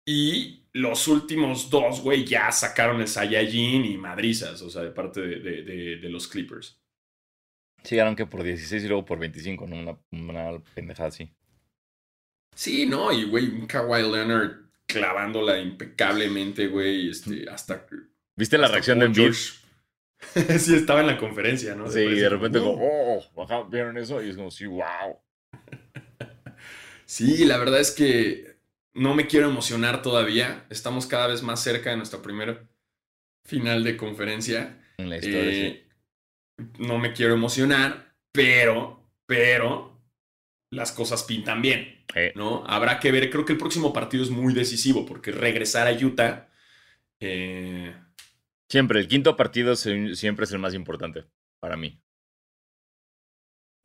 Y 0.07 0.65
los 0.73 1.07
últimos 1.07 1.69
dos, 1.69 2.01
güey, 2.01 2.25
ya 2.25 2.51
sacaron 2.51 3.01
el 3.01 3.07
Saiyajin 3.07 3.85
y 3.85 3.97
madrizas, 3.97 4.61
o 4.61 4.69
sea, 4.69 4.83
de 4.83 4.91
parte 4.91 5.21
de, 5.21 6.09
los 6.09 6.27
Clippers. 6.27 6.79
Sí, 7.83 7.97
que 8.17 8.25
por 8.25 8.43
16 8.43 8.83
y 8.83 8.87
luego 8.87 9.05
por 9.05 9.19
25, 9.19 9.67
¿no? 9.67 9.99
Una, 10.11 10.63
pendejada 10.73 11.09
así. 11.09 11.31
Sí, 12.55 12.85
no, 12.85 13.11
y 13.11 13.25
güey, 13.25 13.47
un 13.47 13.67
Kawhi 13.67 14.01
Leonard 14.01 14.65
clavándola 14.85 15.59
impecablemente, 15.59 16.67
güey, 16.67 17.09
este, 17.09 17.49
hasta... 17.49 17.85
¿Viste 18.35 18.57
la 18.57 18.67
reacción 18.67 18.99
de 18.99 19.05
Embiid? 19.05 19.33
sí, 20.59 20.75
estaba 20.75 21.01
en 21.01 21.07
la 21.07 21.17
conferencia, 21.17 21.75
¿no? 21.75 21.89
Sí, 21.89 21.99
y 21.99 22.19
de 22.19 22.29
repente 22.29 22.59
como, 22.59 22.77
oh, 22.79 23.67
¿vieron 23.69 23.97
eso? 23.97 24.21
Y 24.23 24.29
es 24.29 24.35
como, 24.35 24.51
sí, 24.51 24.65
wow. 24.65 25.19
sí, 27.05 27.45
la 27.45 27.57
verdad 27.57 27.79
es 27.79 27.91
que 27.91 28.57
no 28.93 29.13
me 29.13 29.27
quiero 29.27 29.49
emocionar 29.49 30.01
todavía. 30.01 30.65
Estamos 30.69 31.05
cada 31.07 31.27
vez 31.27 31.43
más 31.43 31.61
cerca 31.61 31.91
de 31.91 31.97
nuestra 31.97 32.21
primera 32.21 32.67
final 33.43 33.83
de 33.83 33.97
conferencia. 33.97 34.81
En 34.97 35.09
la 35.09 35.17
historia, 35.17 35.51
eh, 35.51 35.87
No 36.79 36.97
me 36.97 37.13
quiero 37.13 37.33
emocionar, 37.33 38.15
pero, 38.31 39.07
pero, 39.25 40.01
las 40.71 40.91
cosas 40.91 41.23
pintan 41.23 41.61
bien, 41.61 42.05
¿no? 42.35 42.63
Habrá 42.65 42.99
que 42.99 43.11
ver, 43.11 43.29
creo 43.29 43.45
que 43.45 43.53
el 43.53 43.59
próximo 43.59 43.93
partido 43.93 44.23
es 44.23 44.29
muy 44.29 44.53
decisivo, 44.53 45.05
porque 45.05 45.31
regresar 45.31 45.87
a 45.87 45.93
Utah... 45.93 46.49
Eh, 47.21 47.93
Siempre, 48.69 48.99
el 48.99 49.07
quinto 49.07 49.35
partido 49.35 49.75
siempre 49.75 50.45
es 50.45 50.51
el 50.51 50.59
más 50.59 50.73
importante 50.73 51.25
para 51.59 51.77
mí. 51.77 52.01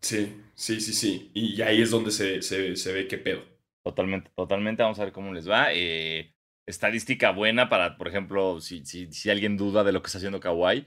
Sí, 0.01 0.43
sí, 0.55 0.81
sí, 0.81 0.93
sí. 0.95 1.31
Y 1.35 1.61
ahí 1.63 1.83
es 1.83 1.91
donde 1.91 2.11
se, 2.11 2.41
se, 2.43 2.93
ve 2.93 3.07
qué 3.07 3.19
pedo. 3.19 3.45
Totalmente, 3.85 4.31
totalmente. 4.35 4.83
Vamos 4.83 4.99
a 4.99 5.05
ver 5.05 5.13
cómo 5.13 5.33
les 5.33 5.49
va. 5.49 5.69
Eh, 5.73 6.35
estadística 6.67 7.31
buena 7.33 7.69
para, 7.69 7.99
por 7.99 8.09
ejemplo, 8.09 8.61
si, 8.61 8.85
si, 8.87 9.13
si 9.13 9.31
alguien 9.31 9.57
duda 9.57 9.85
de 9.85 9.93
lo 9.93 10.03
que 10.03 10.07
está 10.07 10.19
haciendo 10.19 10.41
Kawhi. 10.41 10.87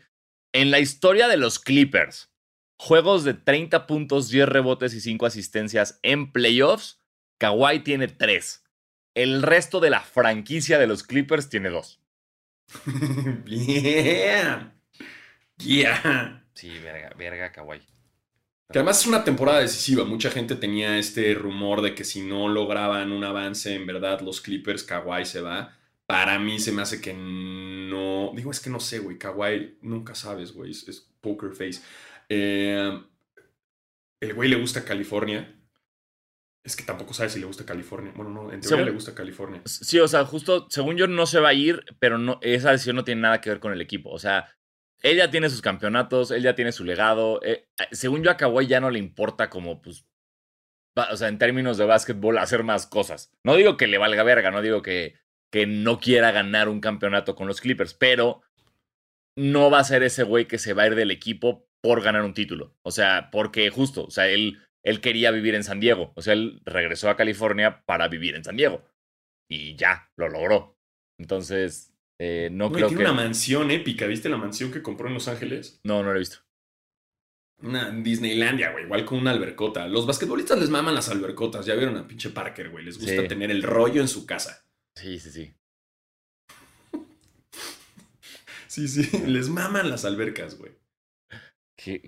En 0.52 0.72
la 0.72 0.80
historia 0.80 1.28
de 1.28 1.38
los 1.38 1.60
Clippers, 1.60 2.32
juegos 2.78 3.24
de 3.24 3.34
30 3.34 3.86
puntos, 3.86 4.30
10 4.30 4.50
rebotes 4.50 4.94
y 4.94 5.02
5 5.02 5.26
asistencias 5.26 6.00
en 6.02 6.32
playoffs, 6.32 7.00
Kawhi 7.40 7.80
tiene 7.80 8.08
3. 8.08 8.64
El 9.16 9.44
resto 9.44 9.80
de 9.80 9.92
la 9.92 10.02
franquicia 10.02 10.80
de 10.80 10.88
los 10.88 11.04
Clippers 11.04 11.50
tiene 11.50 11.70
2. 11.70 12.03
Bien. 13.46 14.74
Yeah. 15.58 16.46
Sí, 16.54 16.70
verga, 16.80 17.14
verga, 17.18 17.52
kawaii. 17.52 17.94
Que 18.72 18.80
además 18.80 19.02
es 19.02 19.08
una 19.08 19.24
temporada 19.24 19.60
decisiva. 19.60 20.04
Mucha 20.04 20.32
gente 20.32 20.56
tenía 20.56 20.98
este 20.98 21.34
rumor 21.36 21.82
de 21.82 21.94
que 21.94 22.04
si 22.04 22.22
no 22.22 22.48
lograban 22.48 23.12
un 23.12 23.24
avance, 23.24 23.76
en 23.76 23.86
verdad, 23.86 24.22
los 24.22 24.42
Clippers, 24.42 24.84
Kawhi 24.84 25.26
se 25.26 25.42
va. 25.42 25.78
Para 26.08 26.40
mí 26.40 26.60
se 26.60 26.72
me 26.72 26.82
hace 26.82 27.00
que 27.00 27.14
no. 27.14 28.32
Digo, 28.36 28.50
es 28.50 28.60
que 28.60 28.72
no 28.72 28.80
sé, 28.80 29.00
güey. 29.00 29.20
Kawhi 29.20 29.78
nunca 29.82 30.16
sabes, 30.16 30.54
güey. 30.54 30.72
Es, 30.72 31.08
poker 31.22 31.52
face. 31.52 31.82
Eh, 32.30 33.00
el 34.20 34.34
güey 34.34 34.50
le 34.50 34.56
gusta 34.56 34.84
California. 34.84 35.56
Es 36.64 36.78
que 36.78 36.84
tampoco 36.84 37.14
sabe 37.14 37.30
si 37.30 37.40
le 37.40 37.46
gusta 37.46 37.66
California. 37.66 38.14
Bueno, 38.16 38.32
no, 38.32 38.52
en 38.52 38.62
teoría 38.62 38.86
le 38.86 38.92
gusta 38.92 39.14
California. 39.14 39.62
Sí, 39.66 40.00
o 40.00 40.08
sea, 40.08 40.24
justo, 40.24 40.68
según 40.70 40.96
yo, 40.96 41.08
no 41.08 41.26
se 41.26 41.42
va 41.42 41.50
a 41.50 41.54
ir, 41.54 41.84
pero 42.00 42.18
no, 42.18 42.40
esa 42.42 42.72
decisión 42.72 42.96
no 42.96 43.04
tiene 43.04 43.22
nada 43.22 43.42
que 43.42 43.50
ver 43.50 43.60
con 43.60 43.74
el 43.74 43.82
equipo. 43.82 44.12
O 44.12 44.20
sea, 44.20 44.56
ella 45.02 45.30
tiene 45.30 45.50
sus 45.50 45.62
campeonatos, 45.62 46.32
él 46.32 46.42
ya 46.42 46.56
tiene 46.56 46.72
su 46.72 46.86
legado. 46.86 47.42
Eh, 47.44 47.68
eh, 47.78 47.88
según 47.92 48.24
yo, 48.24 48.32
a 48.32 48.38
Kawhi 48.38 48.68
ya 48.68 48.80
no 48.80 48.90
le 48.90 49.00
importa 49.00 49.50
como, 49.50 49.82
pues, 49.82 50.06
o 50.96 51.18
sea, 51.18 51.28
en 51.28 51.38
términos 51.38 51.78
de 51.78 51.86
básquetbol, 51.86 52.38
hacer 52.38 52.64
más 52.64 52.88
cosas. 52.88 53.34
No 53.44 53.56
digo 53.56 53.76
que 53.76 53.88
le 53.88 53.98
valga 53.98 54.24
verga, 54.24 54.50
no 54.50 54.62
digo 54.62 54.82
que, 54.82 55.16
que 55.52 55.68
no 55.68 56.00
quiera 56.00 56.32
ganar 56.32 56.70
un 56.70 56.80
campeonato 56.80 57.36
con 57.36 57.48
los 57.48 57.60
Clippers, 57.60 57.94
pero 57.94 58.42
no 59.36 59.70
va 59.70 59.80
a 59.80 59.84
ser 59.84 60.04
ese 60.04 60.24
güey 60.24 60.48
que 60.48 60.60
se 60.60 60.74
va 60.74 60.84
a 60.84 60.88
ir 60.88 60.96
del 60.96 61.12
equipo 61.12 61.68
por 61.82 62.02
ganar 62.02 62.24
un 62.24 62.34
título. 62.34 62.78
O 62.84 62.92
sea, 62.92 63.30
porque 63.32 63.70
justo, 63.70 64.06
o 64.06 64.12
sea, 64.12 64.30
él 64.30 64.60
él 64.84 65.00
quería 65.02 65.32
vivir 65.32 65.56
en 65.56 65.64
San 65.64 65.80
Diego. 65.80 66.12
O 66.16 66.22
sea, 66.22 66.34
él 66.34 66.62
regresó 66.66 67.10
a 67.10 67.16
California 67.16 67.84
para 67.86 68.08
vivir 68.10 68.36
en 68.36 68.44
San 68.44 68.58
Diego. 68.58 68.86
Y 69.50 69.76
ya, 69.76 70.12
lo 70.18 70.30
logró. 70.30 70.78
Entonces, 71.18 71.94
eh, 72.20 72.50
no, 72.52 72.72
creo 72.72 72.88
tiene 72.88 73.04
que. 73.04 73.10
una 73.10 73.22
mansión 73.22 73.72
épica. 73.72 74.06
¿Viste 74.08 74.30
la 74.30 74.38
mansión 74.38 74.72
que 74.72 74.82
compró 74.82 75.08
en 75.08 75.14
Los 75.14 75.28
Ángeles? 75.28 75.80
No, 75.84 76.04
no 76.04 76.10
la 76.10 76.18
he 76.18 76.20
visto. 76.20 76.40
Una 77.62 77.92
Disneylandia, 77.92 78.72
güey, 78.72 78.84
igual 78.84 79.06
con 79.06 79.20
una 79.20 79.32
albercota. 79.32 79.88
Los 79.88 80.06
basquetbolistas 80.06 80.60
les 80.60 80.70
maman 80.70 80.96
las 80.96 81.08
albercotas. 81.10 81.66
Ya 81.66 81.76
vieron 81.76 81.96
a 81.96 82.08
pinche 82.08 82.30
Parker, 82.30 82.70
güey. 82.70 82.84
Les 82.84 83.00
gusta 83.00 83.26
tener 83.28 83.52
el 83.52 83.64
rollo 83.64 84.02
en 84.02 84.10
su 84.10 84.26
casa. 84.26 84.66
Sí, 84.96 85.18
sí, 85.18 85.32
sí. 85.32 85.56
sí, 88.68 88.88
sí. 88.90 89.18
Les 89.28 89.48
maman 89.48 89.90
las 89.90 90.04
albercas, 90.04 90.58
güey. 90.58 90.74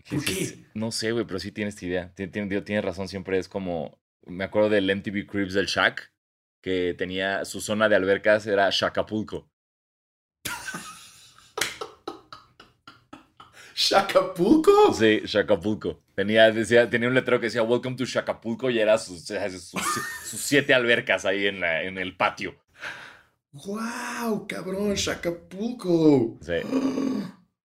¿Por 0.10 0.24
qué? 0.24 0.66
No 0.74 0.92
sé, 0.92 1.12
güey, 1.12 1.26
pero 1.26 1.40
sí 1.40 1.52
tienes 1.52 1.82
idea. 1.84 2.14
Tienes, 2.16 2.84
razón, 2.84 3.08
siempre 3.08 3.38
es 3.38 3.48
como. 3.48 4.00
Me 4.26 4.44
acuerdo 4.44 4.70
del 4.70 4.94
MTV 4.94 5.28
Cribs 5.28 5.54
del 5.54 5.68
Shaq, 5.68 6.12
que 6.62 6.96
tenía 6.98 7.46
su 7.46 7.62
zona 7.62 7.88
de 7.90 7.96
albercas, 7.96 8.48
era 8.48 8.70
Shacapulco. 8.72 9.50
¿Shacapulco? 13.76 14.94
Sí, 14.94 15.22
Shacapulco. 15.26 16.02
Tenía, 16.16 16.50
decía, 16.52 16.90
tenía 16.90 17.10
un 17.10 17.14
letrero 17.14 17.40
que 17.40 17.48
decía 17.48 17.62
Welcome 17.62 17.98
to 17.98 18.06
Shacapulco 18.06 18.70
y 18.70 18.80
era 18.80 18.98
sus, 18.98 19.26
siete 20.24 20.74
albercas 20.74 21.26
ahí 21.26 21.46
en, 21.46 21.60
la, 21.60 21.84
en 21.84 21.98
el 21.98 22.16
patio. 22.16 22.56
¡Wow! 23.52 24.48
Cabrón, 24.48 24.96
Shacapulco. 24.96 26.38
Sí. 26.42 26.54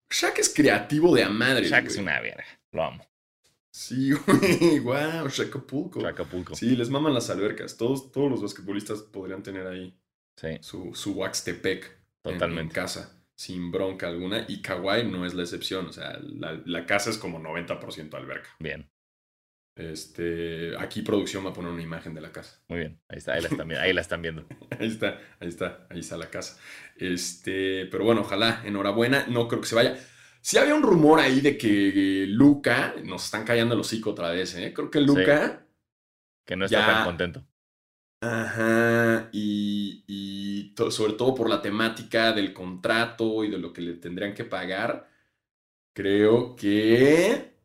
Shaq 0.10 0.40
es 0.40 0.50
creativo 0.50 1.16
de 1.16 1.24
a 1.24 1.30
madre. 1.30 1.68
Shaq 1.68 1.86
es 1.88 1.98
una 1.98 2.20
verga. 2.20 2.46
Lo 2.72 2.84
amo. 2.84 3.06
Sí, 3.72 4.12
güey. 4.28 4.80
Wow, 4.80 5.30
Shacapulco. 5.30 6.02
Shacapulco. 6.02 6.56
Sí, 6.56 6.76
les 6.76 6.90
maman 6.90 7.14
las 7.14 7.30
albercas. 7.30 7.78
Todos, 7.78 8.12
todos 8.12 8.30
los 8.30 8.42
basquetbolistas 8.42 9.02
podrían 9.04 9.44
tener 9.44 9.68
ahí 9.68 9.96
sí. 10.36 10.58
su, 10.62 10.94
su 10.94 11.14
Waxtepec. 11.14 12.00
Totalmente. 12.22 12.62
En, 12.62 12.70
casa 12.70 13.16
sin 13.36 13.72
bronca 13.72 14.08
alguna. 14.10 14.46
Y 14.50 14.62
Kawhi 14.62 15.06
no 15.06 15.26
es 15.26 15.34
la 15.34 15.44
excepción. 15.44 15.88
O 15.88 15.94
sea, 15.94 16.20
la, 16.22 16.62
la 16.66 16.86
casa 16.86 17.10
es 17.10 17.18
como 17.18 17.40
90% 17.40 18.14
alberca. 18.16 18.50
Bien. 18.60 18.90
Este, 19.80 20.74
aquí 20.78 21.04
producción 21.04 21.46
va 21.46 21.52
a 21.52 21.54
poner 21.54 21.72
una 21.72 21.82
imagen 21.82 22.14
de 22.14 22.20
la 22.20 22.34
casa. 22.34 22.62
Muy 22.68 22.80
bien, 22.80 23.02
ahí 23.08 23.18
está, 23.18 23.36
ahí 23.36 23.42
la 23.42 23.48
están 23.48 23.66
viendo. 23.66 23.82
Ahí, 23.82 23.94
la 23.94 24.02
están 24.02 24.22
viendo. 24.22 24.46
ahí 24.78 24.88
está, 24.88 25.22
ahí 25.40 25.48
está, 25.48 25.88
ahí 25.90 26.00
está 26.02 26.18
la 26.18 26.30
casa. 26.30 26.60
Este, 26.98 27.86
pero 27.86 28.04
bueno, 28.04 28.22
ojalá, 28.22 28.62
enhorabuena, 28.66 29.28
no 29.30 29.48
creo 29.48 29.62
que 29.62 29.68
se 29.68 29.76
vaya. 29.76 29.98
Sí 30.42 30.58
había 30.58 30.76
un 30.76 30.84
rumor 30.84 31.22
ahí 31.22 31.40
de 31.40 31.58
que 31.58 32.26
Luca, 32.28 32.94
nos 33.06 33.24
están 33.24 33.46
callando 33.46 33.74
el 33.74 33.80
hocico 33.80 34.10
otra 34.10 34.32
vez, 34.32 34.54
¿eh? 34.56 34.74
Creo 34.74 34.92
que 34.92 35.00
Luca... 35.00 35.66
que 36.46 36.58
no 36.58 36.66
está 36.66 36.86
tan 36.86 37.06
contento. 37.06 37.46
Ajá, 38.22 39.30
y, 39.32 40.04
y 40.08 40.76
sobre 40.92 41.14
todo 41.14 41.34
por 41.34 41.50
la 41.50 41.62
temática 41.62 42.34
del 42.34 42.52
contrato 42.52 43.46
y 43.46 43.50
de 43.50 43.58
lo 43.58 43.72
que 43.72 43.82
le 43.82 43.94
tendrían 43.94 44.34
que 44.34 44.44
pagar, 44.44 45.10
creo 45.94 46.58
que 46.58 47.59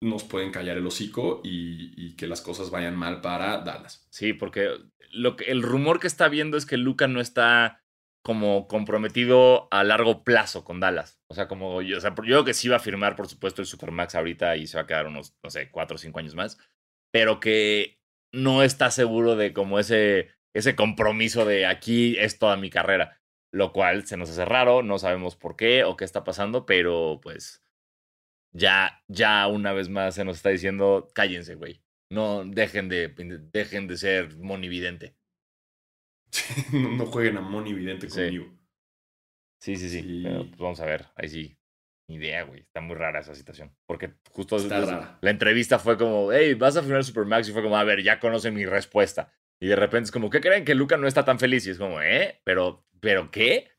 nos 0.00 0.24
pueden 0.24 0.52
callar 0.52 0.76
el 0.76 0.86
hocico 0.86 1.40
y, 1.42 2.14
que 2.16 2.26
las 2.26 2.40
cosas 2.40 2.70
vayan 2.70 2.96
mal 2.96 3.20
para 3.20 3.58
Dallas. 3.58 4.06
Sí, 4.10 4.32
porque 4.32 4.70
lo 5.12 5.36
el 5.38 5.62
rumor 5.62 6.00
que 6.00 6.06
está 6.06 6.28
viendo 6.28 6.56
es 6.56 6.66
que 6.66 6.76
Luca 6.76 7.08
no 7.08 7.20
está 7.20 7.82
como 8.22 8.66
comprometido 8.66 9.68
a 9.70 9.84
largo 9.84 10.24
plazo 10.24 10.64
con 10.64 10.80
Dallas. 10.80 11.20
O 11.28 11.34
sea, 11.34 11.46
como 11.46 11.80
yo, 11.82 11.98
o 11.98 12.00
sea, 12.00 12.14
yo 12.24 12.44
que 12.44 12.54
sí 12.54 12.68
va 12.68 12.76
a 12.76 12.80
firmar, 12.80 13.14
por 13.16 13.28
supuesto, 13.28 13.62
el 13.62 13.68
Supermax 13.68 14.14
ahorita 14.14 14.56
y 14.56 14.66
se 14.66 14.76
va 14.76 14.82
a 14.82 14.86
quedar 14.86 15.06
unos, 15.06 15.36
no 15.42 15.50
sé, 15.50 15.70
cuatro 15.70 15.94
o 15.94 15.98
cinco 15.98 16.18
años 16.18 16.34
más, 16.34 16.58
pero 17.12 17.38
que 17.38 18.00
no 18.32 18.62
está 18.62 18.90
seguro 18.90 19.36
de 19.36 19.52
como 19.52 19.78
ese, 19.78 20.30
ese 20.54 20.74
compromiso 20.74 21.44
de 21.44 21.66
aquí 21.66 22.16
es 22.18 22.38
toda 22.38 22.56
mi 22.56 22.68
carrera, 22.68 23.20
lo 23.52 23.72
cual 23.72 24.06
se 24.06 24.16
nos 24.16 24.30
hace 24.30 24.44
raro, 24.44 24.82
no 24.82 24.98
sabemos 24.98 25.36
por 25.36 25.56
qué 25.56 25.84
o 25.84 25.96
qué 25.96 26.04
está 26.04 26.24
pasando, 26.24 26.66
pero 26.66 27.20
pues 27.22 27.62
ya, 28.56 29.02
ya 29.08 29.46
una 29.46 29.72
vez 29.72 29.88
más 29.88 30.14
se 30.14 30.24
nos 30.24 30.36
está 30.36 30.50
diciendo, 30.50 31.08
cállense, 31.14 31.54
güey. 31.54 31.82
No 32.10 32.44
dejen 32.44 32.88
de, 32.88 33.08
dejen 33.52 33.86
de 33.86 33.96
ser 33.96 34.36
monividente. 34.36 35.16
no, 36.72 37.06
jueguen 37.06 37.36
a 37.38 37.40
monividente 37.40 38.08
conmigo. 38.08 38.46
Sí, 39.60 39.76
sí, 39.76 39.88
sí. 39.88 40.22
Pues, 40.22 40.56
vamos 40.58 40.80
a 40.80 40.86
ver, 40.86 41.06
ahí 41.16 41.28
sí. 41.28 41.58
Ni 42.08 42.16
idea, 42.16 42.44
güey. 42.44 42.60
Está 42.60 42.80
muy 42.80 42.94
rara 42.94 43.18
esa 43.18 43.34
situación. 43.34 43.74
Porque 43.84 44.14
justo 44.30 44.56
la 44.58 45.30
entrevista 45.30 45.80
fue 45.80 45.98
como, 45.98 46.32
hey, 46.32 46.54
vas 46.54 46.76
a 46.76 46.82
firmar 46.82 47.02
Supermax. 47.02 47.48
Y 47.48 47.52
fue 47.52 47.62
como, 47.62 47.76
a 47.76 47.82
ver, 47.82 48.02
ya 48.02 48.20
conocen 48.20 48.54
mi 48.54 48.64
respuesta. 48.64 49.32
Y 49.60 49.66
de 49.66 49.74
repente 49.74 50.04
es 50.04 50.12
como, 50.12 50.30
¿qué 50.30 50.40
creen 50.40 50.64
que 50.64 50.76
Luca 50.76 50.96
no 50.96 51.08
está 51.08 51.24
tan 51.24 51.40
feliz? 51.40 51.66
Y 51.66 51.70
es 51.70 51.78
como, 51.78 52.00
¿eh? 52.00 52.40
¿Pero, 52.44 52.86
¿pero 53.00 53.30
qué? 53.32 53.72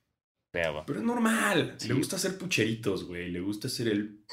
Pero, 0.51 0.85
es 0.87 1.03
normal. 1.03 1.77
Le 1.87 1.93
gusta 1.93 2.15
hacer 2.15 2.37
pucheritos, 2.37 3.05
güey. 3.05 3.29
Le 3.29 3.39
gusta 3.39 3.67
hacer 3.67 3.87
el. 3.87 4.23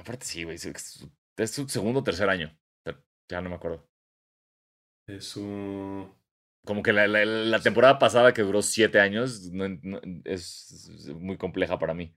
Aparte, 0.00 0.24
sí, 0.24 0.44
güey. 0.44 0.56
Es 0.56 1.50
su 1.50 1.68
segundo 1.68 2.00
o 2.00 2.04
tercer 2.04 2.28
año. 2.28 2.56
Ya 3.30 3.40
no 3.40 3.50
me 3.50 3.56
acuerdo. 3.56 3.88
Eso. 5.06 6.16
Como 6.64 6.82
que 6.82 6.92
la, 6.92 7.06
la, 7.06 7.60
temporada 7.60 7.98
pasada 7.98 8.34
que 8.34 8.42
duró 8.42 8.60
siete 8.60 9.00
años 9.00 9.50
es 10.24 11.08
muy 11.14 11.36
compleja 11.36 11.78
para 11.78 11.94
mí. 11.94 12.14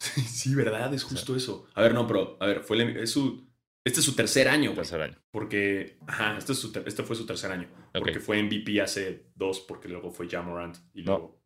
Sí, 0.28 0.54
¿verdad? 0.54 0.94
Es 0.94 1.02
justo 1.02 1.34
eso. 1.34 1.66
A 1.74 1.82
ver, 1.82 1.92
no, 1.92 2.06
pero, 2.06 2.36
a 2.40 2.46
ver, 2.46 2.62
fue 2.62 3.02
es 3.02 3.10
su, 3.10 3.48
este 3.84 3.98
es 3.98 4.06
su 4.06 4.14
tercer 4.14 4.48
año. 4.48 4.72
Tercer 4.74 5.00
año. 5.00 5.18
Porque, 5.32 5.98
ajá, 6.06 6.38
este, 6.38 6.52
es 6.52 6.58
su 6.58 6.72
este 6.86 7.02
fue 7.02 7.16
su 7.16 7.26
tercer 7.26 7.50
año. 7.50 7.68
Porque 7.92 8.20
fue 8.20 8.40
MVP 8.40 8.80
hace 8.80 9.30
dos, 9.34 9.60
porque 9.60 9.88
luego 9.88 10.10
fue 10.10 10.28
Jamorant 10.28 10.76
y 10.94 11.02
luego... 11.02 11.42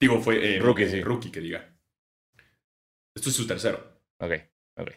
Digo, 0.00 0.20
fue 0.20 0.56
eh, 0.56 0.58
rookie, 0.60 0.88
sí. 0.88 1.00
rookie, 1.00 1.30
que 1.30 1.40
diga. 1.40 1.76
Esto 3.14 3.30
es 3.30 3.36
su 3.36 3.46
tercero. 3.46 3.91
Ok, 4.22 4.32
ok. 4.76 4.90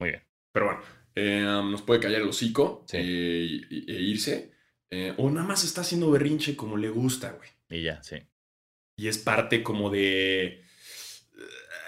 Muy 0.00 0.10
bien. 0.10 0.22
Pero 0.52 0.66
bueno, 0.66 0.80
eh, 1.14 1.42
nos 1.42 1.82
puede 1.82 2.00
callar 2.00 2.22
el 2.22 2.28
hocico 2.28 2.86
eh, 2.92 3.60
e, 3.70 3.92
irse. 3.92 4.52
Eh, 4.90 5.14
o 5.18 5.30
nada 5.30 5.46
más 5.46 5.64
está 5.64 5.82
haciendo 5.82 6.10
berrinche 6.10 6.56
como 6.56 6.78
le 6.78 6.88
gusta, 6.88 7.32
güey. 7.32 7.50
Y 7.68 7.82
ya, 7.82 8.02
sí. 8.02 8.16
Y 8.96 9.08
es 9.08 9.18
parte 9.18 9.62
como 9.62 9.90
de 9.90 10.64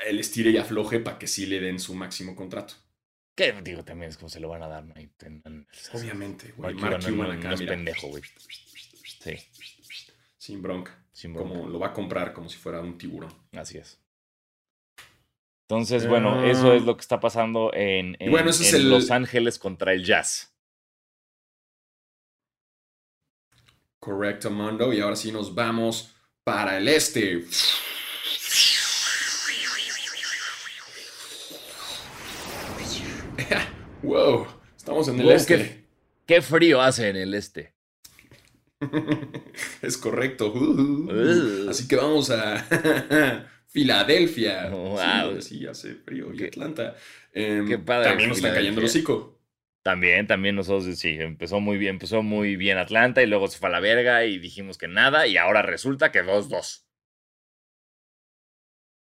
el 0.07 0.21
estire 0.21 0.51
y 0.51 0.59
afloje 0.59 1.01
para 1.01 1.19
que 1.19 1.27
sí 1.27 1.47
le 1.47 1.61
den 1.61 1.79
su 1.79 1.95
máximo 1.95 2.37
contrato. 2.37 2.75
Que 3.35 3.53
digo, 3.63 3.83
también 3.83 4.11
es 4.11 4.19
como 4.19 4.29
se 4.29 4.39
lo 4.39 4.49
van 4.49 4.63
a 4.63 4.69
dar, 4.69 4.85
¿no? 4.85 4.95
Obviamente, 5.93 6.53
güey. 6.57 6.75
Mark 6.75 7.05
Cuban 7.05 7.41
no, 7.41 7.53
es 7.53 7.63
pendejo, 7.63 8.09
güey. 8.09 8.23
Sí. 9.21 9.37
Sin 10.37 10.61
bronca. 10.63 11.07
Sin 11.11 11.33
bronca. 11.33 11.55
Como 11.55 11.69
lo 11.69 11.79
va 11.79 11.89
a 11.89 11.93
comprar 11.95 12.35
como 12.35 12.51
si 12.51 12.59
fuera 12.59 12.81
un 12.81 12.99
tiburón. 12.99 13.33
Así 13.53 13.79
es. 13.79 14.04
Entonces, 15.69 16.07
bueno, 16.07 16.45
eso 16.45 16.75
es 16.75 16.83
lo 16.83 16.95
que 16.95 17.01
está 17.01 17.21
pasando 17.21 17.73
en, 17.73 18.19
Los 18.21 19.11
Ángeles 19.11 19.59
contra 19.59 19.95
el 19.95 20.05
Jazz. 20.05 20.55
Correcto, 23.99 24.51
Mando. 24.51 24.93
Y 24.93 25.01
ahora 25.01 25.17
sí 25.17 25.33
nos 25.33 25.55
vamos 25.55 26.15
para 26.45 26.77
el 26.77 26.87
este. 26.87 27.47
wow, 34.03 34.47
estamos 34.77 35.09
en 35.09 35.21
el 35.21 35.31
este. 35.31 35.87
Qué, 36.27 36.43
frío 36.43 36.83
hace 36.83 37.09
en 37.09 37.17
el 37.17 37.33
este. 37.33 37.73
es 39.81 39.97
correcto. 39.97 40.53
Así 41.71 41.89
que 41.89 41.97
vamos 41.97 42.31
a 42.31 43.51
Filadelfia. 43.75 44.71
Sí, 45.41 45.67
hace 45.67 45.97
frío. 45.97 46.33
Y 46.33 46.45
Atlanta. 46.45 46.95
Em, 47.33 47.67
Qué 47.67 47.79
padre. 47.79 48.11
También 48.11 48.29
nos 48.29 48.39
está 48.39 48.55
cayendo 48.55 48.81
el 48.81 48.87
hocico. 48.87 49.41
También, 49.83 50.27
también 50.27 50.57
nosotros, 50.57 50.97
sí, 50.97 51.17
empezó 51.21 51.61
muy 51.61 51.77
bien, 51.77 51.97
empezó 51.97 52.23
muy 52.23 52.57
bien 52.57 52.79
Atlanta 52.79 53.23
y 53.23 53.27
luego 53.27 53.49
se 53.49 53.59
fue 53.59 53.69
a 53.69 53.73
la 53.73 53.81
verga 53.81 54.25
y 54.25 54.39
dijimos 54.39 54.79
que 54.79 54.89
nada 54.89 55.27
y 55.27 55.37
ahora 55.37 55.61
resulta 55.61 56.11
que 56.11 56.25
2-2. 56.25 56.87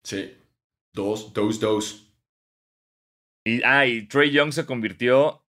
Sí, 0.04 0.36
2, 0.93 1.34
2, 1.34 1.60
2. 1.60 2.15
Y, 3.45 3.62
ah, 3.63 3.86
y 3.86 4.08
Trey 4.08 4.32
Young 4.32 4.52
se 4.52 4.65
convirtió, 4.65 5.45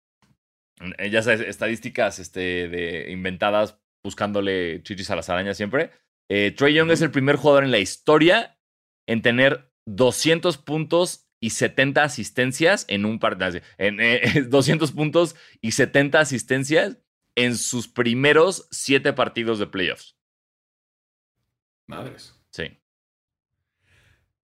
ya 1.12 1.22
sabes, 1.22 1.42
estadísticas 1.42 2.18
este, 2.18 2.68
de, 2.68 3.12
inventadas 3.12 3.80
buscándole 4.04 4.82
chichis 4.82 5.12
a 5.12 5.16
las 5.16 5.30
arañas 5.30 5.56
siempre. 5.58 5.92
Eh, 6.30 6.52
Trey 6.58 6.74
Young 6.74 6.90
es 6.90 7.04
el 7.04 7.12
primer 7.12 7.36
jugador 7.36 7.64
en 7.64 7.72
la 7.72 7.78
historia 7.78 8.58
en 9.12 9.22
tener 9.22 9.70
200 9.88 10.58
puntos 10.58 11.28
y 11.42 11.50
70 11.50 12.02
asistencias 12.02 12.86
en 12.88 13.04
un 13.04 13.20
partido. 13.20 13.60
En, 13.78 13.98
200 14.50 14.90
eh, 14.90 14.94
puntos 14.96 15.36
y 15.60 15.74
70 15.74 16.18
asistencias 16.18 16.98
en 17.36 17.58
sus 17.58 17.90
primeros 17.90 18.70
7 18.72 19.12
partidos 19.12 19.60
de 19.60 19.68
playoffs. 19.68 20.16
Madres. 21.88 22.40
Sí. 22.52 22.80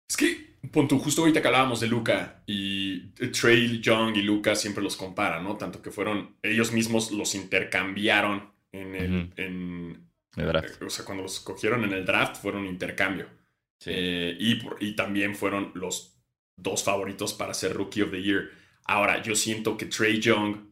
Es 0.09 0.17
que, 0.17 0.57
punto, 0.73 0.99
justo 0.99 1.21
ahorita 1.21 1.41
que 1.41 1.47
hablábamos 1.47 1.79
de 1.79 1.87
Luca 1.87 2.43
y 2.45 3.11
Trey 3.31 3.79
Young 3.79 4.17
y 4.17 4.23
Luca 4.23 4.55
siempre 4.55 4.83
los 4.83 4.97
comparan, 4.97 5.45
¿no? 5.45 5.55
Tanto 5.55 5.81
que 5.81 5.91
fueron, 5.91 6.35
ellos 6.43 6.73
mismos 6.73 7.11
los 7.11 7.33
intercambiaron 7.33 8.51
en 8.73 8.95
el, 8.95 9.33
en, 9.37 10.09
el 10.35 10.47
draft. 10.47 10.81
O 10.81 10.89
sea, 10.89 11.05
cuando 11.05 11.23
los 11.23 11.39
cogieron 11.39 11.85
en 11.85 11.93
el 11.93 12.05
draft 12.05 12.41
fueron 12.41 12.63
un 12.63 12.67
intercambio. 12.67 13.38
Eh, 13.85 14.35
y, 14.39 14.59
y 14.79 14.95
también 14.95 15.35
fueron 15.35 15.71
los 15.75 16.19
dos 16.57 16.83
favoritos 16.83 17.33
para 17.33 17.53
ser 17.53 17.73
Rookie 17.73 18.01
of 18.01 18.11
the 18.11 18.21
Year. 18.21 18.49
Ahora, 18.85 19.21
yo 19.21 19.35
siento 19.35 19.77
que 19.77 19.85
Trey 19.85 20.19
Young 20.19 20.69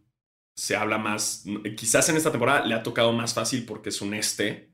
se 0.55 0.75
habla 0.75 0.97
más, 0.97 1.45
quizás 1.77 2.09
en 2.09 2.17
esta 2.17 2.31
temporada 2.31 2.65
le 2.65 2.73
ha 2.73 2.83
tocado 2.83 3.13
más 3.13 3.33
fácil 3.33 3.63
porque 3.65 3.89
es 3.89 4.01
un 4.01 4.15
este 4.15 4.73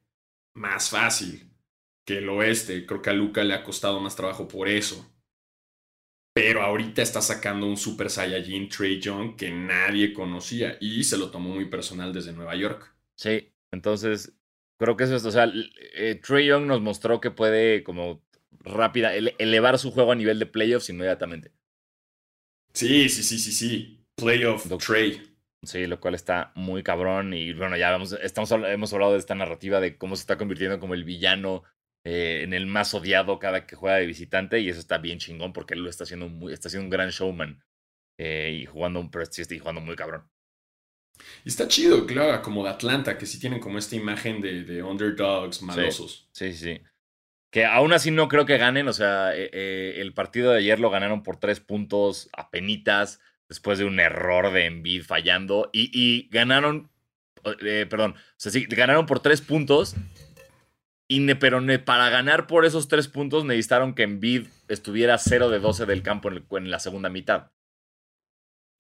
más 0.56 0.90
fácil 0.90 1.52
que 2.06 2.20
el 2.20 2.30
oeste. 2.30 2.86
Creo 2.86 3.02
que 3.02 3.10
a 3.10 3.14
Luca 3.14 3.44
le 3.44 3.54
ha 3.54 3.64
costado 3.64 4.00
más 4.00 4.16
trabajo 4.16 4.48
por 4.48 4.70
eso. 4.70 5.10
Pero 6.34 6.64
ahorita 6.64 7.02
está 7.02 7.22
sacando 7.22 7.68
un 7.68 7.78
Super 7.78 8.10
Saiyajin 8.10 8.70
Trey 8.70 9.00
Young 9.00 9.36
que 9.36 9.52
nadie 9.52 10.14
conocía 10.14 10.78
y 10.80 11.04
se 11.04 11.18
lo 11.18 11.30
tomó 11.30 11.50
muy 11.50 11.66
personal 11.66 12.12
desde 12.12 12.34
Nueva 12.34 12.56
York. 12.56 12.96
Sí, 13.16 13.54
entonces 13.72 14.34
creo 14.78 14.98
que 14.98 15.06
eso 15.06 15.16
es, 15.16 15.26
o 15.26 15.32
sea, 15.32 15.52
eh, 15.96 16.16
Trey 16.16 16.48
Young 16.48 16.66
nos 16.66 16.82
mostró 16.82 17.22
que 17.22 17.32
puede 17.32 17.84
como 17.84 18.24
rápida, 18.60 19.16
elevar 19.16 19.78
su 19.80 19.92
juego 19.92 20.12
a 20.12 20.16
nivel 20.16 20.40
de 20.40 20.46
playoffs 20.46 20.90
inmediatamente. 20.90 21.52
Sí, 22.74 23.10
sí, 23.10 23.24
sí, 23.24 23.38
sí, 23.38 23.52
sí. 23.52 24.06
Playoff 24.16 24.68
Trey. 24.86 25.22
Sí, 25.64 25.86
lo 25.86 26.00
cual 26.00 26.16
está 26.16 26.52
muy 26.56 26.84
cabrón. 26.84 27.34
Y 27.34 27.54
bueno, 27.54 27.78
ya 27.78 27.96
estamos, 28.22 28.52
hemos 28.52 28.94
hablado 28.94 29.14
de 29.14 29.20
esta 29.20 29.36
narrativa 29.36 29.80
de 29.80 29.98
cómo 29.98 30.16
se 30.16 30.22
está 30.22 30.38
convirtiendo 30.38 30.80
como 30.80 30.94
el 30.94 31.04
villano 31.04 31.64
eh, 32.04 32.42
en 32.44 32.54
el 32.54 32.66
más 32.66 32.94
odiado 32.94 33.40
cada 33.40 33.66
que 33.66 33.76
juega 33.76 33.98
de 33.98 34.06
visitante. 34.06 34.60
Y 34.60 34.70
eso 34.70 34.80
está 34.80 34.98
bien 34.98 35.20
chingón 35.20 35.54
porque 35.54 35.76
él 35.76 35.82
lo 35.82 35.90
está 35.90 36.04
haciendo 36.04 36.28
muy, 36.28 36.52
está 36.52 36.68
haciendo 36.68 36.86
un 36.86 36.90
gran 36.90 37.10
showman. 37.10 37.64
Eh, 38.18 38.60
y 38.62 38.66
jugando 38.66 39.00
un 39.00 39.10
y 39.50 39.60
jugando 39.60 39.82
muy 39.82 39.96
cabrón. 39.96 40.30
Y 41.46 41.50
está 41.50 41.68
chido, 41.68 42.06
claro, 42.06 42.42
como 42.42 42.64
de 42.64 42.70
Atlanta, 42.70 43.18
que 43.18 43.26
sí 43.26 43.40
tienen 43.40 43.60
como 43.60 43.78
esta 43.78 43.96
imagen 43.96 44.42
de, 44.42 44.84
underdogs 44.84 45.62
malosos. 45.62 46.28
Sí, 46.32 46.54
sí, 46.54 46.82
Que 47.50 47.66
aún 47.66 47.94
así 47.94 48.12
no 48.12 48.28
creo 48.28 48.46
que 48.46 48.58
ganen. 48.58 48.88
O 48.88 48.94
sea, 48.94 49.32
eh, 49.36 49.96
el 49.98 50.14
partido 50.14 50.52
de 50.52 50.60
ayer 50.60 50.80
lo 50.80 50.90
ganaron 50.90 51.24
por 51.24 51.38
tres 51.38 51.60
puntos 51.60 52.30
a 52.36 52.50
penitas 52.50 53.20
después 53.48 53.78
de 53.78 53.86
un 53.86 54.00
error 54.00 54.52
de 54.52 54.66
Embiid 54.66 55.04
fallando 55.04 55.70
y, 55.72 56.28
ganaron, 56.30 56.90
eh, 57.62 57.86
perdón, 57.90 58.16
o 58.18 58.34
sea, 58.38 58.52
sí, 58.52 58.66
ganaron 58.66 59.06
por 59.06 59.20
tres 59.20 59.42
puntos, 59.42 59.96
y 61.08 61.34
pero 61.36 61.62
para 61.86 62.10
ganar 62.10 62.48
por 62.48 62.66
esos 62.66 62.88
tres 62.88 63.08
puntos 63.08 63.46
necesitaron 63.46 63.94
que 63.94 64.04
Embiid 64.04 64.48
estuviera 64.68 65.18
0 65.18 65.50
de 65.50 65.60
12 65.60 65.86
del 65.86 66.02
campo 66.02 66.30
en, 66.58 66.72
la 66.72 66.80
segunda 66.80 67.10
mitad. 67.10 67.52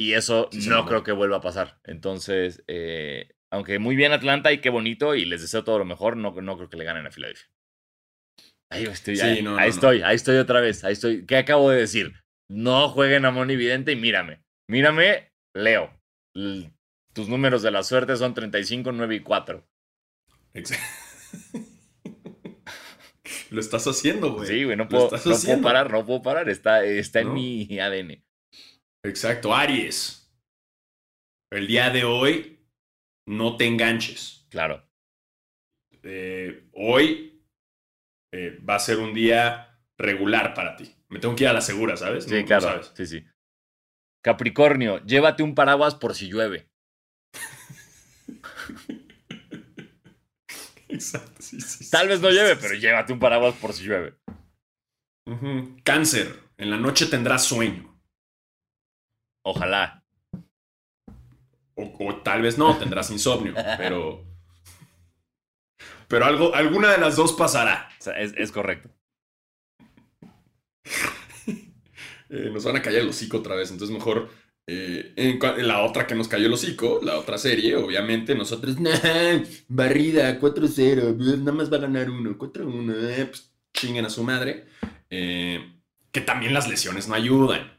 Y 0.03 0.15
eso 0.15 0.49
no 0.67 0.85
creo 0.85 1.01
que 1.01 1.13
vuelva 1.13 1.37
a 1.37 1.41
pasar. 1.41 1.79
Entonces, 1.85 2.61
eh, 2.67 3.29
aunque 3.49 3.79
muy 3.79 3.95
bien 3.95 4.11
Atlanta 4.11 4.51
y 4.51 4.57
qué 4.57 4.69
bonito 4.69 5.15
y 5.15 5.23
les 5.23 5.39
deseo 5.39 5.63
todo 5.63 5.79
lo 5.79 5.85
mejor, 5.85 6.17
no, 6.17 6.33
no 6.41 6.57
creo 6.57 6.69
que 6.69 6.75
le 6.75 6.83
ganen 6.83 7.07
a 7.07 7.11
Filadelfia. 7.11 7.47
Ahí 8.69 8.83
estoy, 8.83 9.17
ahí, 9.21 9.69
estoy, 9.69 10.01
ahí 10.01 10.15
estoy 10.15 10.35
otra 10.35 10.59
vez, 10.59 10.83
ahí 10.83 10.91
estoy. 10.91 11.25
¿Qué 11.25 11.37
acabo 11.37 11.69
de 11.69 11.77
decir? 11.77 12.15
No 12.49 12.89
jueguen 12.89 13.23
a 13.23 13.31
Moni 13.31 13.55
Vidente 13.55 13.93
y 13.93 13.95
mírame. 13.95 14.43
Mírame, 14.69 15.31
Leo. 15.55 15.97
Tus 17.13 17.29
números 17.29 17.61
de 17.61 17.71
la 17.71 17.83
suerte 17.83 18.17
son 18.17 18.33
35, 18.33 18.91
9 18.91 19.15
y 19.15 19.19
4. 19.21 19.65
Lo 23.51 23.61
estás 23.61 23.87
haciendo, 23.87 24.33
güey. 24.33 24.49
Sí, 24.49 24.65
güey, 24.65 24.75
no, 24.75 24.89
puedo, 24.89 25.09
parar, 25.61 25.89
no 25.89 26.05
puedo 26.05 26.21
parar. 26.21 26.49
Está, 26.49 26.83
está 26.83 27.21
en 27.21 27.33
mi 27.33 27.79
ADN. 27.79 28.21
Exacto, 29.03 29.53
Aries. 29.53 30.33
El 31.51 31.67
día 31.67 31.89
de 31.89 32.05
hoy, 32.05 32.65
no 33.27 33.57
te 33.57 33.67
enganches. 33.67 34.47
Claro. 34.49 34.89
Eh, 36.03 36.69
hoy 36.73 37.45
eh, 38.33 38.59
va 38.67 38.75
a 38.75 38.79
ser 38.79 38.99
un 38.99 39.13
día 39.13 39.77
regular 39.97 40.53
para 40.53 40.75
ti. 40.75 40.95
Me 41.09 41.19
tengo 41.19 41.35
que 41.35 41.43
ir 41.43 41.49
a 41.49 41.53
la 41.53 41.61
segura, 41.61 41.97
¿sabes? 41.97 42.23
Sí, 42.23 42.43
claro. 42.45 42.81
Sí, 42.95 43.05
sí. 43.05 43.25
Capricornio, 44.23 45.03
llévate 45.05 45.43
un 45.43 45.53
paraguas 45.53 45.95
por 45.95 46.15
si 46.15 46.29
llueve. 46.29 46.69
Exacto, 50.87 51.41
sí, 51.41 51.59
sí, 51.59 51.89
Tal 51.89 52.07
vez 52.07 52.21
no 52.21 52.29
llueve, 52.29 52.55
pero 52.55 52.75
llévate 52.75 53.11
un 53.11 53.19
paraguas 53.19 53.55
por 53.55 53.73
si 53.73 53.83
llueve. 53.83 54.15
Cáncer, 55.83 56.39
en 56.57 56.69
la 56.69 56.77
noche 56.77 57.07
tendrás 57.07 57.45
sueño. 57.45 57.92
Ojalá. 59.43 60.03
O, 61.75 62.15
tal 62.23 62.41
vez 62.41 62.57
no, 62.57 62.77
tendrás 62.77 63.09
insomnio, 63.11 63.53
pero. 63.77 64.23
Pero 66.07 66.25
algo, 66.25 66.53
alguna 66.53 66.91
de 66.91 66.99
las 66.99 67.15
dos 67.15 67.33
pasará. 67.33 67.89
es 68.15 68.51
correcto. 68.51 68.89
Eh, 72.29 72.49
nos 72.51 72.63
van 72.63 72.77
a 72.77 72.81
callar 72.81 73.01
el 73.01 73.09
hocico 73.09 73.37
otra 73.37 73.53
vez. 73.53 73.69
Entonces, 73.69 73.95
mejor 73.95 74.27
eh, 74.65 75.13
en, 75.15 75.67
la 75.67 75.83
otra 75.83 76.07
que 76.07 76.15
nos 76.15 76.27
cayó 76.27 76.47
el 76.47 76.53
hocico, 76.53 76.99
la 77.03 77.19
otra 77.19 77.37
serie, 77.37 77.75
obviamente, 77.75 78.33
nosotros, 78.33 78.79
nah, 78.79 79.43
barrida, 79.67 80.39
4-0, 80.39 81.15
pues, 81.15 81.37
nada 81.37 81.51
más 81.51 81.71
va 81.71 81.77
a 81.77 81.81
ganar 81.81 82.09
uno, 82.09 82.35
4-1, 82.35 82.95
eh, 82.97 83.25
pues 83.27 83.53
chinguen 83.71 84.05
a 84.05 84.09
su 84.09 84.23
madre. 84.23 84.65
que 85.09 86.21
también 86.25 86.55
las 86.55 86.67
lesiones 86.67 87.07
no 87.07 87.13
ayudan. 87.13 87.72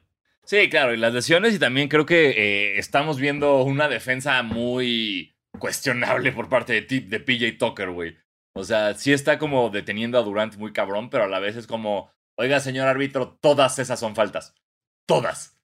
Sí, 0.45 0.69
claro, 0.69 0.93
y 0.93 0.97
las 0.97 1.15
lesiones, 1.15 1.55
y 1.55 1.59
también 1.59 1.89
creo 1.89 2.07
que 2.07 2.79
estamos 2.79 3.19
viendo 3.19 3.63
una 3.63 3.89
defensa 3.89 4.43
muy 4.43 5.35
cuestionable 5.59 6.33
por 6.33 6.49
parte 6.49 6.81
de, 6.83 7.01
de 7.01 7.21
PJ 7.21 7.59
Tucker, 7.59 7.91
güey. 7.91 8.17
O 8.55 8.65
sea, 8.65 8.95
sí 8.95 9.13
está 9.13 9.39
como 9.39 9.71
deteniendo 9.71 10.19
a 10.19 10.23
Durant 10.23 10.57
muy 10.57 10.73
cabrón, 10.73 11.11
pero 11.11 11.25
a 11.25 11.29
la 11.29 11.41
vez 11.41 11.57
es 11.57 11.67
como, 11.67 12.15
Oiga, 12.37 12.59
señor 12.61 12.89
árbitro, 12.89 13.39
todas 13.41 13.79
esas 13.79 14.01
son 14.01 14.15
faltas. 14.15 14.55
Todas. 15.07 15.57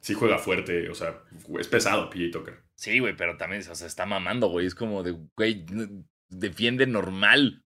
Sí 0.00 0.14
juega 0.14 0.38
fuerte, 0.38 0.88
o 0.88 0.94
sea, 0.94 1.22
es 1.58 1.68
pesado 1.68 2.10
PJ 2.10 2.30
Tucker. 2.32 2.62
Sí, 2.74 2.98
güey, 2.98 3.16
pero 3.16 3.36
también 3.36 3.62
o 3.68 3.74
sea, 3.74 3.86
está 3.86 4.06
mamando, 4.06 4.48
güey. 4.48 4.66
Es 4.66 4.74
como 4.74 5.02
de, 5.02 5.16
güey, 5.36 5.64
defiende 6.28 6.86
normal, 6.86 7.64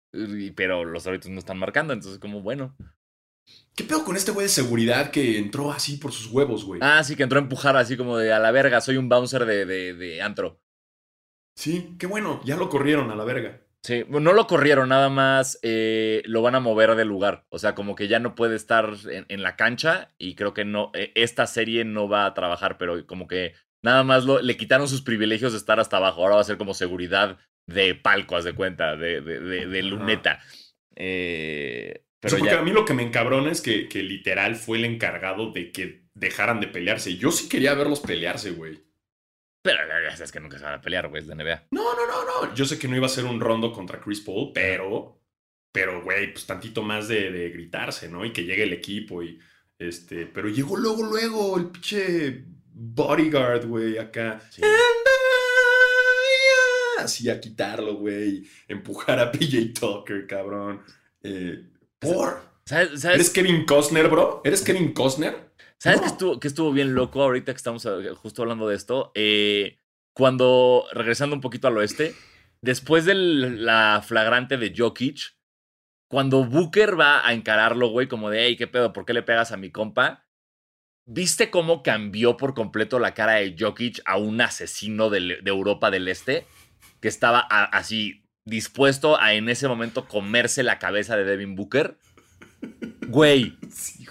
pero 0.56 0.84
los 0.84 1.06
árbitros 1.06 1.32
no 1.32 1.38
están 1.38 1.58
marcando, 1.58 1.92
entonces 1.92 2.18
como, 2.18 2.40
bueno. 2.40 2.76
¿Qué 3.74 3.84
pedo 3.84 4.04
con 4.04 4.16
este 4.16 4.30
güey 4.30 4.46
de 4.46 4.50
seguridad 4.50 5.10
que 5.10 5.38
entró 5.38 5.72
así 5.72 5.96
por 5.96 6.12
sus 6.12 6.30
huevos, 6.30 6.64
güey? 6.64 6.80
Ah, 6.82 7.02
sí, 7.02 7.16
que 7.16 7.24
entró 7.24 7.38
a 7.38 7.42
empujar 7.42 7.76
así 7.76 7.96
como 7.96 8.16
de 8.18 8.32
a 8.32 8.38
la 8.38 8.52
verga, 8.52 8.80
soy 8.80 8.96
un 8.96 9.08
bouncer 9.08 9.46
de, 9.46 9.66
de, 9.66 9.94
de 9.94 10.22
antro. 10.22 10.60
Sí, 11.56 11.96
qué 11.98 12.06
bueno, 12.06 12.40
ya 12.44 12.56
lo 12.56 12.68
corrieron 12.68 13.10
a 13.10 13.16
la 13.16 13.24
verga. 13.24 13.64
Sí, 13.84 14.02
no 14.08 14.32
lo 14.32 14.46
corrieron, 14.46 14.88
nada 14.88 15.10
más 15.10 15.58
eh, 15.62 16.22
lo 16.24 16.40
van 16.40 16.54
a 16.54 16.60
mover 16.60 16.94
de 16.94 17.04
lugar. 17.04 17.44
O 17.50 17.58
sea, 17.58 17.74
como 17.74 17.94
que 17.94 18.08
ya 18.08 18.18
no 18.18 18.34
puede 18.34 18.56
estar 18.56 18.94
en, 19.06 19.42
la 19.42 19.56
cancha 19.56 20.14
y 20.16 20.36
creo 20.36 20.54
que 20.54 20.64
no, 20.64 20.90
e, 20.94 21.12
esta 21.14 21.46
serie 21.46 21.84
no 21.84 22.08
va 22.08 22.24
a 22.24 22.32
trabajar, 22.32 22.78
pero 22.78 23.06
como 23.06 23.28
que 23.28 23.52
nada 23.82 24.02
más 24.02 24.24
le 24.24 24.56
quitaron 24.56 24.88
sus 24.88 25.02
privilegios 25.02 25.52
de 25.52 25.58
estar 25.58 25.80
hasta 25.80 25.98
abajo. 25.98 26.22
Ahora 26.22 26.36
va 26.36 26.40
a 26.40 26.44
ser 26.44 26.56
como 26.56 26.72
seguridad 26.72 27.36
de 27.66 27.94
palco, 27.94 28.36
haz 28.36 28.44
de 28.44 28.54
cuenta, 28.54 28.96
de, 28.96 29.20
de, 29.20 29.82
luneta. 29.82 30.40
Eh, 30.96 32.03
pero 32.24 32.38
porque 32.38 32.54
a 32.54 32.62
mí 32.62 32.72
lo 32.72 32.84
que 32.84 32.94
me 32.94 33.02
encabrona 33.02 33.52
es 33.52 33.60
que, 33.60 33.88
que 33.88 34.02
literal 34.02 34.56
fue 34.56 34.78
el 34.78 34.84
encargado 34.84 35.52
de 35.52 35.70
que 35.70 36.04
dejaran 36.14 36.60
de 36.60 36.68
pelearse. 36.68 37.16
Yo 37.16 37.30
sí 37.30 37.48
quería 37.48 37.74
verlos 37.74 38.00
pelearse, 38.00 38.50
güey. 38.50 38.82
Pero 39.62 39.78
ya 39.88 40.14
sabes 40.14 40.30
que 40.30 40.40
nunca 40.40 40.58
se 40.58 40.64
van 40.64 40.74
a 40.74 40.80
pelear, 40.80 41.08
güey, 41.08 41.22
es 41.22 41.26
de 41.26 41.34
NBA. 41.34 41.68
No, 41.70 41.94
no, 41.94 42.06
no, 42.06 42.24
no. 42.24 42.54
Yo 42.54 42.66
sé 42.66 42.78
que 42.78 42.86
no 42.86 42.96
iba 42.96 43.06
a 43.06 43.08
ser 43.08 43.24
un 43.24 43.40
rondo 43.40 43.72
contra 43.72 43.98
Chris 43.98 44.20
Paul, 44.20 44.52
pero. 44.52 45.20
Pero, 45.72 46.04
güey, 46.04 46.32
pues 46.32 46.46
tantito 46.46 46.82
más 46.82 47.08
de, 47.08 47.50
gritarse, 47.50 48.08
¿no? 48.08 48.24
Y 48.24 48.32
que 48.32 48.44
llegue 48.44 48.64
el 48.64 48.74
equipo 48.74 49.22
y. 49.22 49.40
Este. 49.78 50.26
Pero 50.26 50.48
llegó 50.48 50.76
luego, 50.76 51.02
luego 51.04 51.56
el 51.56 51.68
pinche 51.68 52.44
bodyguard, 52.74 53.66
güey, 53.66 53.96
acá. 53.96 54.40
Así 56.98 57.30
a 57.30 57.40
quitarlo, 57.40 57.94
güey. 57.94 58.46
Empujar 58.68 59.18
a 59.18 59.32
PJ 59.32 59.72
Tucker, 59.78 60.26
cabrón. 60.26 60.82
Eh, 61.22 61.70
¿Por? 62.04 62.42
¿Sabes, 62.66 63.04
¿Eres 63.04 63.30
Kevin 63.30 63.66
Costner, 63.66 64.08
bro? 64.08 64.40
¿Eres 64.44 64.62
Kevin 64.62 64.92
Costner? 64.92 65.52
¿Sabes 65.78 66.02
estuvo, 66.02 66.40
que 66.40 66.48
estuvo 66.48 66.72
bien 66.72 66.94
loco 66.94 67.22
ahorita 67.22 67.52
que 67.52 67.56
estamos 67.56 67.84
eh, 67.84 68.10
justo 68.14 68.42
hablando 68.42 68.68
de 68.68 68.76
esto? 68.76 69.12
Eh, 69.14 69.78
cuando, 70.14 70.86
regresando 70.92 71.34
un 71.34 71.42
poquito 71.42 71.68
al 71.68 71.76
oeste, 71.76 72.14
después 72.62 73.04
de 73.04 73.14
la 73.14 74.02
flagrante 74.06 74.56
de 74.56 74.72
Jokic, 74.74 75.36
cuando 76.08 76.44
Booker 76.44 76.98
va 76.98 77.26
a 77.26 77.34
encararlo, 77.34 77.88
güey, 77.88 78.08
como 78.08 78.30
de, 78.30 78.46
hey, 78.46 78.56
¿qué 78.56 78.66
pedo? 78.66 78.92
¿Por 78.92 79.04
qué 79.04 79.12
le 79.12 79.22
pegas 79.22 79.52
a 79.52 79.56
mi 79.56 79.70
compa? 79.70 80.24
¿Viste 81.06 81.50
cómo 81.50 81.82
cambió 81.82 82.36
por 82.36 82.54
completo 82.54 82.98
la 82.98 83.12
cara 83.12 83.34
de 83.34 83.56
Jokic 83.58 84.00
a 84.06 84.16
un 84.16 84.40
asesino 84.40 85.10
de, 85.10 85.38
Europa 85.44 85.90
del 85.90 86.08
Este? 86.08 86.46
Que 87.00 87.08
estaba 87.08 87.40
así 87.40 88.23
dispuesto 88.44 89.20
a 89.20 89.34
en 89.34 89.48
ese 89.48 89.68
momento 89.68 90.06
comerse 90.06 90.62
la 90.62 90.78
cabeza 90.78 91.16
de 91.16 91.24
Devin 91.24 91.54
Booker. 91.54 91.98
Güey. 93.08 93.58
Sí, 93.70 94.06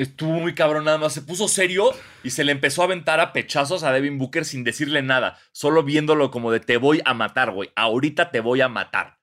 Estuvo 0.00 0.40
muy 0.40 0.54
cabrón, 0.54 0.86
nada 0.86 0.96
más 0.96 1.12
se 1.12 1.20
puso 1.20 1.46
serio 1.46 1.90
y 2.24 2.30
se 2.30 2.42
le 2.42 2.52
empezó 2.52 2.80
a 2.80 2.86
aventar 2.86 3.20
a 3.20 3.34
pechazos 3.34 3.82
a 3.82 3.92
Devin 3.92 4.16
Booker 4.16 4.46
sin 4.46 4.64
decirle 4.64 5.02
nada, 5.02 5.36
solo 5.52 5.82
viéndolo 5.82 6.30
como 6.30 6.50
de 6.50 6.58
te 6.58 6.78
voy 6.78 7.02
a 7.04 7.12
matar, 7.12 7.50
güey, 7.50 7.68
ahorita 7.76 8.30
te 8.30 8.40
voy 8.40 8.62
a 8.62 8.70
matar. 8.70 9.18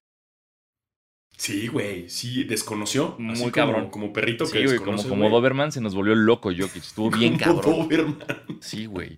Sí, 1.35 1.67
güey, 1.67 2.09
sí, 2.09 2.43
desconoció. 2.43 3.15
Muy 3.17 3.49
cabrón. 3.51 3.89
Como, 3.89 4.13
perrito 4.13 4.45
que 4.45 4.59
sí, 4.59 4.65
güey, 4.65 4.77
como, 4.77 5.03
como 5.03 5.29
Doberman 5.31 5.71
se 5.71 5.81
nos 5.81 5.95
volvió 5.95 6.13
loco, 6.13 6.51
Jokic. 6.55 6.83
Estuvo 6.83 7.09
bien 7.17 7.37
cabrón. 7.37 7.87
Doberman. 7.87 8.17
Sí, 8.59 8.85
güey. 8.85 9.15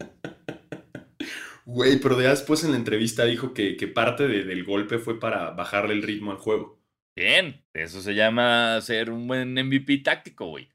Güey, 1.71 1.99
pero 1.99 2.17
después 2.17 2.63
en 2.63 2.71
la 2.71 2.77
entrevista 2.77 3.25
dijo 3.25 3.53
que, 3.53 3.77
que 3.77 3.87
parte 3.87 4.27
del 4.27 4.63
golpe 4.63 4.97
fue 4.97 5.19
para 5.19 5.51
bajarle 5.51 5.93
el 5.93 6.01
ritmo 6.01 6.31
al 6.31 6.37
juego. 6.37 6.81
Bien, 7.15 7.63
eso 7.75 8.01
se 8.01 8.15
llama 8.15 8.81
ser 8.81 9.11
un 9.11 9.27
buen 9.27 9.53
MVP 9.53 9.99
táctico, 9.99 10.47
güey. 10.47 10.67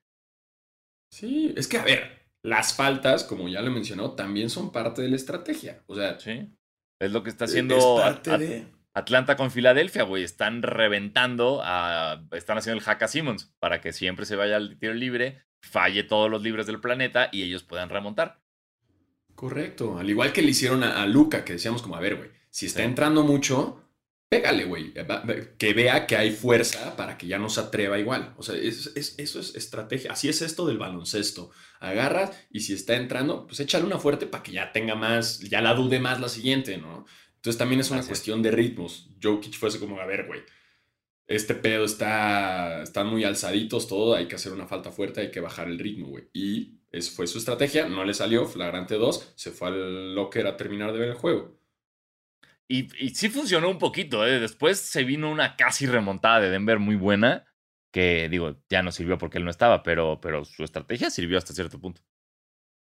Sí, 1.13 1.53
es 1.57 1.67
que 1.67 1.79
a 1.79 1.85
ver, 1.85 2.29
las 2.45 2.75
faltas, 2.75 3.25
como 3.25 3.49
ya 3.49 3.61
lo 3.61 3.73
mencionó, 3.73 4.13
también 4.13 4.51
son 4.51 4.71
parte 4.71 5.03
de 5.03 5.09
la 5.09 5.17
estrategia. 5.17 5.83
O 5.87 5.97
sea, 5.97 6.21
sí. 6.21 6.55
Es 7.01 7.11
lo 7.11 7.25
que 7.25 7.31
está 7.31 7.47
haciendo 7.47 8.01
Atlanta 8.95 9.35
con 9.37 9.51
Filadelfia, 9.51 10.05
güey. 10.05 10.23
Están 10.23 10.63
reventando, 10.63 11.61
a, 11.65 12.25
están 12.31 12.59
haciendo 12.59 12.79
el 12.79 12.85
hack 12.85 13.03
a 13.03 13.09
Simmons 13.09 13.53
para 13.59 13.81
que 13.81 13.93
siempre 13.93 14.27
se 14.27 14.37
vaya 14.37 14.57
al 14.57 14.79
tiro 14.79 14.95
libre, 14.95 15.43
falle 15.61 16.05
todos 16.05 16.31
los 16.31 16.41
libres 16.43 16.67
del 16.69 16.81
planeta 16.81 17.31
y 17.33 17.43
ellos 17.43 17.65
puedan 17.65 17.89
remontar. 17.89 18.44
Correcto. 19.45 19.99
Al 19.99 20.09
igual 20.09 20.33
que 20.33 20.41
le 20.41 20.53
hicieron 20.53 20.83
a, 20.83 21.05
Luca, 21.05 21.45
que 21.45 21.53
decíamos 21.53 21.83
como, 21.83 21.97
a 21.97 22.01
ver, 22.01 22.17
güey, 22.17 22.31
si 22.49 22.65
está 22.65 22.83
entrando 22.83 23.25
mucho, 23.25 23.91
pégale, 24.31 24.65
güey. 24.65 24.95
Que 25.59 25.75
vea 25.75 26.07
que 26.07 26.17
hay 26.17 26.31
fuerza 26.31 26.97
para 26.97 27.19
que 27.19 27.27
ya 27.27 27.39
no 27.39 27.51
se 27.51 27.61
atreva 27.61 27.99
igual. 27.99 28.33
O 28.39 28.43
sea, 28.43 28.55
eso 28.57 28.91
es 28.95 29.55
estrategia. 29.55 30.13
Así 30.13 30.31
es 30.31 30.41
esto 30.41 30.67
del 30.67 30.79
baloncesto. 30.79 31.51
Agarras 31.79 32.31
y 32.49 32.61
si 32.61 32.73
está 32.73 32.97
entrando, 32.97 33.47
pues 33.47 33.61
échale 33.61 33.85
una 33.85 33.99
fuerte 33.99 34.27
para 34.27 34.43
que 34.43 34.53
ya 34.53 34.73
tenga 34.73 34.95
más, 34.95 35.41
ya 35.41 35.61
la 35.61 35.75
dude 35.75 36.01
más 36.01 36.23
la 36.23 36.31
siguiente, 36.31 36.79
¿no? 36.79 37.05
Entonces 37.35 37.59
también 37.59 37.83
es 37.83 37.91
una 37.91 38.07
cuestión 38.07 38.41
de 38.41 38.51
ritmos. 38.51 39.11
Jokic 39.23 39.59
fue 39.59 39.69
así 39.69 39.79
como, 39.79 40.01
a 40.01 40.07
ver, 40.07 40.27
güey, 40.27 40.41
este 41.27 41.55
pedo 41.55 41.85
está, 41.85 42.83
están 42.83 43.09
muy 43.09 43.25
alzaditos, 43.25 43.89
todo, 43.89 44.15
hay 44.15 44.27
que 44.27 44.37
hacer 44.37 44.55
una 44.55 44.67
falta 44.67 44.91
fuerte, 44.91 45.21
hay 45.21 45.31
que 45.31 45.41
bajar 45.41 45.69
el 45.69 45.79
ritmo, 45.79 46.09
güey. 46.09 46.31
Y 46.33 46.79
esa 46.99 47.13
fue 47.15 47.27
su 47.27 47.39
estrategia, 47.39 47.89
no 47.89 48.05
le 48.05 48.15
salió, 48.15 48.47
flagrante 48.47 48.95
2, 48.95 49.35
se 49.37 49.51
fue 49.51 49.69
al 49.69 50.15
locker 50.15 50.47
a 50.47 50.57
terminar 50.57 50.93
de 50.93 50.99
ver 50.99 51.09
el 51.11 51.15
juego. 51.15 51.59
Y, 52.67 52.89
sí 53.11 53.29
funcionó 53.29 53.69
un 53.69 53.79
poquito, 53.79 54.27
¿eh? 54.27 54.41
Después 54.41 54.79
se 54.79 55.05
vino 55.05 55.31
una 55.31 55.57
casi 55.57 55.87
remontada 55.87 56.41
de 56.41 56.51
Denver 56.51 56.79
muy 56.79 56.97
buena, 56.97 57.45
que 57.93 58.29
digo, 58.29 58.57
ya 58.69 58.83
no 58.83 58.91
sirvió 58.91 59.19
porque 59.19 59.39
él 59.39 59.45
no 59.45 59.51
estaba, 59.51 59.83
pero, 59.83 60.19
pero 60.21 60.45
su 60.45 60.65
estrategia 60.65 61.11
sirvió 61.11 61.39
hasta 61.39 61.53
cierto 61.53 61.79
punto. 61.79 62.01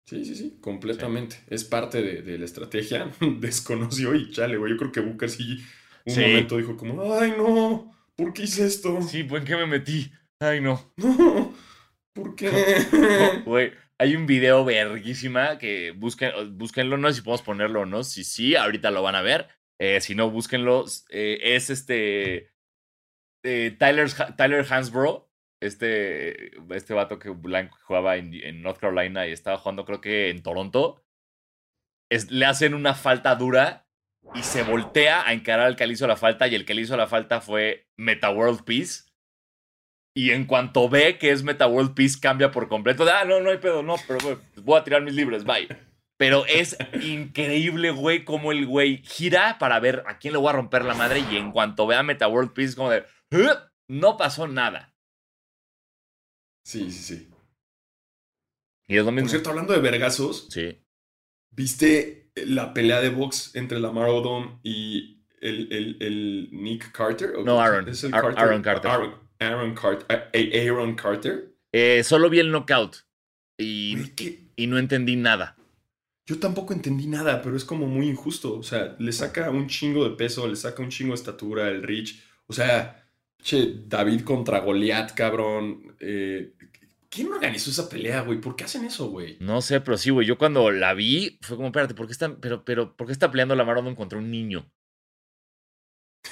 Sí, 0.05 0.25
sí, 0.25 0.35
sí, 0.35 0.57
completamente. 0.59 1.37
Es 1.47 1.63
parte 1.63 2.01
de, 2.01 2.37
la 2.39 2.45
estrategia. 2.45 3.11
Desconoció 3.39 4.15
y 4.15 4.31
chale, 4.31 4.57
güey. 4.57 4.71
Yo 4.71 4.77
creo 4.77 4.91
que 4.91 5.01
Booker 5.01 5.29
sí 5.29 5.63
un 6.05 6.21
momento 6.21 6.57
dijo 6.57 6.75
como, 6.75 7.13
ay, 7.13 7.33
no, 7.37 7.91
¿por 8.15 8.33
qué 8.33 8.43
hice 8.43 8.65
esto? 8.65 9.01
Sí, 9.01 9.23
¿por 9.23 9.43
qué 9.43 9.55
me 9.55 9.67
metí? 9.67 10.11
Ay, 10.39 10.61
no. 10.61 10.93
No, 12.15 12.23
¿por 12.23 12.35
qué? 12.35 12.49
Güey, 13.45 13.71
hay 13.99 14.15
un 14.15 14.25
video 14.25 14.63
verguísima 14.63 15.57
que 15.57 15.91
busquen, 15.91 16.57
búsquenlo, 16.57 16.97
no 16.97 17.09
sé 17.09 17.15
si 17.15 17.21
podemos 17.21 17.41
ponerlo 17.41 17.81
o 17.81 17.85
no. 17.85 18.03
Si 18.03 18.23
sí, 18.23 18.55
ahorita 18.55 18.91
lo 18.91 19.03
van 19.03 19.15
a 19.15 19.21
ver. 19.21 19.49
Eh, 19.77 19.99
si 19.99 20.15
no, 20.15 20.31
búsquenlo. 20.31 20.85
Eh, 21.09 21.39
es 21.43 21.69
este. 21.69 22.53
Eh, 23.43 23.75
Tyler, 23.77 24.09
Tyler 24.37 24.65
Hansborough. 24.69 25.27
Este, 25.61 26.51
este 26.73 26.93
vato 26.93 27.19
que 27.19 27.29
Blanco 27.29 27.77
jugaba 27.81 28.15
en, 28.15 28.61
North 28.61 28.79
Carolina 28.79 29.27
y 29.27 29.33
estaba 29.33 29.57
jugando, 29.57 29.83
creo 29.83 29.99
que 29.99 30.29
en 30.29 30.43
Toronto. 30.43 31.03
Es, 32.09 32.31
le 32.31 32.45
hacen 32.45 32.73
una 32.73 32.95
falta 32.95 33.35
dura 33.35 33.85
y 34.33 34.43
se 34.43 34.63
voltea 34.63 35.27
a 35.27 35.33
encarar 35.33 35.67
al 35.67 35.75
que 35.75 35.85
le 35.85 35.93
hizo 35.93 36.07
la 36.07 36.15
falta. 36.15 36.47
Y 36.47 36.55
el 36.55 36.65
que 36.65 36.73
le 36.73 36.83
hizo 36.83 36.95
la 36.95 37.07
falta 37.07 37.41
fue 37.41 37.89
Meta 37.97 38.31
World 38.31 38.63
Peace. 38.63 39.08
Y 40.19 40.31
en 40.31 40.43
cuanto 40.43 40.89
ve 40.89 41.17
que 41.17 41.31
es 41.31 41.43
Meta 41.43 41.65
World 41.65 41.93
Peace, 41.93 42.19
cambia 42.19 42.51
por 42.51 42.67
completo. 42.67 43.05
ah, 43.09 43.23
no, 43.23 43.39
no 43.39 43.51
hay 43.51 43.57
pedo, 43.57 43.81
no, 43.81 43.95
pero 44.05 44.41
voy 44.57 44.77
a 44.77 44.83
tirar 44.83 45.01
mis 45.01 45.13
libres, 45.13 45.45
bye. 45.45 45.65
Pero 46.17 46.45
es 46.45 46.75
increíble, 47.01 47.91
güey, 47.91 48.25
cómo 48.25 48.51
el 48.51 48.67
güey 48.67 49.01
gira 49.05 49.57
para 49.59 49.79
ver 49.79 50.03
a 50.07 50.19
quién 50.19 50.33
le 50.33 50.39
voy 50.39 50.49
a 50.49 50.57
romper 50.57 50.83
la 50.83 50.93
madre. 50.93 51.23
Y 51.31 51.37
en 51.37 51.53
cuanto 51.53 51.87
ve 51.87 51.95
a 51.95 52.03
Meta 52.03 52.27
World 52.27 52.51
Peace, 52.51 52.75
como 52.75 52.89
de, 52.89 53.05
no 53.87 54.17
pasó 54.17 54.45
nada. 54.45 54.93
Sí, 56.65 56.91
sí, 56.91 57.01
sí. 57.01 57.29
Y 58.89 58.97
es 58.97 59.05
lo 59.05 59.13
mismo. 59.13 59.27
Por 59.27 59.29
cierto, 59.29 59.51
hablando 59.51 59.71
de 59.71 59.79
vergazos. 59.79 60.47
Sí. 60.49 60.83
¿Viste 61.51 62.33
la 62.35 62.73
pelea 62.73 62.99
de 62.99 63.09
box 63.09 63.55
entre 63.55 63.79
Lamar 63.79 64.09
Odom 64.09 64.59
y 64.63 65.23
el, 65.39 65.71
el, 65.71 65.97
el 66.01 66.49
Nick 66.51 66.91
Carter? 66.91 67.35
No, 67.45 67.61
Aaron. 67.61 67.85
Aaron 67.87 68.11
Carter. 68.11 68.37
Aaron, 68.37 68.61
Carter. 68.61 68.91
Aaron 68.91 69.28
Carter. 70.95 71.53
Eh, 71.71 72.03
solo 72.03 72.29
vi 72.29 72.39
el 72.39 72.51
knockout. 72.51 72.97
Y, 73.57 73.97
y 74.55 74.67
no 74.67 74.77
entendí 74.77 75.15
nada. 75.15 75.57
Yo 76.25 76.39
tampoco 76.39 76.73
entendí 76.73 77.07
nada, 77.07 77.41
pero 77.41 77.57
es 77.57 77.65
como 77.65 77.87
muy 77.87 78.07
injusto. 78.07 78.57
O 78.57 78.63
sea, 78.63 78.95
le 78.99 79.11
saca 79.11 79.49
un 79.49 79.67
chingo 79.67 80.07
de 80.07 80.15
peso, 80.15 80.47
le 80.47 80.55
saca 80.55 80.83
un 80.83 80.89
chingo 80.89 81.13
de 81.13 81.15
estatura, 81.15 81.69
el 81.69 81.81
Rich. 81.81 82.23
O 82.47 82.53
sea, 82.53 83.03
che, 83.41 83.81
David 83.87 84.21
contra 84.21 84.59
Goliath, 84.59 85.13
cabrón. 85.13 85.95
Eh, 85.99 86.53
¿Quién 87.09 87.31
organizó 87.31 87.71
esa 87.71 87.89
pelea, 87.89 88.21
güey? 88.21 88.39
¿Por 88.39 88.55
qué 88.55 88.65
hacen 88.65 88.85
eso, 88.85 89.09
güey? 89.09 89.37
No 89.39 89.61
sé, 89.61 89.81
pero 89.81 89.97
sí, 89.97 90.11
güey. 90.11 90.27
Yo 90.27 90.37
cuando 90.37 90.69
la 90.69 90.93
vi, 90.93 91.39
fue 91.41 91.57
como, 91.57 91.69
espérate, 91.69 91.95
¿por 91.95 92.05
qué 92.05 92.11
está, 92.11 92.35
pero, 92.39 92.63
pero, 92.63 92.95
¿por 92.95 93.07
qué 93.07 93.13
está 93.13 93.31
peleando 93.31 93.55
la 93.55 93.63
Odom 93.63 93.95
contra 93.95 94.19
un 94.19 94.29
niño? 94.29 94.71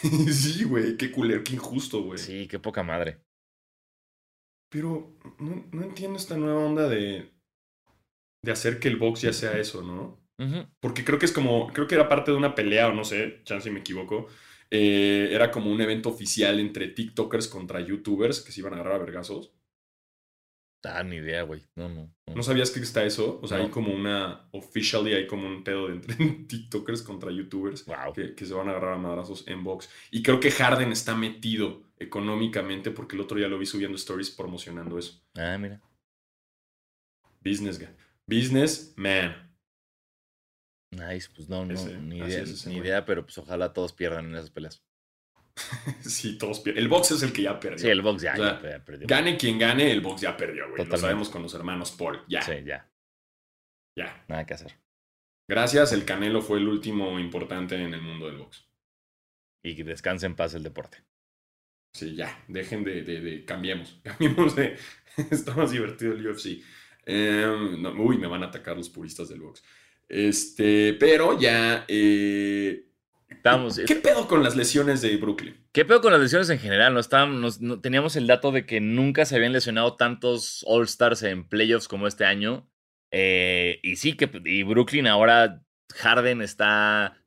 sí, 0.31 0.63
güey, 0.63 0.97
qué 0.97 1.11
culero, 1.11 1.43
qué 1.43 1.53
injusto, 1.53 2.03
güey. 2.03 2.19
Sí, 2.19 2.47
qué 2.47 2.59
poca 2.59 2.83
madre. 2.83 3.21
Pero 4.69 5.17
no, 5.39 5.65
no 5.71 5.83
entiendo 5.83 6.17
esta 6.17 6.37
nueva 6.37 6.65
onda 6.65 6.87
de 6.89 7.37
de 8.41 8.51
hacer 8.51 8.79
que 8.79 8.87
el 8.87 8.97
box 8.97 9.21
ya 9.21 9.33
sea 9.33 9.57
eso, 9.57 9.81
¿no? 9.81 10.25
Porque 10.79 11.03
creo 11.03 11.17
que 11.17 11.25
es 11.25 11.31
como, 11.31 11.67
creo 11.73 11.87
que 11.87 11.95
era 11.95 12.07
parte 12.07 12.31
de 12.31 12.37
una 12.37 12.53
pelea, 12.53 12.89
o 12.89 12.93
no 12.93 13.03
sé, 13.03 13.41
chance 13.43 13.67
si 13.67 13.73
me 13.73 13.79
equivoco. 13.79 14.27
Eh, 14.69 15.29
era 15.31 15.49
como 15.49 15.71
un 15.71 15.81
evento 15.81 16.09
oficial 16.09 16.59
entre 16.59 16.89
TikTokers 16.89 17.47
contra 17.47 17.79
YouTubers 17.81 18.41
que 18.41 18.51
se 18.51 18.59
iban 18.61 18.73
a 18.73 18.77
agarrar 18.77 18.95
a 18.95 19.03
vergazos. 19.03 19.53
Ah, 20.95 21.03
ni 21.03 21.17
idea, 21.17 21.43
güey. 21.43 21.65
No, 21.75 21.89
no, 21.89 22.13
no, 22.33 22.43
sabías 22.43 22.71
que 22.71 22.79
está 22.79 23.03
eso? 23.03 23.39
O 23.41 23.47
sea, 23.47 23.57
hay 23.57 23.69
como 23.69 23.93
una. 23.93 24.47
Officially 24.51 25.13
hay 25.13 25.27
como 25.27 25.47
un 25.47 25.63
pedo 25.63 25.87
de 25.87 25.95
entre 25.95 26.15
TikTokers 26.47 27.01
contra 27.01 27.31
YouTubers 27.31 27.85
que, 28.13 28.35
que, 28.35 28.45
se 28.45 28.53
van 28.53 28.67
a 28.67 28.71
agarrar 28.71 28.93
a 28.93 28.97
madrazos 28.97 29.43
en 29.47 29.63
box. 29.63 29.89
Y 30.11 30.23
creo 30.23 30.39
que 30.39 30.51
Harden 30.51 30.91
está 30.91 31.15
metido 31.15 31.83
económicamente 31.99 32.91
porque 32.91 33.15
el 33.15 33.21
otro 33.21 33.37
día 33.37 33.47
lo 33.47 33.59
vi 33.59 33.65
subiendo 33.65 33.97
stories 33.97 34.31
promocionando 34.31 34.97
eso. 34.97 35.21
Ah, 35.35 35.57
mira. 35.57 35.81
Business 37.43 37.79
guy. 37.79 37.89
Businessman. 38.25 39.47
Nice, 40.91 41.29
pues 41.35 41.49
no, 41.49 41.65
no 41.65 41.73
ni, 42.01 42.19
idea, 42.19 42.43
ni 42.65 42.77
idea, 42.77 43.05
pero 43.05 43.23
pues 43.23 43.37
ojalá 43.37 43.73
todos 43.73 43.93
pierdan 43.93 44.25
en 44.27 44.35
esas 44.35 44.49
peleas. 44.49 44.83
sí, 46.01 46.37
todos 46.37 46.59
pierden. 46.59 46.83
El 46.83 46.89
box 46.89 47.11
es 47.11 47.23
el 47.23 47.33
que 47.33 47.43
ya 47.43 47.59
perdió. 47.59 47.79
Sí, 47.79 47.87
el 47.87 48.01
box 48.01 48.21
ya, 48.21 48.59
perdió. 48.85 49.07
Gane 49.07 49.37
quien 49.37 49.57
gane, 49.57 49.91
el 49.91 50.01
box 50.01 50.21
ya 50.21 50.37
perdió, 50.37 50.69
güey. 50.69 50.85
Lo 50.85 50.97
sabemos 50.97 51.29
con 51.29 51.41
los 51.43 51.53
hermanos 51.53 51.91
Paul. 51.91 52.21
Ya. 52.27 52.41
Sí, 52.41 52.53
ya. 52.65 52.89
Ya. 53.95 54.23
Nada 54.27 54.45
que 54.45 54.53
hacer. 54.53 54.77
Gracias, 55.49 55.93
el 55.93 56.05
Canelo 56.05 56.41
fue 56.41 56.59
el 56.59 56.67
último 56.67 57.19
importante 57.19 57.75
en 57.75 57.93
el 57.93 58.01
mundo 58.01 58.27
del 58.27 58.37
box. 58.37 58.65
Y 59.63 59.75
que 59.75 59.83
descanse 59.83 60.25
en 60.25 60.35
paz 60.35 60.53
el 60.53 60.63
deporte. 60.63 61.03
Sí, 61.93 62.15
ya. 62.15 62.43
Dejen 62.47 62.83
de, 62.83 63.01
de, 63.01 63.21
de 63.21 63.45
cambiemos. 63.45 63.99
Cambiemos 64.03 64.55
de. 64.55 64.77
Está 65.31 65.55
más 65.55 65.71
divertido 65.71 66.13
el 66.13 66.27
UFC. 66.27 66.61
Em, 67.05 67.99
uy, 67.99 68.17
me 68.17 68.27
van 68.27 68.43
a 68.43 68.47
atacar 68.47 68.77
los 68.77 68.89
puristas 68.89 69.29
del 69.29 69.41
box. 69.41 69.63
Este, 70.07 70.93
pero 70.93 71.39
ya. 71.39 71.85
Eh, 71.87 72.86
Estamos, 73.29 73.79
¿Qué 73.85 73.95
pedo 73.95 74.27
con 74.27 74.41
las 74.41 74.55
lesiones 74.55 75.01
de 75.01 75.17
Brooklyn? 75.17 75.55
¿Qué 75.73 75.83
pedo 75.83 76.01
con 76.01 76.13
las 76.13 76.21
lesiones 76.21 76.49
en 76.49 76.59
general? 76.59 76.93
No, 76.93 76.99
estábamos, 76.99 77.59
no, 77.59 77.81
teníamos 77.81 78.15
el 78.15 78.25
dato 78.25 78.51
de 78.51 78.65
que 78.65 78.79
nunca 78.79 79.25
se 79.25 79.35
habían 79.35 79.51
lesionado 79.51 79.95
tantos 79.95 80.63
All-Stars 80.65 81.23
en 81.23 81.47
playoffs 81.47 81.89
como 81.89 82.07
este 82.07 82.23
año. 82.23 82.69
Eh, 83.11 83.79
y 83.83 83.97
sí, 83.97 84.13
que 84.13 84.29
y 84.45 84.63
Brooklyn 84.63 85.07
ahora, 85.07 85.61
Harden 85.93 86.41
está. 86.41 87.21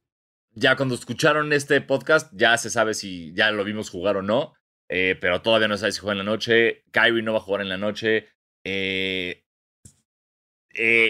Ya 0.52 0.76
cuando 0.76 0.94
escucharon 0.94 1.52
este 1.52 1.80
podcast, 1.80 2.32
ya 2.34 2.56
se 2.56 2.70
sabe 2.70 2.94
si 2.94 3.32
ya 3.34 3.50
lo 3.50 3.62
vimos 3.64 3.90
jugar 3.90 4.16
o 4.16 4.22
no. 4.22 4.54
Eh, 4.88 5.16
pero 5.20 5.42
todavía 5.42 5.68
no 5.68 5.76
sabe 5.76 5.92
si 5.92 6.00
juega 6.00 6.12
en 6.12 6.18
la 6.18 6.24
noche. 6.24 6.84
Kyrie 6.92 7.22
no 7.22 7.32
va 7.32 7.38
a 7.38 7.42
jugar 7.42 7.60
en 7.60 7.68
la 7.68 7.78
noche. 7.78 8.28
Eh, 8.64 9.44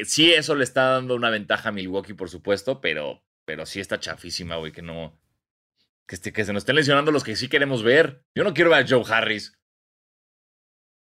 sí, 0.05 0.33
eso 0.33 0.55
le 0.57 0.65
está 0.65 0.91
dando 0.91 1.15
una 1.15 1.31
ventaja 1.31 1.69
a 1.69 1.73
Milwaukee, 1.73 2.15
por 2.15 2.29
supuesto, 2.29 2.81
pero, 2.81 3.23
pero 3.45 3.67
sí 3.67 3.81
está 3.81 3.99
chafísima, 3.99 4.57
güey, 4.57 4.73
que 4.73 4.83
no. 4.83 5.19
Que, 6.07 6.17
este, 6.17 6.33
que 6.33 6.45
se 6.45 6.53
nos 6.53 6.63
estén 6.63 6.77
lesionando 6.77 7.13
los 7.13 7.25
que 7.25 7.37
sí 7.37 7.49
queremos 7.49 7.83
ver. 7.83 8.25
Yo 8.35 8.45
no 8.45 8.55
quiero 8.55 8.71
ver 8.71 8.85
a 8.85 8.89
Joe 8.89 9.05
Harris. 9.09 9.59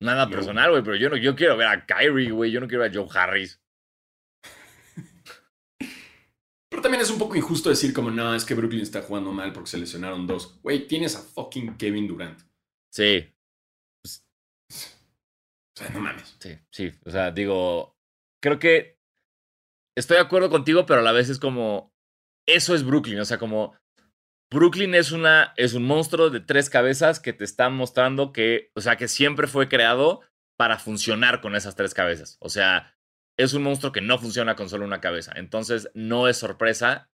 Nada 0.02 0.30
personal, 0.30 0.72
güey, 0.72 0.84
pero 0.84 0.98
yo 0.98 1.10
no 1.10 1.18
yo 1.18 1.36
quiero 1.36 1.58
ver 1.58 1.68
a 1.68 1.86
Kyrie, 1.86 2.32
güey. 2.32 2.52
Yo 2.52 2.60
no 2.60 2.68
quiero 2.68 2.84
ver 2.84 2.92
a 2.92 2.94
Joe 2.94 3.08
Harris. 3.14 3.62
Pero 6.70 6.82
también 6.82 7.02
es 7.02 7.10
un 7.10 7.18
poco 7.18 7.38
injusto 7.38 7.70
decir 7.70 7.94
como, 7.94 8.12
no, 8.12 8.36
es 8.36 8.44
que 8.44 8.54
Brooklyn 8.54 8.82
está 8.82 9.02
jugando 9.02 9.32
mal 9.32 9.54
porque 9.54 9.70
se 9.70 9.78
lesionaron 9.78 10.28
dos. 10.28 10.60
Güey, 10.62 10.88
tienes 10.88 11.16
a 11.16 11.22
fucking 11.22 11.78
Kevin 11.78 12.06
Durant. 12.06 12.42
Sí. 12.92 13.34
O 14.04 15.78
sea, 15.78 15.90
no 15.94 16.02
mames. 16.02 16.36
Sí, 16.40 16.58
sí. 16.72 16.92
O 17.06 17.12
sea, 17.12 17.32
digo, 17.32 17.98
creo 18.42 18.60
que 18.60 19.00
estoy 19.96 20.16
de 20.16 20.24
acuerdo 20.24 20.50
contigo, 20.50 20.86
pero 20.86 21.00
a 21.00 21.04
la 21.04 21.14
vez 21.14 21.30
es 21.30 21.40
como, 21.40 21.95
eso 22.48 22.76
es 22.76 22.84
Brooklyn, 22.84 23.20
o 23.20 23.26
sea, 23.26 23.38
como 23.38 23.76
Brooklyn 24.52 24.94
es 24.96 25.12
una, 25.12 25.54
es 25.58 25.74
un 25.74 25.84
monstruo 25.84 26.30
de 26.30 26.40
tres 26.40 26.70
cabezas 26.70 27.20
que 27.20 27.34
te 27.34 27.44
está 27.44 27.70
mostrando 27.70 28.32
que, 28.32 28.72
o 28.76 28.82
sea, 28.82 28.96
que 28.96 29.08
siempre 29.08 29.48
fue 29.48 29.68
creado 29.68 30.22
para 30.58 30.78
funcionar 30.78 31.42
con 31.42 31.56
esas 31.56 31.76
tres 31.76 31.94
cabezas. 31.94 32.38
O 32.40 32.50
sea, 32.50 32.96
es 33.38 33.54
un 33.54 33.64
monstruo 33.64 33.92
que 33.92 34.02
no 34.02 34.18
funciona 34.18 34.56
con 34.56 34.70
solo 34.70 34.86
una 34.86 35.02
cabeza. 35.02 35.34
Entonces, 35.36 35.90
no 35.94 36.28
es 36.28 36.38
sorpresa 36.38 37.10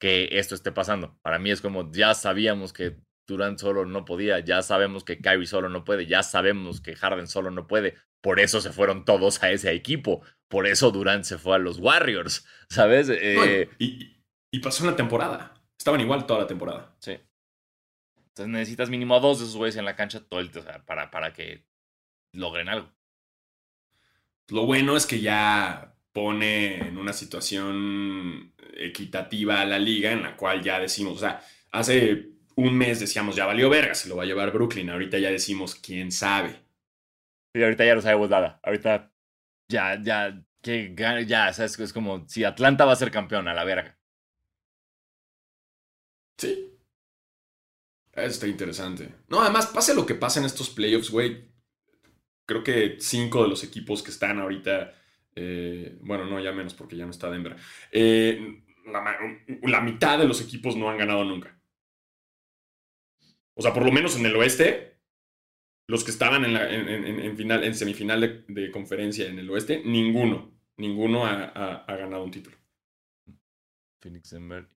que 0.00 0.28
esto 0.32 0.54
esté 0.54 0.70
pasando. 0.72 1.18
Para 1.22 1.38
mí 1.38 1.50
es 1.50 1.60
como, 1.60 1.90
ya 1.92 2.14
sabíamos 2.14 2.72
que 2.72 2.96
Durant 3.26 3.58
solo 3.58 3.84
no 3.86 4.04
podía, 4.04 4.40
ya 4.40 4.62
sabemos 4.62 5.04
que 5.04 5.18
Kyrie 5.20 5.46
solo 5.46 5.68
no 5.68 5.84
puede, 5.84 6.06
ya 6.06 6.22
sabemos 6.22 6.80
que 6.80 6.96
Harden 6.96 7.26
solo 7.26 7.50
no 7.50 7.66
puede. 7.66 7.96
Por 8.22 8.40
eso 8.40 8.60
se 8.60 8.72
fueron 8.72 9.04
todos 9.04 9.42
a 9.42 9.50
ese 9.50 9.72
equipo. 9.72 10.22
Por 10.48 10.66
eso 10.66 10.90
Durant 10.90 11.24
se 11.24 11.38
fue 11.38 11.56
a 11.56 11.58
los 11.58 11.78
Warriors, 11.78 12.46
¿sabes? 12.68 13.08
Eh, 13.10 13.68
y, 13.78 14.19
pasó 14.58 14.82
una 14.84 14.96
temporada. 14.96 15.54
Estaban 15.78 16.00
igual 16.00 16.26
toda 16.26 16.40
la 16.40 16.46
temporada. 16.46 16.94
Sí. 16.98 17.18
Entonces 18.16 18.48
necesitas 18.48 18.90
mínimo 18.90 19.14
a 19.14 19.20
dos 19.20 19.38
de 19.38 19.44
esos 19.44 19.56
güeyes 19.56 19.76
en 19.76 19.84
la 19.84 19.96
cancha 19.96 20.20
todo 20.20 20.40
el, 20.40 20.50
para, 20.84 21.10
para 21.10 21.32
que 21.32 21.64
logren 22.32 22.68
algo. 22.68 22.90
Lo 24.48 24.66
bueno 24.66 24.96
es 24.96 25.06
que 25.06 25.20
ya 25.20 25.94
pone 26.12 26.88
en 26.88 26.98
una 26.98 27.12
situación 27.12 28.52
equitativa 28.74 29.60
a 29.60 29.64
la 29.64 29.78
liga 29.78 30.10
en 30.10 30.22
la 30.22 30.36
cual 30.36 30.62
ya 30.62 30.80
decimos, 30.80 31.18
o 31.18 31.20
sea, 31.20 31.42
hace 31.70 32.30
un 32.56 32.76
mes 32.76 33.00
decíamos, 33.00 33.36
ya 33.36 33.46
valió 33.46 33.70
verga, 33.70 33.94
se 33.94 34.08
lo 34.08 34.16
va 34.16 34.24
a 34.24 34.26
llevar 34.26 34.52
Brooklyn, 34.52 34.90
ahorita 34.90 35.18
ya 35.18 35.30
decimos, 35.30 35.76
quién 35.76 36.10
sabe. 36.10 36.56
Y 37.54 37.62
ahorita 37.62 37.84
ya 37.84 37.94
no 37.94 38.02
sabemos 38.02 38.30
nada, 38.30 38.60
ahorita 38.62 39.12
ya, 39.68 40.00
ya, 40.02 40.42
que 40.62 40.94
ya, 41.26 41.52
¿sabes? 41.52 41.78
Es 41.78 41.92
como 41.92 42.28
si 42.28 42.44
Atlanta 42.44 42.84
va 42.84 42.92
a 42.92 42.96
ser 42.96 43.10
campeón, 43.10 43.48
a 43.48 43.54
la 43.54 43.64
verga. 43.64 43.99
Sí. 46.40 46.76
Eso 48.12 48.26
está 48.26 48.46
interesante. 48.48 49.14
No, 49.28 49.40
además, 49.40 49.66
pase 49.68 49.94
lo 49.94 50.04
que 50.04 50.14
pase 50.14 50.40
en 50.40 50.46
estos 50.46 50.70
playoffs, 50.70 51.10
güey. 51.10 51.48
Creo 52.46 52.64
que 52.64 52.96
cinco 52.98 53.42
de 53.42 53.48
los 53.48 53.62
equipos 53.62 54.02
que 54.02 54.10
están 54.10 54.40
ahorita 54.40 54.94
eh, 55.36 55.96
bueno, 56.02 56.26
no, 56.26 56.40
ya 56.40 56.52
menos 56.52 56.74
porque 56.74 56.96
ya 56.96 57.04
no 57.04 57.10
está 57.10 57.30
Denver. 57.30 57.56
Eh, 57.92 58.62
la, 59.62 59.80
mitad 59.80 60.18
de 60.18 60.26
los 60.26 60.40
equipos 60.40 60.76
no 60.76 60.90
han 60.90 60.98
ganado 60.98 61.24
nunca. 61.24 61.58
O 63.54 63.62
sea, 63.62 63.72
por 63.72 63.84
lo 63.84 63.92
menos 63.92 64.16
en 64.18 64.26
el 64.26 64.36
oeste, 64.36 64.98
los 65.86 66.04
que 66.04 66.10
estaban 66.10 66.44
en, 66.44 66.56
en, 66.56 67.36
final, 67.36 67.64
en 67.64 67.74
semifinal 67.74 68.44
de, 68.48 68.70
conferencia 68.70 69.26
en 69.28 69.38
el 69.38 69.50
oeste, 69.50 69.82
ninguno, 69.84 70.52
ninguno 70.76 71.26
ha, 71.26 71.84
ganado 71.86 72.24
un 72.24 72.30
título. 72.30 72.56
Phoenix, 74.00 74.30
Denver 74.30 74.68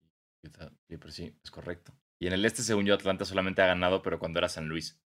y 0.89 1.11
sí, 1.11 1.35
es 1.43 1.51
correcto. 1.51 1.93
Y 2.19 2.27
en 2.27 2.33
el 2.33 2.45
este, 2.45 2.61
según 2.61 2.85
yo, 2.85 2.93
Atlanta 2.93 3.25
solamente 3.25 3.61
ha 3.61 3.67
ganado, 3.67 4.01
pero 4.01 4.19
cuando 4.19 4.39
era 4.39 4.49
San 4.49 4.67
Luis. 4.67 5.01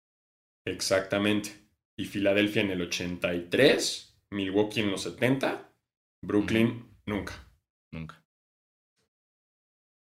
Exactamente. 0.65 1.51
Y 1.97 2.07
Filadelfia 2.07 2.63
en 2.63 2.71
el 2.71 2.83
83 2.83 4.13
Milwaukee 4.33 4.81
en 4.81 4.91
los 4.91 5.03
70, 5.03 5.71
Brooklyn 6.23 6.97
nunca. 7.07 7.35
Nunca. 7.93 8.25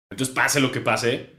Entonces, 0.09 0.33
pase 0.33 0.59
lo 0.59 0.71
que 0.71 0.79
pase, 0.79 1.35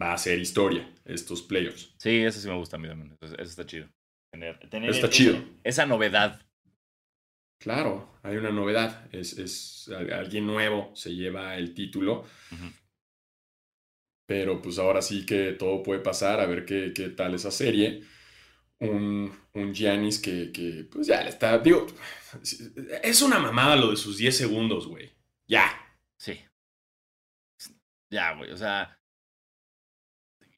va 0.00 0.12
a 0.12 0.18
ser 0.18 0.38
historia 0.38 0.92
estos 1.04 1.42
playoffs. 1.42 1.94
Sí, 1.98 2.22
eso 2.22 2.40
sí 2.40 2.48
me 2.48 2.56
gusta 2.56 2.76
a 2.76 2.78
mí 2.78 2.88
también. 2.88 3.16
Eso, 3.20 3.34
está 3.36 3.66
chido. 3.66 3.88
Tener, 4.32 4.58
está 4.90 5.08
chido. 5.08 5.38
Esa 5.62 5.86
novedad. 5.86 6.42
Claro, 7.58 8.18
hay 8.22 8.36
una 8.36 8.50
novedad. 8.50 9.08
Es, 9.14 9.88
alguien 9.88 10.46
nuevo 10.46 10.90
se 10.94 11.14
lleva 11.14 11.56
el 11.56 11.74
título. 11.74 12.24
Pero 14.26 14.60
pues 14.60 14.78
ahora 14.78 15.02
sí 15.02 15.24
que 15.24 15.52
todo 15.52 15.82
puede 15.82 16.00
pasar, 16.00 16.40
a 16.40 16.46
ver 16.46 16.64
qué, 16.64 16.92
qué 16.94 17.08
tal 17.10 17.34
esa 17.34 17.50
serie 17.50 18.02
un, 18.78 19.32
un 19.54 19.74
Giannis 19.74 20.18
que, 20.18 20.52
que, 20.52 20.86
pues 20.90 21.06
ya 21.06 21.22
le 21.22 21.30
está, 21.30 21.58
digo, 21.58 21.86
es 23.02 23.22
una 23.22 23.38
mamada 23.38 23.76
lo 23.76 23.90
de 23.90 23.96
sus 23.96 24.18
10 24.18 24.36
segundos, 24.36 24.86
güey. 24.86 25.12
Ya. 25.46 25.70
Sí. 26.18 26.40
Ya, 28.10 28.34
güey, 28.34 28.50
o 28.52 28.56
sea, 28.56 29.00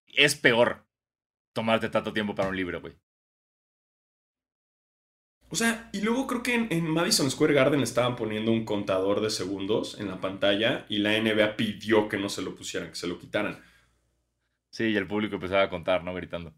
es 0.07 0.35
peor 0.35 0.87
tomarte 1.53 1.89
tanto 1.89 2.13
tiempo 2.13 2.35
para 2.35 2.49
un 2.49 2.57
libro, 2.57 2.81
güey. 2.81 2.95
O 5.51 5.57
sea, 5.57 5.89
y 5.93 6.03
luego 6.03 6.27
creo 6.27 6.43
que 6.43 6.55
en, 6.55 6.69
en, 6.71 6.89
Madison 6.89 7.31
Square 7.31 7.55
Garden 7.55 7.81
estaban 7.81 8.17
poniendo 8.17 8.53
un 8.53 8.65
contador 8.65 9.21
de 9.21 9.31
segundos 9.31 9.99
en 9.99 10.09
la 10.09 10.21
pantalla 10.21 10.85
y 10.89 10.99
la 10.99 11.19
NBA 11.19 11.57
pidió 11.57 12.09
que 12.09 12.19
no 12.19 12.29
se 12.29 12.43
lo 12.43 12.55
pusieran, 12.55 12.91
que 12.91 12.97
se 12.97 13.07
lo 13.07 13.19
quitaran. 13.19 13.63
Sí, 14.71 14.85
y 14.85 14.97
el 14.97 15.07
público 15.07 15.37
empezaba 15.37 15.63
a 15.63 15.71
contar, 15.71 16.05
¿no? 16.05 16.15
Gritando. 16.15 16.55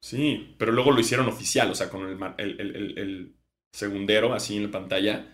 Sí, 0.00 0.54
pero 0.58 0.72
luego 0.72 0.92
lo 0.92 1.00
hicieron 1.00 1.26
oficial, 1.26 1.70
o 1.70 1.74
sea, 1.74 1.90
con 1.90 2.08
el, 2.38 2.60
el, 2.98 3.36
segundero 3.72 4.32
así 4.34 4.56
en 4.56 4.64
la 4.64 4.70
pantalla. 4.70 5.32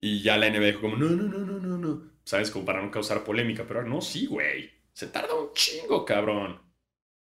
Y 0.00 0.22
ya 0.22 0.36
la 0.36 0.48
NBA 0.50 0.66
dijo 0.66 0.80
como, 0.82 0.96
no, 0.96 1.08
no, 1.10 1.24
no, 1.24 1.38
no, 1.38 1.58
no, 1.58 1.78
no. 1.78 2.10
¿Sabes? 2.24 2.50
Como 2.50 2.64
para 2.64 2.82
no 2.82 2.90
causar 2.90 3.24
polémica. 3.24 3.66
Pero 3.66 3.84
no, 3.84 4.00
sí, 4.00 4.26
güey. 4.26 4.70
Se 4.92 5.08
tarda 5.08 5.34
un 5.34 5.52
chingo, 5.54 6.04
cabrón. 6.04 6.60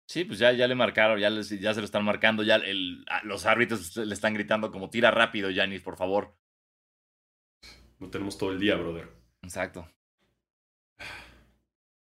Sí, 0.09 0.25
pues 0.25 0.39
ya, 0.39 0.51
ya 0.53 0.67
le 0.67 0.73
marcaron, 0.73 1.19
ya, 1.19 1.29
ya 1.29 1.73
se 1.73 1.79
lo 1.79 1.85
están 1.85 2.03
marcando, 2.03 2.41
ya 2.41 2.55
el, 2.55 3.05
los 3.25 3.45
árbitros 3.45 3.95
le 3.95 4.11
están 4.11 4.33
gritando 4.33 4.71
como 4.71 4.89
tira 4.89 5.11
rápido, 5.11 5.51
Janis, 5.53 5.81
por 5.81 5.97
favor. 5.97 6.35
No 7.99 8.09
tenemos 8.09 8.35
todo 8.35 8.51
el 8.51 8.59
día, 8.59 8.75
brother. 8.75 9.07
Exacto. 9.43 9.87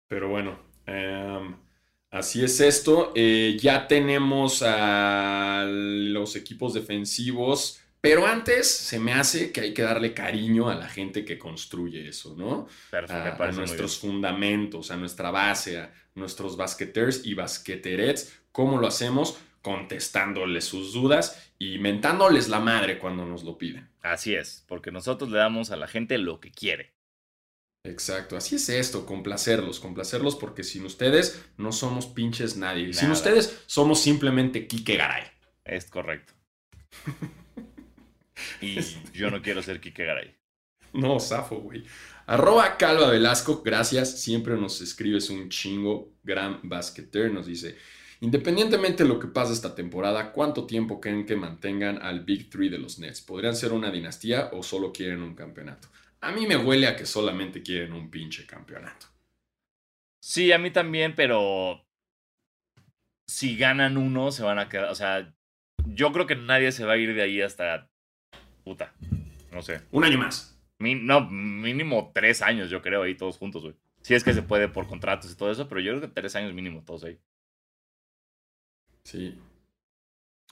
Pero 0.06 0.28
bueno, 0.28 0.60
eh, 0.86 1.54
Así 2.10 2.42
es 2.44 2.60
esto. 2.60 3.12
Eh, 3.14 3.56
ya 3.60 3.86
tenemos 3.86 4.62
a 4.66 5.64
los 5.66 6.34
equipos 6.34 6.74
defensivos. 6.74 7.80
Pero 8.00 8.26
antes 8.26 8.70
se 8.74 8.98
me 8.98 9.12
hace 9.12 9.52
que 9.52 9.60
hay 9.60 9.74
que 9.74 9.82
darle 9.82 10.14
cariño 10.14 10.70
a 10.70 10.74
la 10.74 10.88
gente 10.88 11.24
que 11.24 11.38
construye 11.38 12.08
eso, 12.08 12.34
¿no? 12.34 12.66
Perfecto, 12.90 13.42
a, 13.42 13.52
nuestros 13.52 13.98
fundamentos, 13.98 14.90
a 14.90 14.96
nuestra 14.96 15.30
base, 15.30 15.78
a 15.78 15.92
nuestros 16.14 16.56
basqueters 16.56 17.24
y 17.24 17.34
basqueterets. 17.34 18.40
¿Cómo 18.52 18.78
lo 18.78 18.86
hacemos? 18.86 19.38
Contestándoles 19.62 20.64
sus 20.64 20.92
dudas 20.92 21.52
y 21.58 21.78
mentándoles 21.78 22.48
la 22.48 22.60
madre 22.60 22.98
cuando 22.98 23.26
nos 23.26 23.44
lo 23.44 23.58
piden. 23.58 23.90
Así 24.00 24.34
es, 24.34 24.64
porque 24.66 24.90
nosotros 24.90 25.30
le 25.30 25.38
damos 25.38 25.70
a 25.70 25.76
la 25.76 25.86
gente 25.86 26.18
lo 26.18 26.40
que 26.40 26.50
quiere. 26.50 26.94
Exacto, 27.84 28.36
así 28.36 28.56
es 28.56 28.68
esto, 28.68 29.06
complacerlos, 29.06 29.80
complacerlos 29.80 30.36
porque 30.36 30.64
sin 30.64 30.84
ustedes 30.84 31.42
no 31.56 31.72
somos 31.72 32.06
pinches 32.06 32.56
nadie. 32.56 32.92
Sin 32.92 33.10
ustedes 33.10 33.62
somos 33.66 34.00
simplemente 34.00 34.66
Kike 34.66 34.96
Garay. 34.96 35.24
Es 35.64 35.86
correcto. 35.86 36.34
y 38.60 38.80
yo 39.12 39.30
no 39.30 39.40
quiero 39.40 39.62
ser 39.62 39.80
Kike 39.80 40.04
Garay. 40.04 40.36
No, 40.92 41.20
zafo, 41.20 41.56
güey. 41.56 41.84
Arroba 42.30 42.76
Calva 42.76 43.10
Velasco, 43.10 43.60
gracias. 43.60 44.20
Siempre 44.20 44.56
nos 44.56 44.80
escribes 44.80 45.30
un 45.30 45.48
chingo. 45.48 46.12
Gran 46.22 46.60
basqueter 46.62 47.32
nos 47.32 47.46
dice. 47.46 47.76
Independientemente 48.20 49.02
de 49.02 49.08
lo 49.08 49.18
que 49.18 49.26
pase 49.26 49.52
esta 49.52 49.74
temporada, 49.74 50.30
¿cuánto 50.30 50.64
tiempo 50.64 51.00
creen 51.00 51.26
que 51.26 51.34
mantengan 51.34 52.00
al 52.00 52.20
Big 52.20 52.48
Three 52.48 52.68
de 52.68 52.78
los 52.78 53.00
Nets? 53.00 53.20
¿Podrían 53.20 53.56
ser 53.56 53.72
una 53.72 53.90
dinastía 53.90 54.50
o 54.52 54.62
solo 54.62 54.92
quieren 54.92 55.22
un 55.22 55.34
campeonato? 55.34 55.88
A 56.20 56.30
mí 56.30 56.46
me 56.46 56.56
huele 56.56 56.86
a 56.86 56.94
que 56.94 57.04
solamente 57.04 57.64
quieren 57.64 57.94
un 57.94 58.08
pinche 58.12 58.46
campeonato. 58.46 59.08
Sí, 60.22 60.52
a 60.52 60.58
mí 60.58 60.70
también, 60.70 61.16
pero 61.16 61.84
si 63.26 63.56
ganan 63.56 63.96
uno, 63.96 64.30
se 64.30 64.44
van 64.44 64.60
a 64.60 64.68
quedar. 64.68 64.90
O 64.90 64.94
sea, 64.94 65.34
yo 65.84 66.12
creo 66.12 66.28
que 66.28 66.36
nadie 66.36 66.70
se 66.70 66.84
va 66.84 66.92
a 66.92 66.96
ir 66.96 67.12
de 67.12 67.22
ahí 67.22 67.42
hasta. 67.42 67.90
Puta. 68.62 68.92
No 69.50 69.62
sé. 69.62 69.80
Un 69.90 70.04
año 70.04 70.18
más. 70.18 70.49
No, 70.80 71.28
mínimo 71.30 72.10
tres 72.14 72.42
años, 72.42 72.70
yo 72.70 72.80
creo, 72.82 73.02
ahí 73.02 73.14
todos 73.14 73.36
juntos, 73.36 73.62
güey. 73.62 73.74
Si 74.02 74.14
es 74.14 74.24
que 74.24 74.32
se 74.32 74.42
puede 74.42 74.68
por 74.68 74.86
contratos 74.86 75.30
y 75.30 75.36
todo 75.36 75.50
eso, 75.50 75.68
pero 75.68 75.80
yo 75.80 75.92
creo 75.92 76.00
que 76.00 76.08
tres 76.08 76.34
años 76.34 76.54
mínimo, 76.54 76.82
todos 76.82 77.04
ahí. 77.04 77.18
Sí. 79.04 79.38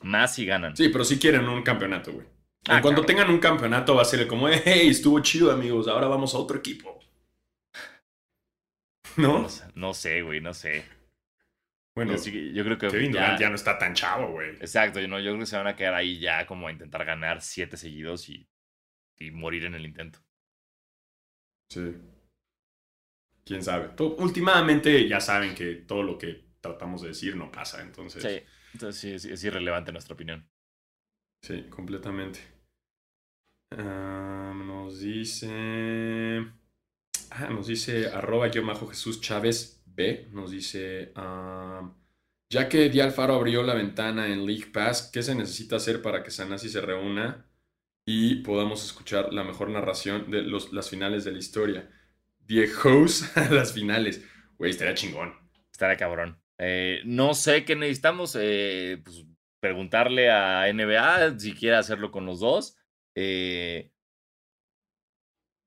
Más 0.03 0.35
si 0.35 0.45
ganan. 0.45 0.77
Sí, 0.77 0.91
pero 0.91 1.05
sí 1.05 1.19
quieren 1.19 1.49
un 1.49 1.63
campeonato, 1.63 2.13
güey. 2.13 2.27
Ah, 2.69 2.83
cuando 2.83 3.05
tengan 3.05 3.31
un 3.31 3.39
campeonato 3.39 3.95
va 3.95 4.03
a 4.03 4.05
ser 4.05 4.27
como, 4.27 4.49
hey, 4.49 4.89
estuvo 4.89 5.21
chido, 5.21 5.51
amigos, 5.51 5.89
ahora 5.89 6.09
vamos 6.09 6.35
a 6.35 6.39
otro 6.39 6.59
equipo. 6.59 6.99
¿No? 9.17 9.47
No, 9.75 9.95
sé, 9.95 10.23
güey, 10.23 10.41
no 10.41 10.53
sé. 10.53 10.85
Bueno, 11.95 12.15
yo, 12.15 12.65
creo 12.65 12.79
que 12.79 12.89
Kevin 12.89 13.13
ya, 13.13 13.37
ya 13.39 13.49
no 13.49 13.57
está 13.57 13.77
tan 13.79 13.95
chavo, 13.95 14.31
güey. 14.33 14.51
Exacto, 14.61 15.01
yo, 15.01 15.09
no, 15.09 15.19
yo 15.19 15.31
creo 15.31 15.41
que 15.41 15.47
se 15.47 15.57
van 15.57 15.67
a 15.67 15.75
quedar 15.75 15.95
ahí 15.95 16.21
ya 16.21 16.47
como 16.47 16.69
a 16.69 16.73
intentar 16.73 17.05
ganar 17.05 17.41
siete 17.41 17.77
seguidos 17.77 18.29
y, 18.29 18.47
y 19.19 19.31
morir 19.31 19.65
en 19.65 19.75
el 19.75 19.85
intento. 19.85 20.21
Sí. 21.71 21.95
Quién 23.45 23.63
sabe. 23.63 23.91
últimamente 24.19 25.09
ya 25.09 25.21
saben 25.21 25.55
que 25.55 25.75
todo 25.75 26.03
lo 26.03 26.19
que 26.19 26.49
tratamos 26.61 27.03
de 27.03 27.09
decir 27.09 27.37
no 27.37 27.51
pasa, 27.51 27.81
entonces. 27.81 28.23
Sí, 28.23 28.47
entonces 28.75 29.23
sí, 29.23 29.31
es 29.31 29.45
irrelevante 29.45 29.93
nuestra 29.93 30.15
opinión. 30.15 30.47
Sí, 31.43 31.65
completamente. 31.71 32.41
Ah, 33.71 34.53
nos 34.55 35.01
dice. 35.01 36.47
Ah, 37.31 37.49
nos 37.51 37.67
dice 37.67 38.09
arroba 38.09 38.49
yo 38.49 38.63
majo 38.63 38.87
Jesús 38.87 39.21
Chávez 39.21 39.83
B. 39.87 40.29
Nos 40.33 40.51
dice. 40.51 41.13
Ah, 41.15 41.91
ya 42.51 42.69
que 42.69 42.89
Di 42.89 43.01
Alfaro 43.01 43.35
abrió 43.35 43.63
la 43.63 43.75
ventana 43.75 44.29
en 44.29 44.47
League 44.47 44.71
Pass, 44.73 45.11
¿qué 45.13 45.23
se 45.23 45.35
necesita 45.35 45.77
hacer 45.77 46.01
para 46.01 46.23
que 46.23 46.31
Sanasi 46.31 46.71
se 46.71 46.81
reúna 46.81 47.48
y 48.11 48.37
podamos 48.37 48.83
escuchar 48.87 49.35
la 49.35 49.45
mejor 49.45 49.69
narración 49.69 50.31
de 50.31 50.41
los, 50.41 50.73
las 50.73 50.89
finales 50.89 51.25
de 51.25 51.33
la 51.33 51.39
historia? 51.39 51.91
Diejos 52.47 53.37
a 53.37 53.51
las 53.51 53.75
finales. 53.75 54.27
Güey, 54.57 54.71
estaría 54.71 54.95
chingón. 54.95 55.35
Estaría 55.71 55.99
cabrón. 55.99 56.41
Eh, 56.57 57.03
no 57.05 57.35
sé 57.35 57.67
qué 57.67 57.77
necesitamos. 57.77 58.35
Eh, 58.41 59.03
pues, 59.05 59.27
preguntarle 59.61 60.31
a 60.31 60.73
NBA 60.73 61.39
si 61.39 61.53
quiere 61.53 61.77
hacerlo 61.77 62.11
con 62.11 62.25
los 62.25 62.41
dos. 62.41 62.79
Eh, 63.15 63.91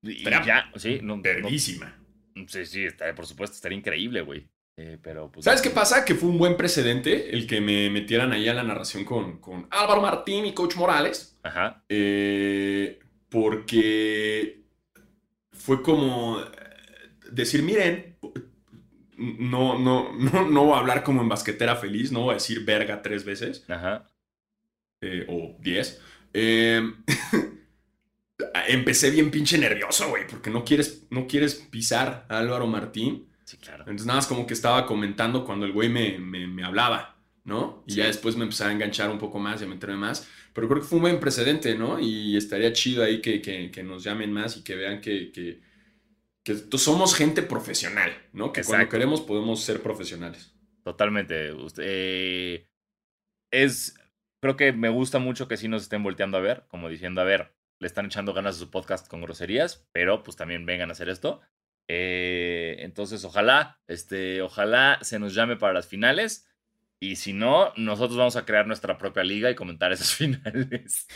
y 0.01 0.23
ya, 0.23 0.71
sí, 0.77 0.99
no, 1.03 1.21
sí, 2.47 2.65
sí, 2.65 2.87
por 3.15 3.27
supuesto, 3.27 3.53
estaría 3.53 3.77
increíble, 3.77 4.21
güey. 4.21 4.49
Eh, 4.83 4.97
pero, 4.99 5.31
pues, 5.31 5.45
¿Sabes 5.45 5.61
qué 5.61 5.69
pasa? 5.69 6.03
Que 6.03 6.15
fue 6.15 6.27
un 6.27 6.39
buen 6.39 6.57
precedente 6.57 7.35
el 7.35 7.45
que 7.45 7.61
me 7.61 7.91
metieran 7.91 8.31
ahí 8.31 8.47
a 8.47 8.53
la 8.55 8.63
narración 8.63 9.05
con, 9.05 9.39
con 9.39 9.67
Álvaro 9.69 10.01
Martín 10.01 10.43
y 10.47 10.55
Coach 10.55 10.75
Morales. 10.75 11.37
Ajá. 11.43 11.83
Eh, 11.87 12.97
porque 13.29 14.63
fue 15.51 15.83
como 15.83 16.39
decir, 17.31 17.61
miren, 17.61 18.17
no, 19.17 19.77
no, 19.77 20.13
no, 20.13 20.49
no 20.49 20.65
voy 20.65 20.73
a 20.73 20.79
hablar 20.79 21.03
como 21.03 21.21
en 21.21 21.29
basquetera 21.29 21.75
feliz, 21.75 22.11
no 22.11 22.21
voy 22.21 22.31
a 22.31 22.35
decir 22.35 22.65
verga 22.65 23.03
tres 23.03 23.23
veces. 23.23 23.63
Ajá. 23.69 24.07
Eh, 25.01 25.27
o 25.29 25.57
diez. 25.59 26.01
empecé 28.67 29.11
bien 29.11 29.29
pinche 29.29 29.59
nervioso, 29.59 30.09
güey, 30.09 30.25
porque 30.25 30.49
no 30.49 30.65
quieres, 30.65 31.05
no 31.11 31.27
quieres 31.27 31.53
pisar 31.53 32.25
a 32.29 32.39
Álvaro 32.39 32.65
Martín. 32.65 33.30
Sí, 33.51 33.57
claro. 33.57 33.81
Entonces 33.81 34.07
nada 34.07 34.19
más 34.19 34.27
como 34.27 34.47
que 34.47 34.53
estaba 34.53 34.85
comentando 34.85 35.43
cuando 35.43 35.65
el 35.65 35.73
güey 35.73 35.89
me, 35.89 36.17
me, 36.19 36.63
hablaba, 36.63 37.17
¿no? 37.43 37.83
Y 37.85 37.95
ya 37.95 38.05
después 38.05 38.37
me 38.37 38.43
empecé 38.43 38.63
a 38.63 38.71
enganchar 38.71 39.09
un 39.09 39.19
poco 39.19 39.39
más 39.39 39.59
y 39.61 39.65
a 39.65 39.67
meterme 39.67 39.97
más. 39.97 40.25
Pero 40.53 40.69
creo 40.69 40.79
que 40.79 40.87
fue 40.87 40.99
un 40.99 41.01
buen 41.01 41.19
precedente, 41.19 41.75
¿no? 41.75 41.99
Y 41.99 42.37
estaría 42.37 42.71
chido 42.71 43.03
ahí 43.03 43.19
que, 43.19 43.41
que, 43.41 43.83
nos 43.83 44.05
llamen 44.05 44.31
más 44.31 44.55
y 44.55 44.63
que 44.63 44.75
vean 44.77 45.01
que, 45.01 45.33
que, 45.33 45.59
que 46.45 46.77
somos 46.77 47.13
gente 47.13 47.41
profesional, 47.41 48.13
¿no? 48.31 48.53
Que 48.53 48.63
cuando 48.63 48.87
queremos 48.87 49.19
podemos 49.19 49.61
ser 49.61 49.81
profesionales. 49.81 50.55
Totalmente. 50.85 51.53
Eh, 51.79 52.69
es, 53.51 53.95
creo 54.39 54.55
que 54.55 54.71
me 54.71 54.87
gusta 54.87 55.19
mucho 55.19 55.49
que 55.49 55.57
sí 55.57 55.67
nos 55.67 55.81
estén 55.81 56.03
volteando 56.03 56.37
a 56.37 56.41
ver, 56.41 56.63
como 56.69 56.87
diciendo, 56.87 57.19
a 57.19 57.25
ver, 57.25 57.53
le 57.79 57.87
están 57.87 58.05
echando 58.05 58.33
ganas 58.33 58.55
a 58.55 58.59
su 58.59 58.71
podcast 58.71 59.09
con 59.09 59.19
groserías, 59.19 59.85
pero 59.91 60.23
pues 60.23 60.37
también 60.37 60.65
vengan 60.65 60.87
a 60.87 60.93
hacer 60.93 61.09
esto. 61.09 61.41
Eh, 61.87 62.77
entonces, 62.79 63.23
ojalá, 63.25 63.79
este, 63.87 64.41
ojalá 64.41 64.99
se 65.01 65.19
nos 65.19 65.33
llame 65.33 65.57
para 65.57 65.73
las 65.73 65.87
finales. 65.87 66.47
Y 66.99 67.15
si 67.15 67.33
no, 67.33 67.73
nosotros 67.77 68.17
vamos 68.17 68.35
a 68.35 68.45
crear 68.45 68.67
nuestra 68.67 68.97
propia 68.97 69.23
liga 69.23 69.49
y 69.49 69.55
comentar 69.55 69.91
esas 69.91 70.11
finales. 70.15 71.07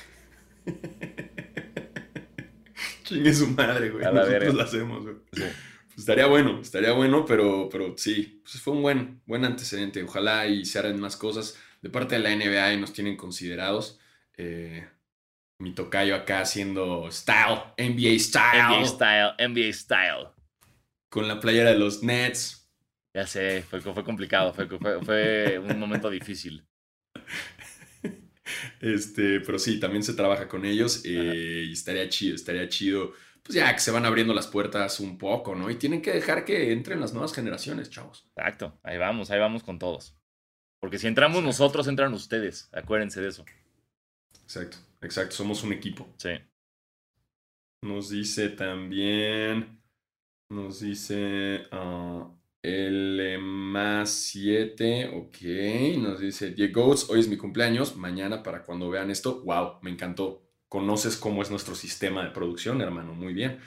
Chingue 3.04 3.34
su 3.34 3.48
madre, 3.48 3.90
güey. 3.92 4.04
nosotros 4.04 4.54
lo 4.56 4.62
hacemos, 4.64 5.04
güey. 5.04 5.16
Pues 5.30 6.00
estaría 6.00 6.26
bueno, 6.26 6.60
estaría 6.60 6.92
bueno, 6.92 7.24
pero, 7.26 7.70
pero 7.72 7.96
sí, 7.98 8.42
pues 8.44 8.60
fue 8.62 8.74
un 8.74 8.82
buen, 8.82 9.22
buen 9.26 9.46
antecedente. 9.46 10.04
Ojalá 10.04 10.48
y 10.48 10.66
se 10.66 10.80
hagan 10.80 11.00
más 11.00 11.16
cosas 11.16 11.58
de 11.82 11.90
parte 11.90 12.16
de 12.16 12.22
la 12.22 12.36
NBA 12.36 12.74
y 12.74 12.82
nos 12.82 12.92
tienen 12.92 13.16
considerados. 13.16 14.00
Eh, 14.38 14.86
mi 15.60 15.74
tocayo 15.74 16.16
acá 16.16 16.42
haciendo 16.42 17.10
style, 17.12 17.62
NBA 17.78 18.20
style. 18.20 18.80
NBA 18.80 18.86
style, 18.86 19.34
NBA 19.40 19.74
style. 19.74 20.35
Con 21.10 21.28
la 21.28 21.40
playera 21.40 21.72
de 21.72 21.80
los 21.80 22.04
Nets. 22.04 22.70
Ya 23.14 23.26
sé, 23.26 23.64
fue, 23.64 23.80
fue 23.80 24.04
complicado, 24.04 24.54
fue, 24.54 24.68
fue, 24.68 25.60
un 25.60 25.80
momento 25.80 26.10
difícil. 26.10 26.66
Este, 28.80 29.40
pero 29.40 29.58
sí, 29.58 29.80
también 29.80 30.04
se 30.04 30.14
trabaja 30.14 30.48
con 30.48 30.66
ellos 30.66 31.02
eh, 31.04 31.64
y 31.68 31.72
estaría 31.72 32.08
chido, 32.10 32.36
estaría 32.36 32.70
chido. 32.70 33.14
Pues 33.42 33.56
ya 33.56 33.74
que 33.74 33.80
se 33.80 33.90
van 33.90 34.06
abriendo 34.06 34.36
las 34.36 34.46
puertas 34.46 35.00
un 35.00 35.18
poco, 35.18 35.56
¿no? 35.56 35.72
Y 35.72 35.76
tienen 35.76 36.00
que 36.00 36.14
dejar 36.14 36.46
que 36.46 36.72
entren 36.72 37.00
las 37.00 37.12
nuevas 37.12 37.34
generaciones, 37.34 37.90
chavos. 37.90 38.28
Exacto, 38.36 38.80
ahí 38.84 39.00
vamos, 39.00 39.32
ahí 39.32 39.40
vamos 39.40 39.64
con 39.64 39.80
todos. 39.80 40.16
Porque 40.80 41.00
si 41.00 41.08
entramos 41.08 41.44
nosotros, 41.44 41.88
entran 41.88 42.14
ustedes. 42.14 42.70
Acuérdense 42.72 43.20
de 43.20 43.30
eso. 43.30 43.46
Exacto. 44.44 44.78
Exacto, 45.06 45.36
somos 45.36 45.64
un 45.64 45.72
equipo. 45.74 46.08
Sí. 46.18 46.32
Nos 47.82 48.10
dice 48.10 48.50
también, 48.50 49.80
nos 50.56 50.80
dice 50.80 51.64
uh, 51.72 52.24
el 52.64 53.38
más 53.40 54.10
7, 54.10 55.12
ok, 55.14 55.98
nos 56.00 56.20
dice 56.20 56.52
Diego, 56.52 56.96
hoy 57.10 57.20
es 57.20 57.28
mi 57.28 57.38
cumpleaños, 57.38 57.96
mañana 57.96 58.42
para 58.42 58.64
cuando 58.64 58.90
vean 58.90 59.12
esto, 59.12 59.44
wow, 59.44 59.80
me 59.82 59.92
encantó. 59.92 60.42
Conoces 60.68 61.16
cómo 61.16 61.42
es 61.42 61.52
nuestro 61.52 61.76
sistema 61.76 62.24
de 62.24 62.32
producción, 62.32 62.82
hermano, 62.82 63.14
muy 63.14 63.34
bien. 63.34 63.60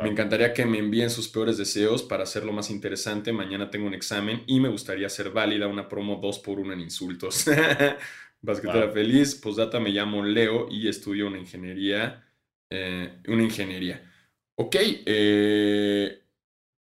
Me 0.00 0.08
encantaría 0.08 0.52
que 0.52 0.66
me 0.66 0.78
envíen 0.78 1.08
sus 1.08 1.28
peores 1.28 1.56
deseos 1.56 2.02
para 2.02 2.24
hacerlo 2.24 2.52
más 2.52 2.70
interesante. 2.70 3.32
Mañana 3.32 3.70
tengo 3.70 3.86
un 3.86 3.94
examen 3.94 4.42
y 4.46 4.58
me 4.58 4.68
gustaría 4.68 5.06
hacer 5.06 5.30
válida 5.30 5.68
una 5.68 5.88
promo 5.88 6.16
2 6.20 6.38
por 6.40 6.58
1 6.58 6.72
en 6.72 6.80
insultos. 6.80 7.46
Basquetera 8.40 8.90
feliz, 8.90 9.36
postdata 9.36 9.78
me 9.78 9.90
llamo 9.90 10.24
Leo 10.24 10.68
y 10.68 10.88
estudio 10.88 11.28
una 11.28 11.38
ingeniería. 11.38 12.26
Eh, 12.70 13.20
una 13.28 13.42
ingeniería. 13.44 14.10
Ok, 14.56 14.76
eh, 14.80 16.23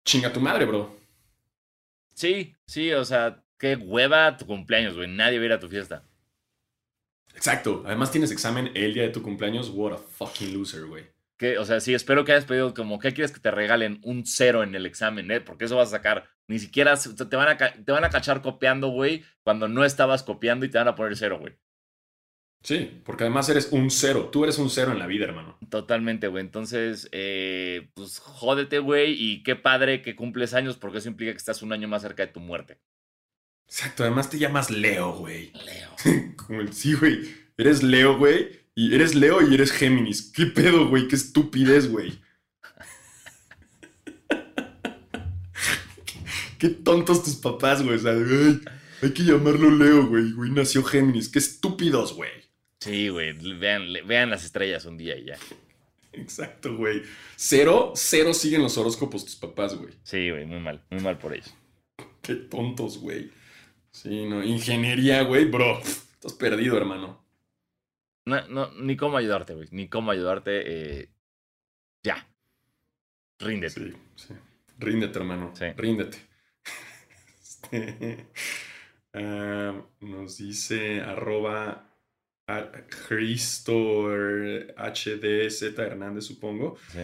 chinga 0.05 0.33
tu 0.33 0.41
madre, 0.41 0.65
bro. 0.65 0.97
Sí, 2.15 2.55
sí, 2.67 2.93
o 2.93 3.05
sea, 3.05 3.45
qué 3.59 3.77
hueva 3.77 4.37
tu 4.37 4.47
cumpleaños, 4.47 4.97
güey. 4.97 5.09
Nadie 5.09 5.39
va 5.39 5.43
a 5.43 5.47
ir 5.47 5.53
a 5.53 5.61
tu 5.61 5.69
fiesta. 5.69 6.05
Exacto. 7.35 7.85
Además 7.87 8.11
tienes 8.11 8.33
examen 8.33 8.73
el 8.75 8.95
día 8.95 9.05
de 9.05 9.11
tu 9.11 9.23
cumpleaños. 9.23 9.71
What 9.71 9.93
a 9.93 9.99
fucking 9.99 10.53
loser, 10.53 10.87
güey. 10.87 11.05
O 11.59 11.65
sea, 11.65 11.79
sí, 11.79 11.95
espero 11.95 12.25
que 12.25 12.33
hayas 12.33 12.47
pedido 12.47 12.75
como, 12.75 12.99
¿qué 12.99 13.15
quieres 13.15 13.31
que 13.31 13.39
te 13.39 13.53
regalen? 13.53 14.01
Un 14.03 14.27
cero 14.27 14.65
en 14.65 14.75
el 14.75 14.87
examen, 14.87 15.31
¿eh? 15.31 15.41
Porque 15.41 15.67
eso 15.67 15.77
vas 15.77 15.89
a 15.89 15.99
sacar. 15.99 16.29
Ni 16.49 16.59
siquiera 16.59 16.97
te 16.97 17.37
van 17.37 17.49
a, 17.49 17.57
te 17.57 17.93
van 17.93 18.05
a 18.05 18.11
cachar 18.11 18.43
copiando, 18.43 18.89
güey, 18.89 19.25
cuando 19.45 19.69
no 19.69 19.85
estabas 19.85 20.25
copiando 20.25 20.67
y 20.67 20.71
te 20.71 20.79
van 20.79 20.89
a 20.89 20.97
poner 20.97 21.17
cero, 21.17 21.39
güey. 21.39 21.57
Sí, 22.63 23.01
porque 23.05 23.25
además 23.25 23.49
eres 23.49 23.69
un 23.71 23.91
cero. 23.91 24.29
Tú 24.33 24.45
eres 24.45 24.59
un 24.59 24.69
cero 24.69 24.93
en 24.93 24.99
la 24.99 25.07
vida, 25.07 25.25
hermano. 25.25 25.57
Totalmente, 25.71 26.29
güey. 26.29 26.45
Entonces, 26.45 27.09
eh, 27.13 27.89
pues 27.95 28.19
jódete, 28.19 28.81
güey. 28.81 29.13
Y 29.13 29.43
qué 29.43 29.57
padre 29.57 30.03
que 30.03 30.17
cumples 30.17 30.55
años, 30.55 30.77
porque 30.77 30.99
eso 30.99 31.09
implica 31.09 31.33
que 31.33 31.39
estás 31.39 31.63
un 31.63 31.73
año 31.73 31.89
más 31.89 32.03
cerca 32.03 32.27
de 32.27 32.33
tu 32.33 32.41
muerte. 32.41 32.79
Exacto. 33.67 34.03
Además 34.03 34.29
te 34.29 34.39
llamas 34.39 34.71
Leo, 34.71 35.13
güey. 35.13 35.53
Leo. 35.53 36.35
Como 36.37 36.61
el 36.61 36.73
sí, 36.73 36.95
güey. 36.95 37.21
Eres 37.57 37.83
Leo, 37.83 38.19
güey. 38.19 38.59
Y 38.75 38.95
eres 38.95 39.15
Leo 39.15 39.49
y 39.49 39.55
eres 39.55 39.73
Géminis. 39.73 40.33
¿Qué 40.33 40.47
pedo, 40.47 40.89
güey? 40.89 41.09
Qué 41.09 41.17
estupidez, 41.17 41.91
güey. 41.91 42.21
Qué 46.59 46.71
tontos 46.71 47.23
tus 47.23 47.37
papás, 47.37 47.83
güey. 47.83 47.97
O 47.97 47.99
sea, 47.99 48.13
hay 49.03 49.13
que 49.13 49.25
llamarlo 49.25 49.71
Leo, 49.71 50.07
güey. 50.07 50.33
Güey, 50.33 50.51
nació 50.51 50.83
Géminis. 50.83 51.29
Qué 51.29 51.39
estúpidos, 51.39 52.15
güey. 52.15 52.48
Sí, 52.89 53.09
güey. 53.11 53.35
Vean, 53.59 53.93
vean 54.07 54.31
las 54.31 54.45
estrellas 54.45 54.87
un 54.87 54.97
día 54.97 55.15
y 55.17 55.27
ya. 55.27 55.37
Exacto, 56.13 56.75
güey. 56.75 57.03
Cero, 57.37 57.93
cero 57.95 58.33
siguen 58.33 58.63
los 58.63 58.79
horóscopos 58.79 59.27
tus 59.27 59.37
papás, 59.37 59.77
güey. 59.77 59.93
Sí, 60.03 60.31
güey, 60.31 60.47
muy 60.47 60.59
mal. 60.59 60.83
Muy 60.91 61.03
mal 61.03 61.19
por 61.19 61.35
ellos. 61.35 61.55
Qué 62.23 62.35
tontos, 62.35 62.99
güey. 62.99 63.31
Sí, 63.91 64.25
no. 64.25 64.43
Ingeniería, 64.43 65.23
güey, 65.23 65.45
bro. 65.45 65.79
Estás 65.81 66.33
perdido, 66.33 66.79
hermano. 66.79 67.23
No, 68.25 68.49
no, 68.49 68.71
ni 68.73 68.97
cómo 68.97 69.19
ayudarte, 69.19 69.55
güey. 69.55 69.69
Ni 69.71 69.89
cómo 69.89 70.11
ayudarte. 70.11 70.63
Eh, 71.01 71.11
ya. 72.03 72.27
Ríndete. 73.39 73.81
Sí, 73.81 73.93
sí. 74.17 74.35
Ríndete, 74.79 75.19
hermano. 75.19 75.53
Sí. 75.55 75.67
Ríndete. 75.77 76.19
Este, 77.41 78.29
ah, 79.15 79.75
nos 80.01 80.39
dice 80.39 81.01
arroba 81.01 81.88
Cristo 83.09 84.09
HDZ 84.77 85.79
Hernández, 85.79 86.25
supongo. 86.25 86.77
Sí. 86.93 87.01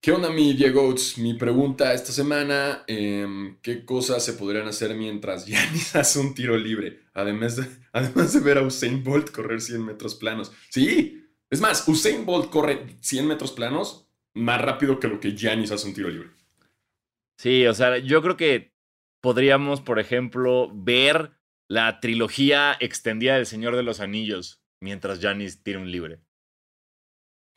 ¿Qué 0.00 0.12
onda, 0.12 0.30
mi 0.30 0.52
Diego? 0.52 0.94
Mi 1.16 1.34
pregunta 1.34 1.92
esta 1.92 2.12
semana, 2.12 2.84
em, 2.86 3.58
¿qué 3.60 3.84
cosas 3.84 4.24
se 4.24 4.34
podrían 4.34 4.68
hacer 4.68 4.94
mientras 4.94 5.46
Yanis 5.48 5.96
hace 5.96 6.20
un 6.20 6.34
tiro 6.34 6.56
libre? 6.56 7.00
Además 7.14 7.56
de, 7.56 7.66
además 7.92 8.32
de 8.32 8.40
ver 8.40 8.58
a 8.58 8.62
Usain 8.62 9.02
Bolt 9.02 9.30
correr 9.30 9.60
100 9.60 9.84
metros 9.84 10.14
planos. 10.14 10.52
Sí, 10.70 11.24
es 11.50 11.60
más, 11.60 11.88
Usain 11.88 12.24
Bolt 12.24 12.50
corre 12.50 12.86
100 13.00 13.26
metros 13.26 13.50
planos 13.52 14.08
más 14.34 14.60
rápido 14.60 15.00
que 15.00 15.08
lo 15.08 15.18
que 15.18 15.34
Yanis 15.34 15.72
hace 15.72 15.88
un 15.88 15.94
tiro 15.94 16.08
libre. 16.08 16.30
Sí, 17.38 17.66
o 17.66 17.74
sea, 17.74 17.98
yo 17.98 18.22
creo 18.22 18.36
que 18.36 18.72
podríamos, 19.20 19.80
por 19.80 19.98
ejemplo, 19.98 20.70
ver 20.72 21.32
la 21.68 21.98
trilogía 21.98 22.76
extendida 22.78 23.34
del 23.34 23.46
Señor 23.46 23.74
de 23.74 23.82
los 23.82 23.98
Anillos 23.98 24.62
mientras 24.80 25.20
Janis 25.20 25.62
tira 25.62 25.78
un 25.78 25.90
libre. 25.90 26.20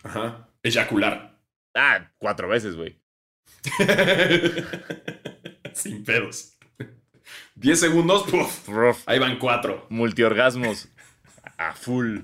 Ajá. 0.03 0.49
Eyacular. 0.63 1.39
Ah, 1.75 2.11
cuatro 2.17 2.47
veces, 2.47 2.75
güey. 2.75 2.99
Sin 5.73 6.03
pedos. 6.03 6.57
Diez 7.55 7.79
segundos, 7.79 8.23
puff, 8.23 9.07
ahí 9.07 9.19
van 9.19 9.37
cuatro. 9.37 9.85
Multiorgasmos. 9.89 10.89
A 11.57 11.73
full. 11.73 12.19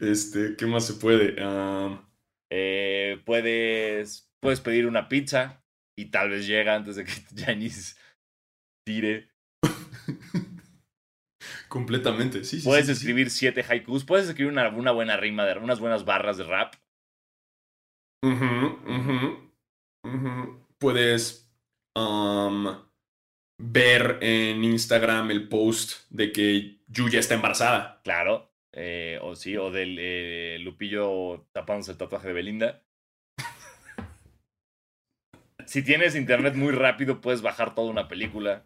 Este, 0.00 0.56
¿qué 0.56 0.66
más 0.66 0.86
se 0.86 0.94
puede? 0.94 1.36
eh, 2.50 3.20
puedes. 3.24 4.30
puedes 4.40 4.60
pedir 4.60 4.86
una 4.86 5.08
pizza 5.08 5.62
y 5.96 6.06
tal 6.06 6.30
vez 6.30 6.46
llega 6.46 6.74
antes 6.74 6.96
de 6.96 7.04
que 7.04 7.12
Yanis 7.34 7.98
tire. 8.86 9.30
Completamente, 11.68 12.44
sí, 12.44 12.60
sí. 12.60 12.66
Puedes 12.66 12.88
escribir 12.88 13.30
siete 13.30 13.64
haikus, 13.68 14.04
puedes 14.04 14.28
escribir 14.28 14.52
una, 14.52 14.68
una, 14.70 14.90
buena 14.90 15.16
rima, 15.16 15.44
de, 15.44 15.58
unas 15.58 15.80
buenas 15.80 16.04
barras 16.04 16.38
de 16.38 16.44
rap. 16.44 16.74
Puedes 20.78 21.48
ver 23.58 24.18
en 24.20 24.64
Instagram 24.64 25.30
el 25.30 25.48
post 25.48 26.08
de 26.10 26.32
que 26.32 26.78
Yuya 26.86 27.20
está 27.20 27.34
embarazada. 27.34 28.00
Claro. 28.04 28.50
Eh, 28.72 29.18
o 29.22 29.34
sí, 29.34 29.56
o 29.56 29.70
del 29.70 29.96
eh, 29.98 30.58
Lupillo 30.60 31.46
tapándose 31.52 31.92
el 31.92 31.98
tatuaje 31.98 32.28
de 32.28 32.34
Belinda. 32.34 32.82
si 35.66 35.82
tienes 35.82 36.14
internet 36.14 36.54
muy 36.54 36.72
rápido, 36.72 37.20
puedes 37.20 37.42
bajar 37.42 37.74
toda 37.74 37.90
una 37.90 38.08
película. 38.08 38.64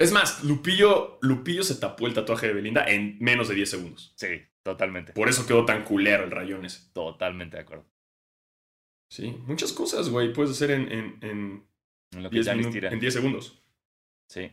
Es 0.00 0.12
más, 0.12 0.44
Lupillo, 0.44 1.18
Lupillo 1.22 1.62
se 1.64 1.74
tapó 1.74 2.06
el 2.06 2.14
tatuaje 2.14 2.46
de 2.46 2.52
Belinda 2.52 2.84
en 2.84 3.18
menos 3.18 3.48
de 3.48 3.56
10 3.56 3.70
segundos. 3.70 4.12
Sí, 4.16 4.28
totalmente. 4.62 5.12
Por 5.12 5.28
eso 5.28 5.46
quedó 5.46 5.64
tan 5.64 5.84
culero 5.84 6.24
el 6.24 6.30
rayón 6.30 6.64
ese. 6.64 6.88
Totalmente 6.92 7.56
de 7.56 7.62
acuerdo. 7.62 7.84
Sí, 9.10 9.36
muchas 9.46 9.72
cosas, 9.72 10.08
güey, 10.08 10.32
puedes 10.32 10.52
hacer 10.52 10.70
en, 10.70 10.92
en, 10.92 11.18
en, 11.22 11.68
en 12.12 13.00
10 13.00 13.14
segundos. 13.14 13.64
Sí. 14.28 14.52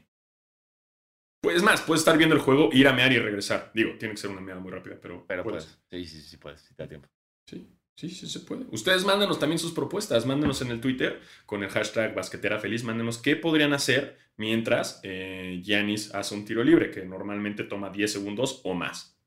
Pues 1.42 1.62
más, 1.62 1.82
puedes 1.82 2.02
estar 2.02 2.18
viendo 2.18 2.36
el 2.36 2.42
juego, 2.42 2.70
ir 2.74 2.88
a 2.88 2.94
mear 2.94 3.12
y 3.12 3.20
regresar. 3.20 3.72
Digo, 3.76 3.98
tiene 4.00 4.16
que 4.16 4.22
ser 4.22 4.32
una 4.32 4.42
meada 4.42 4.60
muy 4.60 4.72
rápida, 4.72 4.98
pero. 5.00 5.26
Pero 5.28 5.44
puedes. 5.44 5.80
Sí, 5.92 6.06
sí, 6.06 6.22
sí, 6.22 6.38
puedes. 6.38 6.68
te 6.76 6.84
da 6.84 6.90
tiempo. 6.90 7.08
Sí, 7.48 7.70
sí, 7.96 8.10
sí 8.10 8.28
se 8.28 8.40
puede. 8.42 8.66
Ustedes 8.72 9.06
mándenos 9.06 9.40
también 9.40 9.60
sus 9.60 9.72
propuestas. 9.72 10.26
Mándenos 10.26 10.62
en 10.62 10.72
el 10.72 10.82
Twitter 10.82 11.22
con 11.46 11.64
el 11.64 11.70
hashtag 11.70 12.14
basquetera 12.16 12.60
feliz. 12.60 12.84
Mándenos 12.84 13.18
qué 13.18 13.36
podrían 13.36 13.74
hacer 13.74 14.18
mientras 14.38 15.00
eh, 15.04 15.62
Giannis 15.64 16.14
hace 16.14 16.36
un 16.36 16.46
tiro 16.46 16.64
libre, 16.64 16.92
que 16.92 17.06
normalmente 17.06 17.64
toma 17.64 17.90
10 17.90 18.12
segundos 18.12 18.62
o 18.64 18.74
más. 18.74 19.18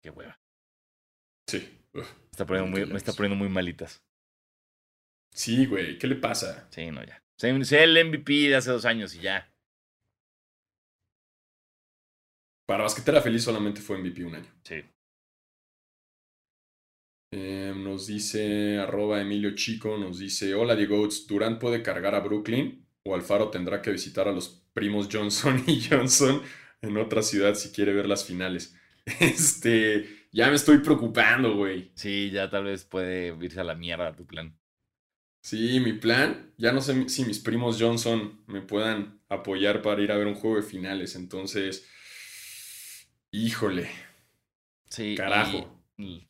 Qué 0.00 0.10
hueva. 0.10 0.38
Sí. 1.46 1.68
está 2.30 2.46
poniendo 2.46 2.70
muy, 2.70 2.86
me 2.86 2.96
está 2.96 3.12
poniendo 3.12 3.36
muy 3.36 3.48
malitas. 3.48 4.02
Sí, 5.32 5.66
güey. 5.66 5.98
¿Qué 5.98 6.06
le 6.06 6.16
pasa? 6.16 6.68
Sí, 6.70 6.90
no, 6.90 7.04
ya. 7.04 7.22
Sé 7.36 7.84
el 7.84 8.04
MVP 8.06 8.50
de 8.50 8.56
hace 8.56 8.70
dos 8.70 8.84
años 8.84 9.14
y 9.14 9.20
ya. 9.20 9.50
Para 12.66 12.84
Basquetera 12.84 13.20
Feliz 13.20 13.42
solamente 13.42 13.80
fue 13.80 13.98
MVP 13.98 14.24
un 14.24 14.34
año. 14.34 14.52
Sí. 14.62 14.84
Em, 17.32 17.84
nos 17.84 18.06
dice 18.06 18.78
arroba 18.78 19.20
Emilio 19.20 19.54
Chico, 19.54 19.96
nos 19.96 20.18
dice, 20.18 20.54
hola 20.54 20.74
Diego 20.74 21.08
Durant 21.28 21.60
puede 21.60 21.82
cargar 21.82 22.14
a 22.14 22.20
Brooklyn 22.20 22.84
o 23.04 23.14
Alfaro 23.14 23.50
tendrá 23.50 23.80
que 23.80 23.92
visitar 23.92 24.26
a 24.26 24.32
los 24.32 24.64
primos 24.72 25.08
Johnson 25.10 25.62
y 25.66 25.80
Johnson 25.80 26.42
en 26.82 26.96
otra 26.96 27.22
ciudad 27.22 27.54
si 27.54 27.70
quiere 27.70 27.92
ver 27.92 28.06
las 28.06 28.24
finales. 28.24 28.76
Este, 29.20 30.28
ya 30.30 30.48
me 30.48 30.56
estoy 30.56 30.78
preocupando, 30.78 31.56
güey. 31.56 31.90
Sí, 31.94 32.30
ya 32.30 32.50
tal 32.50 32.64
vez 32.64 32.84
puede 32.84 33.34
irse 33.42 33.60
a 33.60 33.64
la 33.64 33.74
mierda 33.74 34.14
tu 34.14 34.26
plan. 34.26 34.56
Sí, 35.42 35.80
mi 35.80 35.94
plan, 35.94 36.52
ya 36.58 36.72
no 36.72 36.80
sé 36.80 37.08
si 37.08 37.24
mis 37.24 37.38
primos 37.38 37.78
Johnson 37.80 38.44
me 38.46 38.60
puedan 38.60 39.20
apoyar 39.28 39.80
para 39.82 40.02
ir 40.02 40.12
a 40.12 40.16
ver 40.16 40.26
un 40.26 40.34
juego 40.34 40.56
de 40.56 40.62
finales, 40.62 41.16
entonces 41.16 41.88
Híjole. 43.32 43.88
Sí. 44.88 45.14
Carajo. 45.16 45.79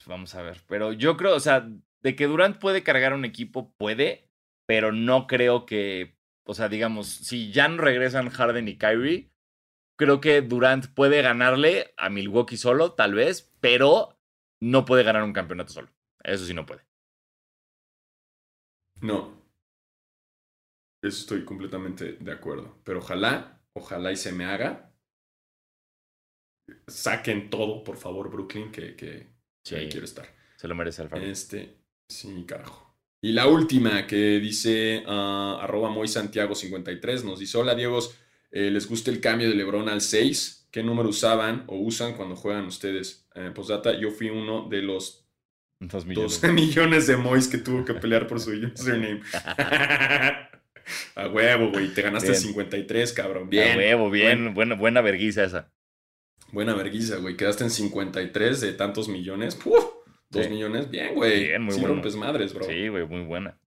Vamos 0.06 0.34
a 0.34 0.42
ver. 0.42 0.60
Pero 0.68 0.92
yo 0.92 1.16
creo, 1.16 1.34
o 1.34 1.40
sea, 1.40 1.68
de 2.02 2.16
que 2.16 2.26
Durant 2.26 2.58
puede 2.58 2.82
cargar 2.82 3.12
un 3.12 3.24
equipo, 3.24 3.72
puede, 3.76 4.28
pero 4.66 4.92
no 4.92 5.26
creo 5.26 5.66
que, 5.66 6.16
o 6.44 6.54
sea, 6.54 6.68
digamos, 6.68 7.08
si 7.08 7.52
ya 7.52 7.68
no 7.68 7.82
regresan 7.82 8.30
Harden 8.30 8.68
y 8.68 8.78
Kyrie, 8.78 9.30
creo 9.98 10.20
que 10.20 10.42
Durant 10.42 10.86
puede 10.94 11.22
ganarle 11.22 11.94
a 11.96 12.08
Milwaukee 12.10 12.56
solo, 12.56 12.92
tal 12.92 13.14
vez, 13.14 13.52
pero 13.60 14.18
no 14.60 14.84
puede 14.84 15.02
ganar 15.02 15.22
un 15.22 15.32
campeonato 15.32 15.72
solo. 15.72 15.88
Eso 16.22 16.44
sí 16.44 16.54
no 16.54 16.66
puede. 16.66 16.82
No. 19.00 19.40
Eso 21.02 21.20
estoy 21.20 21.44
completamente 21.44 22.12
de 22.12 22.32
acuerdo. 22.32 22.78
Pero 22.84 22.98
ojalá, 22.98 23.62
ojalá 23.72 24.12
y 24.12 24.16
se 24.16 24.32
me 24.32 24.44
haga 24.44 24.90
saquen 26.86 27.50
todo, 27.50 27.84
por 27.84 27.96
favor, 27.96 28.30
Brooklyn, 28.30 28.70
que, 28.70 28.96
que, 28.96 29.28
quiero 29.90 30.04
estar. 30.04 30.26
Se 30.56 30.68
lo 30.68 30.74
merece 30.74 31.02
Alfaro. 31.02 31.22
Este, 31.22 31.76
sí, 32.08 32.44
carajo. 32.46 32.90
Y 33.22 33.32
la 33.32 33.46
última 33.46 34.06
que 34.06 34.40
dice 34.40 35.02
uh, 35.06 35.58
arroba 35.60 35.90
muy 35.90 36.08
Santiago 36.08 36.54
53 36.54 37.24
nos 37.24 37.38
dice, 37.38 37.58
hola 37.58 37.74
Diego, 37.74 37.98
eh, 38.50 38.70
¿les 38.70 38.88
gusta 38.88 39.10
el 39.10 39.20
cambio 39.20 39.48
de 39.48 39.54
Lebron 39.54 39.88
al 39.88 40.00
6? 40.00 40.68
¿Qué 40.70 40.82
número 40.82 41.08
usaban 41.08 41.64
o 41.66 41.76
usan 41.76 42.14
cuando 42.14 42.36
juegan 42.36 42.64
ustedes? 42.64 43.28
Eh, 43.34 43.50
postdata, 43.54 43.98
yo 43.98 44.10
fui 44.10 44.30
uno 44.30 44.68
de 44.68 44.82
los 44.82 45.26
Dos 45.80 46.04
millones. 46.04 46.42
millones 46.52 47.06
de 47.06 47.16
Mois 47.16 47.48
que 47.48 47.58
tuvo 47.58 47.84
que 47.84 47.94
pelear 47.94 48.26
por 48.26 48.38
su 48.40 48.50
username. 48.74 49.22
A 51.14 51.28
huevo, 51.28 51.70
güey. 51.70 51.88
Te 51.94 52.02
ganaste 52.02 52.34
53, 52.34 53.12
cabrón. 53.12 53.48
Bien. 53.48 53.72
A 53.72 53.76
huevo, 53.76 54.10
bien. 54.10 54.54
Buena, 54.54 54.74
buena 54.74 55.00
verguiza 55.00 55.44
esa. 55.44 55.72
Buena 56.52 56.74
verguisa, 56.74 57.16
güey. 57.16 57.36
Quedaste 57.36 57.64
en 57.64 57.70
53 57.70 58.60
de 58.60 58.72
tantos 58.72 59.08
millones. 59.08 59.56
¡Puf! 59.56 59.84
Dos 60.30 60.48
millones. 60.48 60.90
Bien, 60.90 61.14
güey. 61.14 61.48
Bien, 61.48 61.62
muy 61.62 61.74
sí 61.74 61.84
rompes 61.84 62.14
madres, 62.16 62.54
bro. 62.54 62.64
Sí, 62.64 62.88
güey, 62.88 63.06
muy 63.06 63.22
buena. 63.22 63.58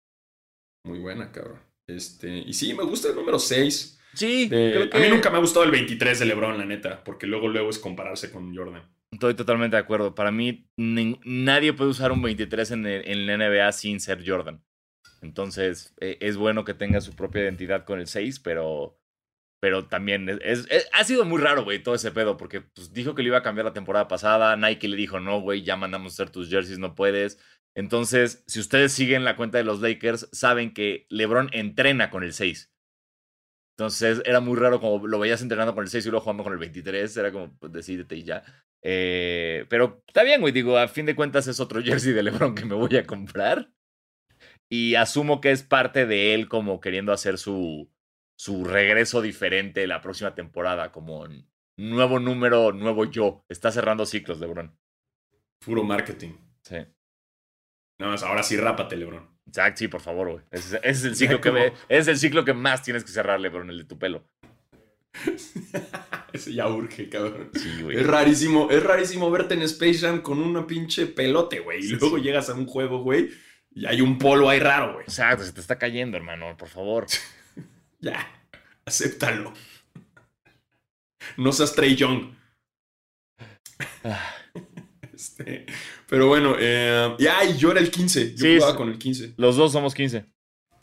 Muy 0.86 1.00
buena, 1.00 1.32
cabrón. 1.32 1.60
Este, 1.88 2.30
y 2.40 2.54
sí, 2.54 2.74
me 2.74 2.84
gusta 2.84 3.10
el 3.10 3.16
número 3.16 3.40
6. 3.40 4.00
Sí, 4.14 4.50
A 4.94 5.00
mí 5.00 5.10
nunca 5.10 5.30
me 5.30 5.38
ha 5.38 5.42
gustado 5.42 5.66
el 5.66 5.72
23 5.72 6.20
de 6.20 6.26
LeBron, 6.26 6.58
la 6.58 6.66
neta, 6.66 7.04
porque 7.04 7.26
luego 7.26 7.48
luego 7.48 7.70
es 7.70 7.80
compararse 7.80 8.32
con 8.32 8.56
Jordan. 8.56 8.84
Estoy 9.12 9.34
totalmente 9.34 9.76
de 9.76 9.82
acuerdo. 9.82 10.16
Para 10.16 10.32
mí, 10.32 10.68
nadie 10.78 11.74
puede 11.74 11.90
usar 11.90 12.12
un 12.12 12.22
23 12.22 12.72
en, 12.72 12.86
el, 12.86 13.08
en 13.08 13.28
la 13.28 13.38
NBA 13.38 13.72
sin 13.72 14.00
ser 14.00 14.24
Jordan. 14.26 14.64
Entonces, 15.22 15.94
e, 16.00 16.18
es 16.22 16.38
bueno 16.38 16.64
que 16.64 16.74
tenga 16.74 17.02
su 17.02 17.14
propia 17.14 17.44
identidad 17.44 17.86
con 17.86 18.00
el 18.00 18.08
6, 18.08 18.40
pero 18.40 19.00
pero 19.64 19.86
también 19.86 20.42
es, 20.44 20.68
ha 20.92 21.06
sido 21.06 21.24
muy 21.24 21.42
raro, 21.42 21.64
güey, 21.64 21.82
todo 21.82 21.96
ese 21.96 22.12
pedo, 22.12 22.36
porque 22.36 22.60
pues, 22.60 22.92
dijo 22.92 23.16
que 23.16 23.22
le 23.22 23.30
iba 23.30 23.38
a 23.38 23.44
cambiar 23.44 23.64
la 23.64 23.72
temporada 23.72 24.10
pasada, 24.10 24.58
Nike 24.58 24.90
le 24.90 24.98
dijo, 24.98 25.22
no, 25.22 25.40
güey, 25.40 25.64
ya 25.64 25.78
mandamos 25.78 26.12
hacer 26.12 26.32
tus 26.32 26.50
jerseys, 26.50 26.80
no 26.80 26.96
puedes. 26.96 27.40
Entonces, 27.74 28.44
si 28.46 28.60
ustedes 28.60 28.92
siguen 28.92 29.24
la 29.24 29.38
cuenta 29.38 29.58
de 29.58 29.64
los 29.64 29.80
Lakers, 29.80 30.28
saben 30.34 30.74
que 30.74 31.08
LeBron 31.08 31.50
entrena 31.54 32.10
con 32.10 32.26
el 32.26 32.34
6. 32.34 32.74
Entonces, 33.78 34.22
era 34.26 34.42
muy 34.42 34.60
raro 34.60 34.82
como 34.82 35.08
lo 35.08 35.18
veías 35.18 35.42
entrenando 35.42 35.74
con 35.74 35.86
el 35.86 35.90
6 35.90 36.08
y 36.08 36.10
luego 36.10 36.26
jugando 36.26 36.44
con 36.44 36.52
el 36.52 36.60
23, 36.60 37.16
era 37.16 37.32
como, 37.32 37.58
pues 37.58 37.72
decídete 37.72 38.18
y 38.18 38.24
ya. 38.24 38.44
Eh, 38.82 39.66
pero 39.70 40.04
está 40.06 40.24
bien, 40.24 40.42
güey, 40.42 40.52
digo, 40.52 40.78
a 40.78 40.90
fin 40.90 41.06
de 41.06 41.16
cuentas 41.16 41.48
es 41.48 41.62
otro 41.62 41.82
jersey 41.86 42.12
de 42.12 42.24
LeBron 42.24 42.54
que 42.54 42.66
me 42.66 42.76
voy 42.76 42.98
a 42.98 43.06
comprar. 43.06 43.72
Y 44.68 44.96
asumo 44.96 45.40
que 45.40 45.52
es 45.52 45.64
parte 45.64 46.06
de 46.06 46.34
él 46.34 46.50
como 46.50 46.82
queriendo 46.82 47.14
hacer 47.14 47.38
su, 47.38 47.93
su 48.44 48.66
regreso 48.66 49.22
diferente 49.22 49.88
la 49.88 50.02
próxima 50.02 50.36
temporada, 50.36 50.92
como 50.92 51.26
nuevo 51.78 52.20
número, 52.20 52.74
nuevo 52.74 53.06
yo. 53.06 53.46
Está 53.48 53.72
cerrando 53.72 54.06
ciclos, 54.06 54.42
LeBron. 54.42 54.78
Puro 55.66 55.86
marketing. 55.86 56.34
Sí. 56.62 56.76
Nada 58.00 58.12
más, 58.12 58.24
ahora 58.24 58.44
sí 58.44 58.58
rápate, 58.58 58.98
LeBron. 58.98 59.30
Exacto, 59.48 59.80
sí, 59.80 59.88
por 59.88 60.02
favor, 60.02 60.30
güey. 60.30 60.44
Ese, 60.52 60.78
es 60.84 61.06
el 61.06 61.16
ciclo 61.16 61.40
que 61.40 61.72
es 61.88 62.10
el 62.10 62.18
ciclo 62.18 62.44
que 62.44 62.54
más 62.54 62.84
tienes 62.84 63.06
que 63.06 63.14
cerrar, 63.14 63.40
LeBron, 63.40 63.70
el 63.70 63.78
de 63.78 63.86
tu 63.86 63.98
pelo. 63.98 64.28
Ese 66.34 66.54
ya 66.54 66.68
urge, 66.68 67.08
cabrón. 67.08 67.50
Sí, 67.54 67.82
güey. 67.82 67.96
Es 67.96 68.06
rarísimo, 68.06 68.70
es 68.72 68.84
rarísimo 68.84 69.32
verte 69.32 69.54
en 69.54 69.62
Space 69.62 70.00
Jam 70.00 70.22
con 70.22 70.42
una 70.42 70.68
pinche 70.68 71.06
pelote, 71.06 71.62
güey. 71.62 71.80
Y 71.80 71.92
luego 71.92 72.18
llegas 72.18 72.50
a 72.50 72.56
un 72.56 72.66
juego, 72.66 73.04
güey, 73.04 73.30
y 73.72 73.86
hay 73.86 74.02
un 74.02 74.18
polo 74.18 74.50
ahí 74.50 74.60
raro, 74.60 74.96
güey. 74.96 75.06
Exacto, 75.06 75.46
se 75.46 75.54
te 75.54 75.62
está 75.62 75.80
cayendo, 75.80 76.18
hermano, 76.18 76.58
por 76.58 76.68
favor. 76.68 77.08
Ya, 78.04 78.28
acéptalo. 78.86 79.54
No 81.38 81.54
seas 81.54 81.74
Trey 81.74 81.96
Young. 81.96 82.34
Este, 85.14 85.66
pero 86.10 86.28
bueno, 86.28 86.56
eh, 86.60 87.16
ya, 87.18 87.50
yo 87.56 87.72
era 87.72 87.80
el 87.80 87.90
15. 87.90 88.36
Yo 88.36 88.56
jugaba 88.56 88.76
con 88.76 88.90
el 88.90 88.98
15. 88.98 89.36
Los 89.38 89.56
dos 89.56 89.72
somos 89.72 89.94
15. 89.94 90.26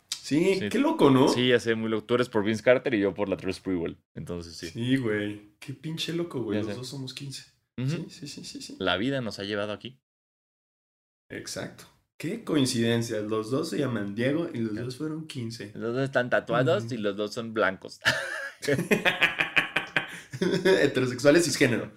Sí, 0.09 0.59
qué 0.71 0.79
loco, 0.79 1.11
¿no? 1.11 1.27
Sí, 1.27 1.49
ya 1.49 1.59
sé, 1.59 1.75
muy 1.75 1.89
loco. 1.89 2.05
Tú 2.05 2.15
eres 2.15 2.27
por 2.29 2.43
Vince 2.43 2.63
Carter 2.63 2.93
y 2.95 3.01
yo 3.01 3.13
por 3.13 3.29
la 3.29 3.37
True 3.37 3.53
Sprewell. 3.53 3.97
Entonces 4.15 4.55
sí. 4.55 4.69
Sí, 4.69 4.97
güey. 4.97 5.53
Qué 5.59 5.73
pinche 5.73 6.13
loco, 6.13 6.41
güey. 6.41 6.63
Los 6.63 6.75
dos 6.75 6.87
somos 6.87 7.13
15. 7.13 7.43
sí, 7.77 8.05
sí, 8.09 8.27
sí, 8.27 8.43
sí, 8.43 8.61
sí. 8.61 8.75
La 8.79 8.97
vida 8.97 9.21
nos 9.21 9.37
ha 9.37 9.43
llevado 9.43 9.73
aquí. 9.73 9.99
Exacto. 11.29 11.85
Qué 12.21 12.43
coincidencia, 12.43 13.19
los 13.21 13.49
dos 13.49 13.71
se 13.71 13.79
llaman 13.79 14.13
Diego 14.13 14.47
y 14.53 14.59
los 14.59 14.75
dos 14.75 14.97
fueron 14.97 15.25
15. 15.25 15.71
Los 15.73 15.95
dos 15.95 16.03
están 16.03 16.29
tatuados 16.29 16.91
y 16.91 16.97
los 16.97 17.17
dos 17.17 17.33
son 17.33 17.51
blancos. 17.51 17.99
Heterosexuales 20.39 21.45
cisgénero. 21.45 21.91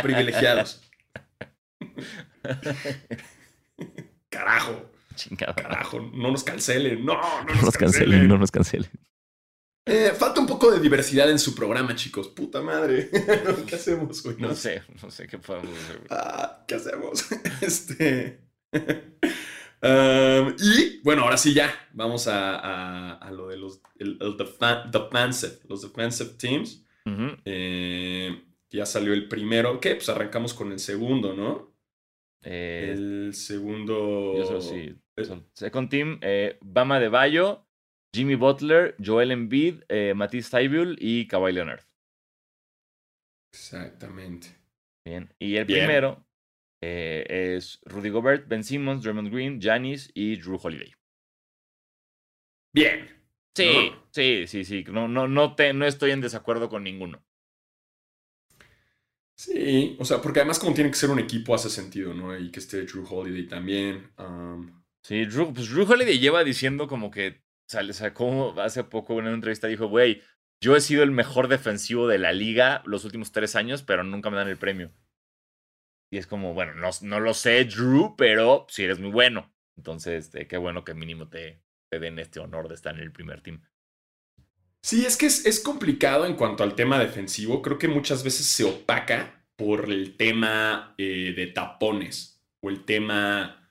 Privilegiados. 0.00 0.80
Carajo. 4.30 4.90
Chingada. 5.14 5.54
Carajo, 5.54 6.00
no 6.00 6.30
nos 6.30 6.42
cancelen. 6.42 7.04
No, 7.04 7.20
no, 7.44 7.54
nos, 7.60 7.76
cancelen. 7.76 8.26
No 8.26 8.38
nos 8.38 8.50
cancelen. 8.50 8.88
Eh, 9.84 10.14
falta 10.16 10.40
un 10.40 10.46
poco 10.46 10.70
de 10.70 10.80
diversidad 10.80 11.30
en 11.30 11.38
su 11.38 11.54
programa, 11.54 11.94
chicos. 11.94 12.28
Puta 12.28 12.62
madre. 12.62 13.10
¿Qué 13.66 13.74
hacemos, 13.74 14.22
güey? 14.22 14.36
No, 14.38 14.54
sé, 14.54 14.84
no 15.02 15.10
sé 15.10 15.26
qué 15.26 15.36
podemos 15.36 15.78
hacer. 15.78 16.00
Ah, 16.08 16.64
¿qué 16.66 16.76
hacemos? 16.76 17.26
Este. 17.60 18.43
Um, 19.84 20.56
y 20.58 21.02
bueno, 21.02 21.24
ahora 21.24 21.36
sí 21.36 21.52
ya. 21.52 21.70
Vamos 21.92 22.26
a, 22.26 23.30
lo 23.32 23.48
de 23.48 23.58
los 23.58 23.82
el, 23.98 24.18
defensive, 24.38 25.58
los 25.68 25.82
defensive 25.82 26.30
teams. 26.38 26.86
Eh, 27.44 28.42
ya 28.70 28.86
salió 28.86 29.12
el 29.12 29.28
primero. 29.28 29.78
¿Qué? 29.80 29.96
Pues 29.96 30.08
arrancamos 30.08 30.54
con 30.54 30.72
el 30.72 30.78
segundo, 30.78 31.34
¿no? 31.34 31.74
Eh, 32.42 32.92
el 32.94 33.34
segundo. 33.34 34.34
Yo 34.36 34.60
sí. 34.62 34.98
Second 35.52 35.90
team, 35.90 36.18
eh, 36.22 36.58
Bama 36.62 36.98
de 36.98 37.08
Bayo, 37.08 37.66
Jimmy 38.14 38.36
Butler, 38.36 38.96
Joel 39.04 39.32
Embiid, 39.32 39.82
eh, 39.88 40.14
Matisse 40.14 40.50
Tybul 40.50 40.96
y 40.98 41.28
Kawhi 41.28 41.52
Leonard. 41.52 41.82
Exactamente. 43.52 44.48
Bien. 45.04 45.30
Y 45.38 45.56
el 45.56 45.66
primero 45.66 46.23
eh, 46.86 47.54
es 47.56 47.80
Rudy 47.86 48.10
Gobert, 48.10 48.46
Ben 48.46 48.62
Simmons, 48.62 49.02
Draymond 49.02 49.32
Green, 49.32 49.60
Janis 49.60 50.10
y 50.14 50.36
Drew 50.36 50.58
Holiday. 50.62 50.92
Bien. 52.74 53.08
Sí, 53.56 53.92
sí, 54.10 54.44
sí, 54.46 54.64
sí. 54.64 54.84
No, 54.88 55.08
no, 55.08 55.28
no, 55.28 55.54
te, 55.54 55.72
no 55.72 55.86
estoy 55.86 56.10
en 56.10 56.20
desacuerdo 56.20 56.68
con 56.68 56.84
ninguno. 56.84 57.24
Sí, 59.36 59.96
o 59.98 60.04
sea, 60.04 60.20
porque 60.20 60.40
además 60.40 60.58
como 60.58 60.74
tiene 60.74 60.90
que 60.90 60.96
ser 60.96 61.10
un 61.10 61.18
equipo 61.18 61.54
hace 61.54 61.70
sentido, 61.70 62.14
¿no? 62.14 62.36
Y 62.38 62.50
que 62.50 62.60
esté 62.60 62.82
Drew 62.82 63.06
Holiday 63.08 63.46
también. 63.48 64.12
Sí, 65.02 65.24
Drew, 65.24 65.52
pues 65.54 65.70
Drew 65.70 65.90
Holiday 65.90 66.18
lleva 66.18 66.44
diciendo 66.44 66.86
como 66.86 67.10
que 67.10 67.42
sale, 67.66 67.92
sacó 67.92 68.60
hace 68.60 68.84
poco 68.84 69.14
en 69.14 69.26
una 69.26 69.34
entrevista 69.34 69.68
dijo, 69.68 69.88
güey, 69.88 70.22
yo 70.60 70.76
he 70.76 70.80
sido 70.80 71.02
el 71.02 71.10
mejor 71.10 71.48
defensivo 71.48 72.08
de 72.08 72.18
la 72.18 72.32
liga 72.32 72.82
los 72.84 73.04
últimos 73.04 73.32
tres 73.32 73.56
años, 73.56 73.82
pero 73.82 74.04
nunca 74.04 74.30
me 74.30 74.36
dan 74.36 74.48
el 74.48 74.56
premio. 74.56 74.92
Y 76.14 76.18
es 76.18 76.28
como, 76.28 76.54
bueno, 76.54 76.74
no, 76.74 76.90
no 77.00 77.18
lo 77.18 77.34
sé, 77.34 77.64
Drew, 77.64 78.14
pero 78.16 78.68
sí 78.68 78.84
eres 78.84 79.00
muy 79.00 79.10
bueno. 79.10 79.52
Entonces, 79.76 80.26
este, 80.26 80.46
qué 80.46 80.56
bueno 80.56 80.84
que 80.84 80.94
mínimo 80.94 81.28
te, 81.28 81.60
te 81.90 81.98
den 81.98 82.20
este 82.20 82.38
honor 82.38 82.68
de 82.68 82.76
estar 82.76 82.94
en 82.94 83.00
el 83.00 83.10
primer 83.10 83.40
team. 83.40 83.60
Sí, 84.80 85.04
es 85.04 85.16
que 85.16 85.26
es, 85.26 85.58
complicado 85.58 86.24
en 86.24 86.36
cuanto 86.36 86.62
al 86.62 86.76
tema 86.76 87.00
defensivo. 87.00 87.62
Creo 87.62 87.80
que 87.80 87.88
muchas 87.88 88.22
veces 88.22 88.46
se 88.46 88.62
opaca 88.62 89.44
por 89.56 89.90
el 89.90 90.16
tema 90.16 90.94
eh, 90.98 91.34
de 91.34 91.48
tapones 91.48 92.40
o 92.60 92.70
el 92.70 92.84
tema 92.84 93.68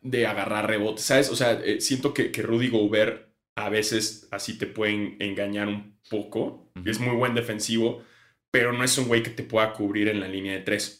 de 0.00 0.26
agarrar 0.26 0.66
rebotes, 0.66 1.04
¿sabes? 1.04 1.30
O 1.30 1.36
sea, 1.36 1.52
eh, 1.64 1.80
siento 1.80 2.12
que, 2.12 2.32
que, 2.32 2.42
Rudy 2.42 2.70
Gobert 2.70 3.32
a 3.54 3.68
veces 3.68 4.26
así 4.32 4.58
te 4.58 4.66
pueden 4.66 5.16
engañar 5.20 5.68
un 5.68 5.96
poco. 6.10 6.72
Es 6.84 6.98
muy 6.98 7.14
buen 7.14 7.36
defensivo, 7.36 8.02
pero 8.50 8.72
no 8.72 8.82
es 8.82 8.98
un 8.98 9.06
güey 9.06 9.22
que 9.22 9.30
te 9.30 9.44
pueda 9.44 9.72
cubrir 9.74 10.08
en 10.08 10.18
la 10.18 10.26
línea 10.26 10.54
de 10.54 10.62
tres. 10.62 10.99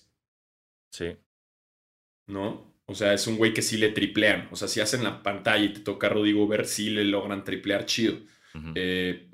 Sí. 0.90 1.16
¿No? 2.26 2.70
O 2.86 2.94
sea, 2.94 3.14
es 3.14 3.26
un 3.26 3.36
güey 3.36 3.54
que 3.54 3.62
sí 3.62 3.76
le 3.76 3.90
triplean. 3.90 4.48
O 4.50 4.56
sea, 4.56 4.68
si 4.68 4.80
hacen 4.80 5.04
la 5.04 5.22
pantalla 5.22 5.64
y 5.64 5.72
te 5.72 5.80
toca 5.80 6.08
Rudy 6.08 6.32
Gobert, 6.32 6.66
sí 6.66 6.90
le 6.90 7.04
logran 7.04 7.44
triplear 7.44 7.86
chido. 7.86 8.18
Eh, 8.74 9.30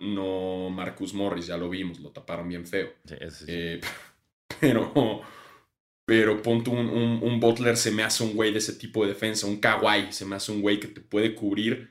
no 0.00 0.70
Marcus 0.70 1.12
Morris, 1.12 1.48
ya 1.48 1.56
lo 1.56 1.68
vimos, 1.68 1.98
lo 1.98 2.10
taparon 2.10 2.48
bien 2.48 2.66
feo. 2.66 2.92
Eh, 3.48 3.80
pero, 4.60 5.22
pero 6.04 6.42
ponte 6.42 6.70
un, 6.70 6.88
un, 7.22 7.40
Butler, 7.40 7.76
se 7.76 7.90
me 7.90 8.04
hace 8.04 8.22
un 8.22 8.34
güey 8.34 8.52
de 8.52 8.58
ese 8.58 8.74
tipo 8.74 9.02
de 9.02 9.14
defensa, 9.14 9.46
un 9.46 9.58
Kawhi, 9.58 10.12
se 10.12 10.24
me 10.24 10.36
hace 10.36 10.52
un 10.52 10.62
güey 10.62 10.78
que 10.78 10.88
te 10.88 11.00
puede 11.00 11.34
cubrir 11.34 11.90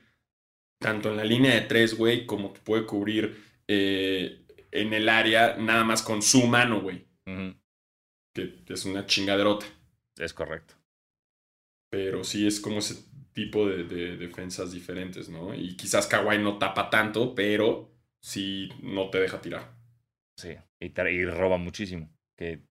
tanto 0.78 1.10
en 1.10 1.16
la 1.16 1.24
línea 1.24 1.54
de 1.54 1.62
tres, 1.62 1.96
güey, 1.96 2.26
como 2.26 2.52
te 2.52 2.60
puede 2.60 2.86
cubrir 2.86 3.42
eh, 3.68 4.46
en 4.70 4.92
el 4.92 5.08
área 5.08 5.56
nada 5.56 5.84
más 5.84 6.02
con 6.02 6.22
su 6.22 6.46
mano, 6.46 6.80
güey. 6.80 7.06
Que 8.44 8.74
es 8.74 8.84
una 8.84 9.06
chingaderota. 9.06 9.66
Es 10.16 10.34
correcto. 10.34 10.74
Pero 11.90 12.24
sí 12.24 12.46
es 12.46 12.60
como 12.60 12.78
ese 12.78 12.96
tipo 13.32 13.66
de, 13.66 13.84
defensas 14.16 14.72
diferentes, 14.72 15.28
¿no? 15.28 15.54
Y 15.54 15.76
quizás 15.76 16.06
Kawhi 16.06 16.38
no 16.38 16.58
tapa 16.58 16.90
tanto, 16.90 17.34
pero 17.34 17.90
sí 18.20 18.68
no 18.82 19.08
te 19.08 19.20
deja 19.20 19.40
tirar. 19.40 19.74
Sí, 20.36 20.56
y, 20.80 21.24
roba 21.24 21.56
muchísimo. 21.56 22.10
Que 22.36 22.62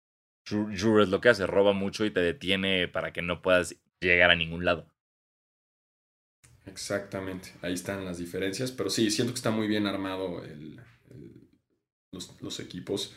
Drew, 0.48 1.02
es 1.02 1.10
lo 1.10 1.22
que 1.22 1.30
hace, 1.30 1.48
roba 1.48 1.74
mucho 1.74 2.06
y 2.06 2.12
te 2.12 2.20
detiene 2.20 2.88
para 2.88 3.12
que 3.12 3.22
no 3.22 3.42
puedas 3.42 3.76
llegar 4.00 4.30
a 4.30 4.36
ningún 4.36 4.66
lado. 4.66 4.92
Exactamente, 6.66 7.54
ahí 7.62 7.74
están 7.74 8.06
las 8.06 8.18
diferencias, 8.18 8.72
pero 8.72 8.90
sí, 8.90 9.12
siento 9.12 9.34
que 9.34 9.38
está 9.38 9.52
muy 9.52 9.68
bien 9.68 9.86
armado 9.86 10.44
los, 12.12 12.60
equipos 12.60 13.16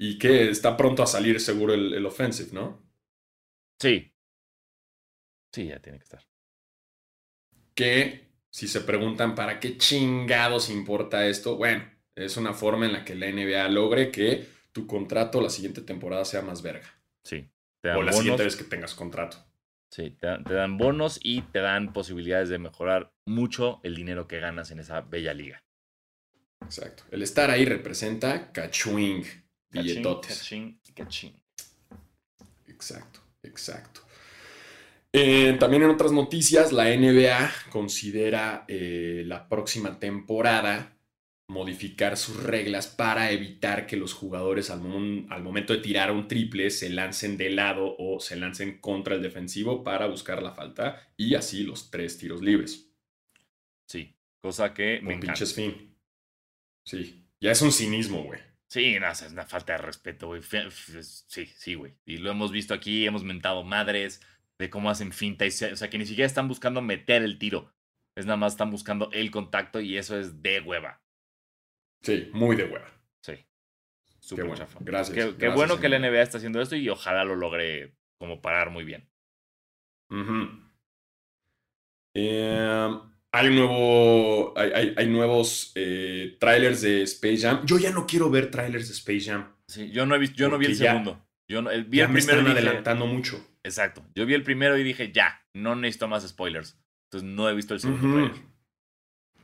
y 0.00 0.18
que 0.18 0.50
está 0.50 0.76
pronto 0.76 1.02
a 1.02 1.06
salir 1.06 1.38
seguro 1.40 1.74
el, 1.74 1.94
el 1.94 2.06
offensive, 2.06 2.50
¿no? 2.52 2.82
Sí. 3.78 4.12
Sí, 5.52 5.66
ya 5.66 5.80
tiene 5.80 5.98
que 5.98 6.04
estar 6.04 6.30
que 7.80 8.28
si 8.50 8.68
se 8.68 8.82
preguntan 8.82 9.34
para 9.34 9.58
qué 9.58 9.78
chingados 9.78 10.68
importa 10.68 11.26
esto, 11.26 11.56
bueno, 11.56 11.82
es 12.14 12.36
una 12.36 12.52
forma 12.52 12.84
en 12.84 12.92
la 12.92 13.06
que 13.06 13.14
la 13.14 13.30
NBA 13.30 13.68
logre 13.70 14.10
que 14.10 14.46
tu 14.72 14.86
contrato 14.86 15.40
la 15.40 15.48
siguiente 15.48 15.80
temporada 15.80 16.26
sea 16.26 16.42
más 16.42 16.60
verga. 16.60 16.86
Sí. 17.24 17.48
o 17.82 18.02
la 18.02 18.12
siguiente 18.12 18.44
vez 18.44 18.56
que 18.56 18.64
tengas 18.64 18.94
contrato. 18.94 19.38
Sí, 19.90 20.10
te 20.20 20.54
dan, 20.54 20.76
bonos 20.76 21.18
y 21.22 21.40
te 21.40 21.60
dan 21.60 21.94
posibilidades 21.94 22.50
de 22.50 22.58
mejorar 22.58 23.14
mucho 23.24 23.80
el 23.82 23.96
dinero 23.96 24.28
que 24.28 24.40
ganas 24.40 24.70
en 24.70 24.80
esa 24.80 25.00
bella 25.00 25.32
liga. 25.32 25.64
Exacto. 26.60 27.04
El 27.10 27.22
estar 27.22 27.50
ahí 27.50 27.64
representa 27.64 28.52
cachuing, 28.52 29.24
billetotes. 29.70 30.38
Cachín, 30.38 30.80
cachín. 30.94 31.34
Exacto, 32.66 33.20
exacto. 33.42 34.02
Eh, 35.12 35.56
también 35.58 35.82
en 35.82 35.90
otras 35.90 36.12
noticias, 36.12 36.72
la 36.72 36.84
NBA 36.84 37.50
considera 37.70 38.64
eh, 38.68 39.24
la 39.26 39.48
próxima 39.48 39.98
temporada 39.98 40.96
modificar 41.48 42.16
sus 42.16 42.42
reglas 42.44 42.86
para 42.86 43.32
evitar 43.32 43.86
que 43.86 43.96
los 43.96 44.14
jugadores 44.14 44.70
al, 44.70 44.80
momento 44.80 45.72
de 45.72 45.80
tirar 45.80 46.12
un 46.12 46.28
triple 46.28 46.70
se 46.70 46.90
lancen 46.90 47.36
de 47.36 47.50
lado 47.50 47.96
o 47.98 48.20
se 48.20 48.36
lancen 48.36 48.80
contra 48.80 49.16
el 49.16 49.22
defensivo 49.22 49.82
para 49.82 50.06
buscar 50.06 50.42
la 50.42 50.52
falta 50.52 51.12
y 51.16 51.34
así 51.34 51.64
los 51.64 51.90
tres 51.90 52.16
tiros 52.18 52.40
libres. 52.40 52.92
Sí, 53.88 54.14
cosa 54.40 54.72
que 54.72 55.00
me 55.02 55.14
encanta. 55.14 55.32
pinches 55.32 55.54
fin. 55.54 55.92
Sí, 56.84 57.26
ya 57.40 57.50
es 57.50 57.60
un 57.62 57.72
cinismo, 57.72 58.22
güey. 58.22 58.49
Sí, 58.70 59.00
no, 59.00 59.10
es 59.10 59.32
una 59.32 59.46
falta 59.46 59.72
de 59.72 59.78
respeto, 59.78 60.28
güey. 60.28 60.42
Sí, 60.42 61.46
sí, 61.46 61.74
güey. 61.74 61.96
Y 62.04 62.18
lo 62.18 62.30
hemos 62.30 62.52
visto 62.52 62.72
aquí, 62.72 63.04
hemos 63.04 63.24
mentado 63.24 63.64
madres, 63.64 64.20
de 64.60 64.70
cómo 64.70 64.90
hacen 64.90 65.12
finta. 65.12 65.44
Y 65.44 65.48
o 65.48 65.76
sea, 65.76 65.90
que 65.90 65.98
ni 65.98 66.06
siquiera 66.06 66.26
están 66.26 66.46
buscando 66.46 66.80
meter 66.80 67.22
el 67.22 67.38
tiro. 67.38 67.74
Es 68.14 68.26
nada 68.26 68.36
más 68.36 68.52
están 68.52 68.70
buscando 68.70 69.10
el 69.12 69.32
contacto 69.32 69.80
y 69.80 69.96
eso 69.96 70.16
es 70.16 70.40
de 70.40 70.60
hueva. 70.60 71.02
Sí, 72.02 72.30
muy 72.32 72.54
de 72.54 72.64
hueva. 72.64 72.88
Sí. 73.22 73.44
Súper 74.20 74.46
bueno. 74.46 74.64
Gracias. 74.78 75.34
Qué, 75.34 75.48
bueno 75.48 75.80
que 75.80 75.88
la 75.88 75.98
NBA 75.98 76.22
está 76.22 76.38
haciendo 76.38 76.60
esto 76.60 76.76
y 76.76 76.88
ojalá 76.88 77.24
lo 77.24 77.34
logre 77.34 77.96
como 78.18 78.40
parar 78.40 78.70
muy 78.70 78.84
bien. 78.84 79.10
Em, 82.14 83.00
hay, 83.32 83.54
nuevo, 83.54 84.52
hay, 84.56 84.94
hay, 84.96 85.06
nuevos 85.06 85.72
eh, 85.74 86.36
trailers 86.40 86.82
de 86.82 87.02
Space 87.02 87.38
Jam. 87.38 87.64
Yo 87.64 87.78
ya 87.78 87.90
no 87.90 88.06
quiero 88.06 88.30
ver 88.30 88.50
trailers 88.50 88.88
de 88.88 88.94
Space 88.94 89.30
Jam. 89.30 89.54
Sí, 89.68 89.90
yo 89.90 90.04
no, 90.06 90.14
he 90.14 90.18
visto, 90.18 90.36
yo 90.36 90.48
no 90.48 90.58
vi 90.58 90.66
el 90.66 90.76
segundo. 90.76 91.24
Yo 91.48 91.62
no, 91.62 91.70
vi 91.70 91.76
el 91.76 91.86
primero 91.86 92.12
me 92.12 92.18
están 92.18 92.46
adelantando 92.46 93.06
mucho. 93.06 93.44
Exacto. 93.62 94.04
Yo 94.14 94.26
vi 94.26 94.34
el 94.34 94.42
primero 94.42 94.76
y 94.78 94.82
dije, 94.82 95.12
ya, 95.12 95.42
no 95.54 95.76
necesito 95.76 96.08
más 96.08 96.26
spoilers. 96.26 96.78
Entonces 97.06 97.28
no 97.28 97.48
he 97.48 97.54
visto 97.54 97.74
el 97.74 97.80
segundo 97.80 98.32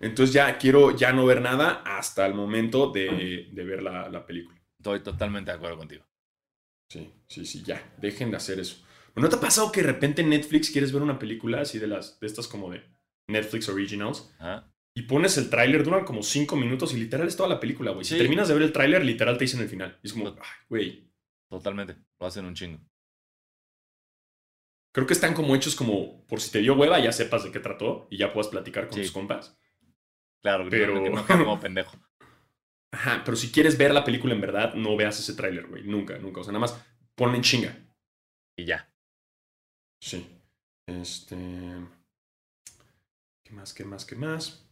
Entonces 0.01 0.33
ya 0.33 0.57
quiero 0.57 0.97
ya 0.97 1.13
no 1.13 1.27
ver 1.27 1.41
nada 1.41 1.83
hasta 1.85 2.27
el 2.27 2.35
momento 2.35 2.91
de, 2.93 3.49
de 3.53 3.65
ver 3.65 3.83
la, 3.83 4.09
la, 4.09 4.25
película. 4.25 4.57
Estoy 4.79 5.01
totalmente 5.01 5.51
de 5.51 5.57
acuerdo 5.57 5.79
contigo. 5.79 6.05
Sí, 6.89 7.13
sí, 7.27 7.45
sí, 7.45 7.63
ya. 7.65 7.83
Dejen 7.99 8.31
de 8.31 8.37
hacer 8.37 8.61
eso. 8.61 8.85
¿No 9.17 9.29
te 9.29 9.37
ha 9.37 9.41
pasado 9.41 9.73
que 9.73 9.81
de 9.81 9.89
repente 9.89 10.23
en 10.23 10.29
Netflix 10.29 10.71
quieres 10.71 10.93
ver 10.93 11.03
una 11.03 11.19
película 11.19 11.63
así 11.63 11.79
de 11.79 11.87
las 11.87 12.21
de 12.21 12.27
estas 12.27 12.47
como 12.47 12.71
de 12.71 12.85
Netflix 13.29 13.69
Originals? 13.69 14.33
Y 14.95 15.03
pones 15.03 15.37
el 15.37 15.51
tráiler, 15.51 15.85
duran 15.85 16.05
como 16.05 16.23
cinco 16.23 16.57
minutos 16.57 16.95
y 16.95 16.97
literal 16.97 17.29
es 17.29 17.37
toda 17.37 17.49
la 17.49 17.61
película, 17.61 17.91
güey. 17.91 18.05
Si 18.05 18.17
terminas 18.17 18.49
de 18.49 18.55
ver 18.55 18.63
el 18.63 18.73
tráiler, 18.73 19.05
literal 19.05 19.37
te 19.37 19.45
dicen 19.45 19.61
el 19.61 19.69
final. 19.69 19.99
Y 20.03 20.07
es 20.07 20.13
como, 20.13 20.35
güey. 20.69 21.11
Totalmente. 21.51 21.97
Lo 22.19 22.27
hacen 22.27 22.47
un 22.47 22.55
chingo. 22.55 22.81
Creo 24.95 25.07
que 25.07 25.13
están 25.13 25.35
como 25.35 25.55
hechos 25.55 25.77
como 25.77 26.25
por 26.27 26.41
si 26.41 26.51
te 26.51 26.61
dio 26.61 26.75
hueva, 26.75 26.99
ya 26.99 27.13
sepas 27.13 27.45
de 27.45 27.53
qué 27.53 27.61
trató 27.61 28.09
y 28.11 28.17
ya 28.17 28.33
puedas 28.33 28.49
platicar 28.49 28.89
con 28.89 28.99
tus 28.99 29.13
compas. 29.13 29.59
Claro, 30.43 30.67
pero 30.71 31.03
que 31.03 31.11
no 31.11 31.27
como 31.27 31.61
pendejo. 31.61 31.99
Ajá, 32.93 33.23
pero 33.23 33.37
si 33.37 33.53
quieres 33.53 33.77
ver 33.77 33.93
la 33.93 34.05
película 34.05 34.33
en 34.33 34.41
verdad, 34.41 34.73
no 34.75 34.97
veas 34.97 35.19
ese 35.21 35.35
tráiler, 35.35 35.67
güey. 35.67 35.83
Nunca, 35.83 36.17
nunca. 36.19 36.41
O 36.41 36.45
sea, 36.45 36.53
nada 36.53 36.61
más 36.61 36.83
ponle 37.15 37.37
en 37.37 37.43
chinga. 37.43 37.77
Y 38.57 38.65
ya. 38.65 38.91
Sí. 40.01 40.27
Este. 40.87 41.37
¿Qué 43.47 43.53
más? 43.53 43.73
¿Qué 43.73 43.85
más? 43.85 44.05
¿Qué 44.05 44.17
más? 44.17 44.67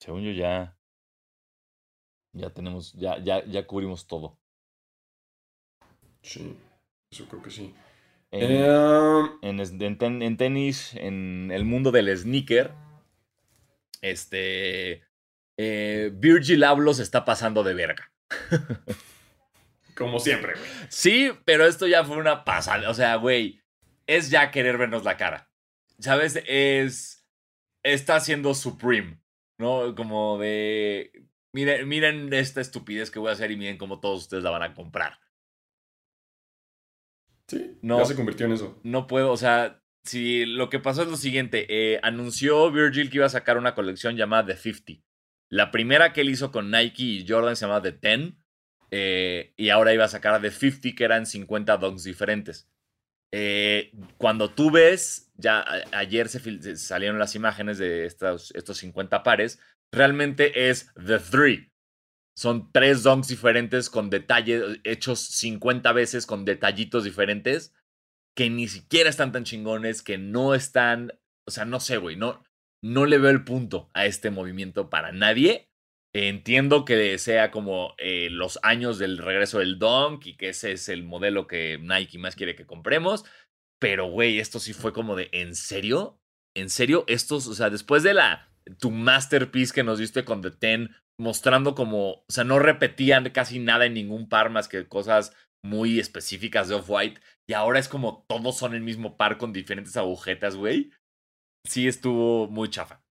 Según 0.00 0.24
yo 0.24 0.32
ya. 0.32 0.76
Ya 2.32 2.50
tenemos. 2.50 2.92
Ya, 2.94 3.18
ya, 3.18 3.44
ya 3.44 3.68
cubrimos 3.68 4.08
todo. 4.08 4.40
Sí, 6.20 6.58
eso 7.08 7.28
creo 7.28 7.40
que 7.40 7.50
sí. 7.50 7.72
En, 8.32 8.50
en, 9.42 10.22
en, 10.22 10.36
tenis, 10.36 10.94
en 10.94 11.52
el 11.52 11.64
mundo 11.64 11.92
del 11.92 12.16
sneaker, 12.16 12.72
este. 14.02 15.04
Eh, 15.56 16.10
Virgil 16.14 16.64
Abloh 16.64 16.94
se 16.94 17.04
está 17.04 17.24
pasando 17.24 17.62
de 17.62 17.74
verga. 17.74 18.12
Como 19.94 20.18
siempre, 20.18 20.54
güey. 20.54 20.68
Sí, 20.88 21.30
pero 21.44 21.64
esto 21.64 21.86
ya 21.86 22.02
fue 22.02 22.16
una 22.16 22.44
pasada. 22.44 22.90
O 22.90 22.94
sea, 22.94 23.14
güey, 23.14 23.62
es 24.08 24.30
ya 24.30 24.50
querer 24.50 24.78
vernos 24.78 25.04
la 25.04 25.16
cara. 25.16 25.48
¿Sabes? 26.00 26.42
Es. 26.44 27.23
Está 27.84 28.18
siendo 28.18 28.54
Supreme, 28.54 29.20
¿no? 29.58 29.94
Como 29.94 30.38
de. 30.38 31.28
Miren, 31.52 31.86
miren 31.86 32.32
esta 32.32 32.60
estupidez 32.60 33.10
que 33.10 33.20
voy 33.20 33.28
a 33.28 33.34
hacer 33.34 33.52
y 33.52 33.56
miren 33.56 33.78
cómo 33.78 34.00
todos 34.00 34.22
ustedes 34.22 34.42
la 34.42 34.50
van 34.50 34.62
a 34.62 34.74
comprar. 34.74 35.20
Sí, 37.46 37.78
no, 37.82 37.98
ya 37.98 38.06
se 38.06 38.16
convirtió 38.16 38.46
en 38.46 38.52
eso. 38.52 38.80
No 38.82 39.06
puedo, 39.06 39.30
o 39.30 39.36
sea, 39.36 39.84
si 40.04 40.44
lo 40.46 40.68
que 40.70 40.80
pasó 40.80 41.02
es 41.02 41.08
lo 41.08 41.16
siguiente, 41.16 41.66
eh, 41.68 42.00
anunció 42.02 42.70
Virgil 42.70 43.10
que 43.10 43.18
iba 43.18 43.26
a 43.26 43.30
sacar 43.30 43.58
una 43.58 43.74
colección 43.74 44.16
llamada 44.16 44.46
The 44.46 44.56
50. 44.56 45.04
La 45.50 45.70
primera 45.70 46.12
que 46.12 46.22
él 46.22 46.30
hizo 46.30 46.50
con 46.50 46.70
Nike 46.70 47.02
y 47.02 47.26
Jordan 47.28 47.54
se 47.56 47.66
llamaba 47.66 47.82
The 47.82 47.92
10. 47.92 48.34
Eh, 48.90 49.54
y 49.56 49.70
ahora 49.70 49.94
iba 49.94 50.04
a 50.04 50.08
sacar 50.08 50.40
The 50.40 50.50
50, 50.50 50.96
que 50.96 51.04
eran 51.04 51.26
50 51.26 51.76
dunks 51.76 52.04
diferentes. 52.04 52.68
Eh, 53.36 53.90
cuando 54.16 54.48
tú 54.48 54.70
ves, 54.70 55.32
ya 55.34 55.64
ayer 55.90 56.28
se 56.28 56.76
salieron 56.76 57.18
las 57.18 57.34
imágenes 57.34 57.78
de 57.78 58.06
estos, 58.06 58.52
estos 58.54 58.78
50 58.78 59.24
pares, 59.24 59.58
realmente 59.90 60.70
es 60.70 60.92
The 60.94 61.18
3. 61.18 61.68
Son 62.36 62.70
tres 62.70 63.02
donks 63.02 63.26
diferentes 63.26 63.90
con 63.90 64.08
detalles, 64.08 64.78
hechos 64.84 65.18
50 65.18 65.92
veces 65.92 66.26
con 66.26 66.44
detallitos 66.44 67.02
diferentes, 67.02 67.74
que 68.36 68.50
ni 68.50 68.68
siquiera 68.68 69.10
están 69.10 69.32
tan 69.32 69.42
chingones, 69.42 70.02
que 70.02 70.16
no 70.16 70.54
están, 70.54 71.18
o 71.44 71.50
sea, 71.50 71.64
no 71.64 71.80
sé, 71.80 71.96
güey, 71.96 72.14
no, 72.14 72.40
no 72.84 73.04
le 73.04 73.18
veo 73.18 73.32
el 73.32 73.42
punto 73.42 73.90
a 73.94 74.06
este 74.06 74.30
movimiento 74.30 74.90
para 74.90 75.10
nadie. 75.10 75.72
Entiendo 76.16 76.84
que 76.84 77.18
sea 77.18 77.50
como 77.50 77.94
eh, 77.98 78.28
los 78.30 78.60
años 78.62 78.98
del 78.98 79.18
regreso 79.18 79.58
del 79.58 79.80
donk 79.80 80.26
y 80.26 80.36
que 80.36 80.50
ese 80.50 80.72
es 80.72 80.88
el 80.88 81.02
modelo 81.02 81.48
que 81.48 81.78
Nike 81.78 82.18
más 82.18 82.36
quiere 82.36 82.54
que 82.54 82.66
compremos. 82.66 83.24
Pero, 83.80 84.06
güey, 84.06 84.38
esto 84.38 84.60
sí 84.60 84.72
fue 84.72 84.92
como 84.92 85.16
de, 85.16 85.28
¿en 85.32 85.56
serio? 85.56 86.20
¿En 86.56 86.70
serio? 86.70 87.04
Estos, 87.08 87.48
o 87.48 87.54
sea, 87.54 87.68
después 87.68 88.04
de 88.04 88.14
la, 88.14 88.48
tu 88.78 88.92
masterpiece 88.92 89.74
que 89.74 89.82
nos 89.82 89.98
diste 89.98 90.24
con 90.24 90.40
The 90.40 90.52
Ten, 90.52 90.94
mostrando 91.18 91.74
como, 91.74 92.12
o 92.12 92.24
sea, 92.28 92.44
no 92.44 92.60
repetían 92.60 93.28
casi 93.30 93.58
nada 93.58 93.84
en 93.86 93.94
ningún 93.94 94.28
par 94.28 94.50
más 94.50 94.68
que 94.68 94.86
cosas 94.86 95.34
muy 95.64 95.98
específicas 95.98 96.68
de 96.68 96.76
Off-White. 96.76 97.20
Y 97.48 97.54
ahora 97.54 97.80
es 97.80 97.88
como 97.88 98.24
todos 98.28 98.56
son 98.56 98.74
el 98.74 98.82
mismo 98.82 99.16
par 99.16 99.36
con 99.36 99.52
diferentes 99.52 99.96
agujetas, 99.96 100.54
güey. 100.54 100.92
Sí 101.66 101.88
estuvo 101.88 102.46
muy 102.46 102.70
chafa. 102.70 103.03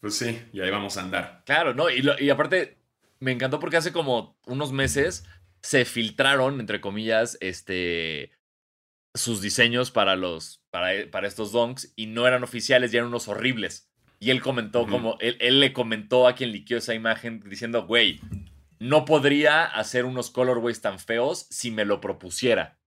Pues 0.00 0.16
sí, 0.16 0.40
y 0.52 0.60
ahí 0.60 0.70
vamos 0.70 0.96
a 0.96 1.02
andar. 1.02 1.42
Claro, 1.44 1.74
¿no? 1.74 1.90
Y, 1.90 2.02
y 2.18 2.30
aparte, 2.30 2.78
me 3.18 3.32
encantó 3.32 3.60
porque 3.60 3.76
hace 3.76 3.92
como 3.92 4.38
unos 4.46 4.72
meses 4.72 5.24
se 5.62 5.84
filtraron, 5.84 6.58
entre 6.60 6.80
comillas, 6.80 7.36
este 7.40 8.32
sus 9.14 9.42
diseños 9.42 9.90
para 9.90 10.14
los 10.14 10.62
para, 10.70 10.90
para 11.10 11.26
estos 11.26 11.50
donks 11.52 11.92
y 11.96 12.06
no 12.06 12.26
eran 12.26 12.44
oficiales, 12.44 12.92
ya 12.92 12.98
eran 12.98 13.08
unos 13.08 13.28
horribles. 13.28 13.90
Y 14.22 14.30
él 14.30 14.42
comentó 14.42 14.86
como, 14.86 15.16
él, 15.20 15.38
él, 15.40 15.60
le 15.60 15.72
comentó 15.72 16.28
a 16.28 16.34
quien 16.34 16.52
liqueó 16.52 16.76
esa 16.76 16.92
imagen 16.92 17.40
diciendo, 17.40 17.86
güey, 17.86 18.20
no 18.78 19.06
podría 19.06 19.64
hacer 19.64 20.04
unos 20.04 20.30
colorways 20.30 20.82
tan 20.82 20.98
feos 20.98 21.46
si 21.48 21.70
me 21.70 21.86
lo 21.86 22.02
propusiera. 22.02 22.78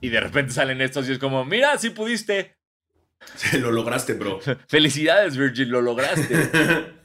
Y 0.00 0.08
de 0.08 0.20
repente 0.20 0.54
salen 0.54 0.80
estos 0.80 1.08
y 1.08 1.12
es 1.12 1.18
como, 1.18 1.44
mira, 1.44 1.76
sí 1.76 1.90
pudiste. 1.90 2.55
lo 3.60 3.72
lograste, 3.72 4.14
bro. 4.14 4.40
Felicidades, 4.68 5.36
Virgil, 5.36 5.68
lo 5.68 5.80
lograste. 5.80 6.34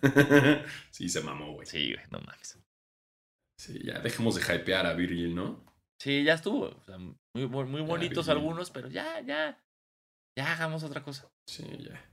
sí, 0.91 1.09
se 1.09 1.21
mamó, 1.21 1.53
güey. 1.53 1.65
Sí, 1.65 1.93
güey, 1.93 2.05
no 2.11 2.19
mames. 2.19 2.59
Sí, 3.57 3.79
ya 3.83 3.99
dejemos 3.99 4.35
de 4.35 4.41
hypear 4.41 4.85
a 4.87 4.93
Virgil, 4.93 5.35
¿no? 5.35 5.63
Sí, 5.99 6.23
ya 6.23 6.33
estuvo. 6.33 6.75
muy, 7.33 7.47
muy 7.47 7.81
bonitos 7.81 8.27
algunos, 8.27 8.71
pero 8.71 8.89
ya, 8.89 9.21
ya. 9.21 9.63
Ya 10.35 10.53
hagamos 10.53 10.83
otra 10.83 11.03
cosa. 11.03 11.29
Sí, 11.45 11.63
ya. 11.79 12.03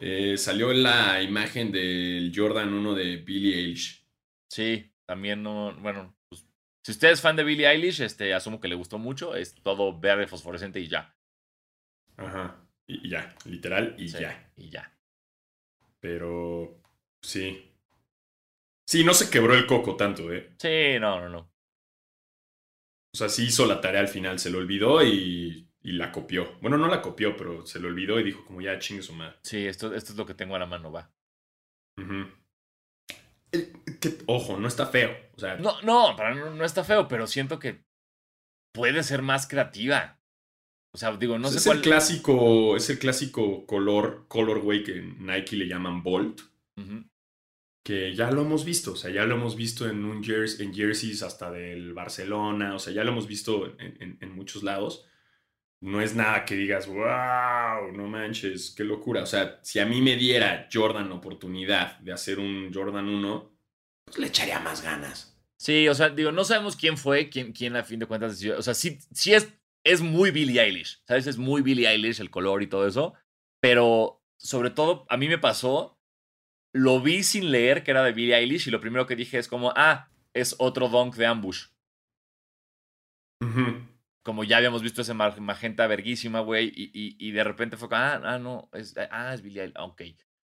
Eh, 0.00 0.36
salió 0.36 0.72
la 0.72 1.22
imagen 1.22 1.70
del 1.70 2.32
Jordan 2.34 2.72
1 2.72 2.94
de 2.94 3.16
Billie 3.16 3.56
Eilish. 3.56 4.06
Sí, 4.50 4.92
también 5.06 5.42
no, 5.42 5.74
bueno, 5.80 6.16
pues, 6.28 6.46
si 6.84 6.92
usted 6.92 7.10
es 7.10 7.20
fan 7.20 7.36
de 7.36 7.44
Billie 7.44 7.68
Eilish, 7.68 8.00
este, 8.00 8.32
asumo 8.32 8.60
que 8.60 8.68
le 8.68 8.74
gustó 8.74 8.98
mucho, 8.98 9.34
es 9.34 9.54
todo 9.54 9.98
verde 9.98 10.26
fosforescente 10.26 10.80
y 10.80 10.88
ya. 10.88 11.14
Ajá, 12.16 12.67
y, 12.88 13.08
ya, 13.08 13.32
literal 13.44 13.94
y 13.96 14.08
ya. 14.08 14.50
Y 14.56 14.70
ya. 14.70 14.92
Pero, 16.00 16.80
sí. 17.22 17.72
Sí, 18.84 19.04
no 19.04 19.14
se 19.14 19.30
quebró 19.30 19.54
el 19.54 19.66
coco 19.66 19.94
tanto, 19.94 20.32
¿eh? 20.32 20.54
Sí, 20.58 20.98
no, 20.98 21.20
no, 21.20 21.28
no. 21.28 21.52
O 23.12 23.16
sea, 23.16 23.28
sí 23.28 23.44
hizo 23.44 23.66
la 23.66 23.80
tarea 23.80 24.00
al 24.00 24.08
final, 24.08 24.40
se 24.40 24.50
lo 24.50 24.58
olvidó 24.58 25.04
y 25.04 25.68
y 25.82 25.92
la 25.92 26.12
copió. 26.12 26.56
Bueno, 26.60 26.76
no 26.76 26.88
la 26.88 27.00
copió, 27.00 27.36
pero 27.36 27.64
se 27.64 27.80
lo 27.80 27.88
olvidó 27.88 28.18
y 28.20 28.24
dijo 28.24 28.44
como 28.44 28.60
ya 28.60 28.78
chingue 28.78 29.02
su 29.02 29.14
madre. 29.14 29.36
Sí, 29.42 29.66
esto, 29.66 29.94
esto 29.94 30.12
es 30.12 30.18
lo 30.18 30.26
que 30.26 30.34
tengo 30.34 30.54
a 30.54 30.58
la 30.58 30.66
mano, 30.66 30.92
va. 30.92 31.10
ojo, 34.26 34.58
no 34.58 34.68
está 34.68 34.86
feo. 34.86 35.16
O 35.34 35.40
sea, 35.40 35.56
no, 35.56 35.80
no, 35.82 36.14
para, 36.16 36.34
no, 36.34 36.50
no, 36.54 36.64
está 36.64 36.84
feo, 36.84 37.08
pero 37.08 37.26
siento 37.26 37.58
que 37.58 37.84
puede 38.72 39.02
ser 39.02 39.22
más 39.22 39.46
creativa. 39.46 40.17
O 40.98 41.00
sea, 41.00 41.16
digo, 41.16 41.38
no 41.38 41.48
pues 41.48 41.62
sé 41.62 41.70
es 41.70 41.76
El 41.76 41.80
clásico, 41.80 42.76
es 42.76 42.90
el 42.90 42.98
clásico 42.98 43.64
color, 43.66 44.24
colorway 44.26 44.82
que 44.82 45.00
Nike 45.00 45.56
le 45.56 45.68
llaman 45.68 46.02
Bolt. 46.02 46.40
Que 47.84 48.14
ya 48.14 48.30
lo 48.30 48.42
hemos 48.42 48.64
visto, 48.64 48.92
o 48.92 48.96
sea, 48.96 49.10
ya 49.10 49.24
lo 49.24 49.36
hemos 49.36 49.56
visto 49.56 49.88
en 49.88 50.04
un 50.04 50.22
jersey, 50.22 50.66
en 50.66 50.74
jerseys 50.74 51.22
hasta 51.22 51.50
del 51.50 51.94
Barcelona, 51.94 52.74
o 52.74 52.78
sea, 52.78 52.92
ya 52.92 53.02
lo 53.02 53.12
hemos 53.12 53.26
visto 53.26 53.74
en, 53.78 54.18
en 54.20 54.34
muchos 54.34 54.62
lados 54.62 55.06
no 55.80 56.00
es 56.00 56.14
nada 56.14 56.44
que 56.44 56.56
digas, 56.56 56.86
wow, 56.86 57.92
no 57.92 58.08
manches, 58.08 58.74
qué 58.76 58.84
locura. 58.84 59.22
O 59.22 59.26
sea, 59.26 59.60
si 59.62 59.78
a 59.78 59.86
mí 59.86 60.02
me 60.02 60.16
diera 60.16 60.68
Jordan 60.72 61.08
la 61.08 61.14
oportunidad 61.14 61.98
de 62.00 62.12
hacer 62.12 62.38
un 62.38 62.72
Jordan 62.74 63.08
1, 63.08 63.58
pues 64.04 64.18
le 64.18 64.26
echaría 64.26 64.58
más 64.58 64.82
ganas. 64.82 65.38
Sí, 65.56 65.88
o 65.88 65.94
sea, 65.94 66.10
digo, 66.10 66.32
no 66.32 66.44
sabemos 66.44 66.76
quién 66.76 66.96
fue, 66.96 67.28
quién, 67.28 67.52
quién 67.52 67.76
a 67.76 67.84
fin 67.84 67.98
de 67.98 68.06
cuentas 68.06 68.32
decidió. 68.32 68.58
O 68.58 68.62
sea, 68.62 68.74
sí, 68.74 68.98
sí 69.12 69.34
es, 69.34 69.48
es 69.92 70.00
muy 70.00 70.30
Billie 70.30 70.60
Eilish, 70.60 71.02
¿sabes? 71.06 71.26
Es 71.26 71.38
muy 71.38 71.62
Billie 71.62 71.88
Eilish 71.88 72.20
el 72.20 72.30
color 72.30 72.62
y 72.62 72.66
todo 72.66 72.86
eso. 72.86 73.14
Pero, 73.60 74.22
sobre 74.38 74.70
todo, 74.70 75.06
a 75.08 75.16
mí 75.16 75.28
me 75.28 75.38
pasó, 75.38 75.98
lo 76.72 77.00
vi 77.00 77.22
sin 77.22 77.50
leer 77.50 77.82
que 77.82 77.90
era 77.90 78.04
de 78.04 78.12
Billie 78.12 78.36
Eilish 78.36 78.68
y 78.68 78.70
lo 78.70 78.80
primero 78.80 79.06
que 79.06 79.16
dije 79.16 79.38
es 79.38 79.48
como, 79.48 79.72
ah, 79.76 80.10
es 80.34 80.54
otro 80.58 80.88
dunk 80.88 81.16
de 81.16 81.26
ambush 81.26 81.66
como 84.28 84.44
ya 84.44 84.58
habíamos 84.58 84.82
visto 84.82 85.00
ese 85.00 85.14
magenta 85.14 85.86
verguísima, 85.86 86.40
güey, 86.40 86.66
y, 86.66 86.90
y, 86.92 87.16
y, 87.18 87.30
de 87.30 87.44
repente 87.44 87.78
fue 87.78 87.88
como, 87.88 88.02
ah, 88.02 88.20
ah, 88.22 88.38
no, 88.38 88.68
es, 88.74 88.94
ah, 89.10 89.32
es 89.32 89.40
Billie 89.40 89.62
Eilish, 89.62 89.76
ah, 89.78 89.84
ok. 89.84 90.02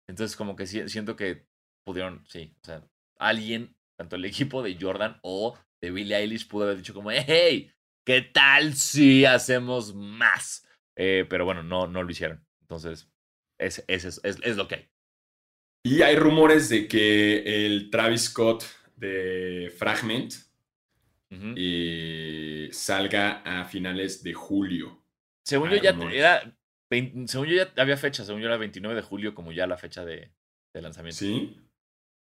Entonces 0.06 0.36
como 0.36 0.56
que 0.56 0.66
siento 0.66 1.16
que 1.16 1.46
pudieron, 1.82 2.22
sí, 2.28 2.54
o 2.62 2.66
sea, 2.66 2.84
alguien, 3.18 3.74
tanto 3.96 4.16
el 4.16 4.26
equipo 4.26 4.62
de 4.62 4.76
Jordan 4.78 5.18
o 5.22 5.58
de 5.80 5.90
Billie 5.90 6.14
Eilish 6.14 6.46
pudo 6.48 6.64
haber 6.64 6.76
dicho 6.76 6.92
como, 6.92 7.12
hey, 7.12 7.72
¿qué 8.04 8.22
tal 8.22 8.74
si 8.74 9.24
hacemos 9.24 9.94
más? 9.94 10.66
Eh, 10.96 11.26
pero 11.28 11.44
bueno, 11.44 11.62
no, 11.62 11.86
no 11.86 12.02
lo 12.02 12.10
hicieron. 12.10 12.44
Entonces, 12.62 13.08
es, 13.58 13.84
es, 13.86 14.04
es, 14.04 14.20
es 14.22 14.56
lo 14.56 14.68
que 14.68 14.74
hay. 14.74 14.88
Y 15.84 16.02
hay 16.02 16.16
rumores 16.16 16.68
de 16.68 16.86
que 16.86 17.66
el 17.66 17.90
Travis 17.90 18.22
Scott 18.22 18.64
de 18.96 19.72
Fragment 19.76 20.34
salga 22.72 23.42
a 23.44 23.64
finales 23.64 24.22
de 24.22 24.32
julio. 24.32 25.02
Según 25.44 25.70
yo, 25.70 25.76
ya 25.76 25.90
era, 26.12 26.56
según 26.88 27.48
yo 27.48 27.54
ya 27.56 27.72
había 27.82 27.96
fecha, 27.96 28.24
según 28.24 28.40
yo 28.42 28.46
era 28.46 28.56
29 28.56 28.94
de 28.94 29.02
julio 29.02 29.34
como 29.34 29.50
ya 29.50 29.66
la 29.66 29.76
fecha 29.76 30.04
de, 30.04 30.32
de 30.72 30.82
lanzamiento. 30.82 31.18
¿Sí? 31.18 31.58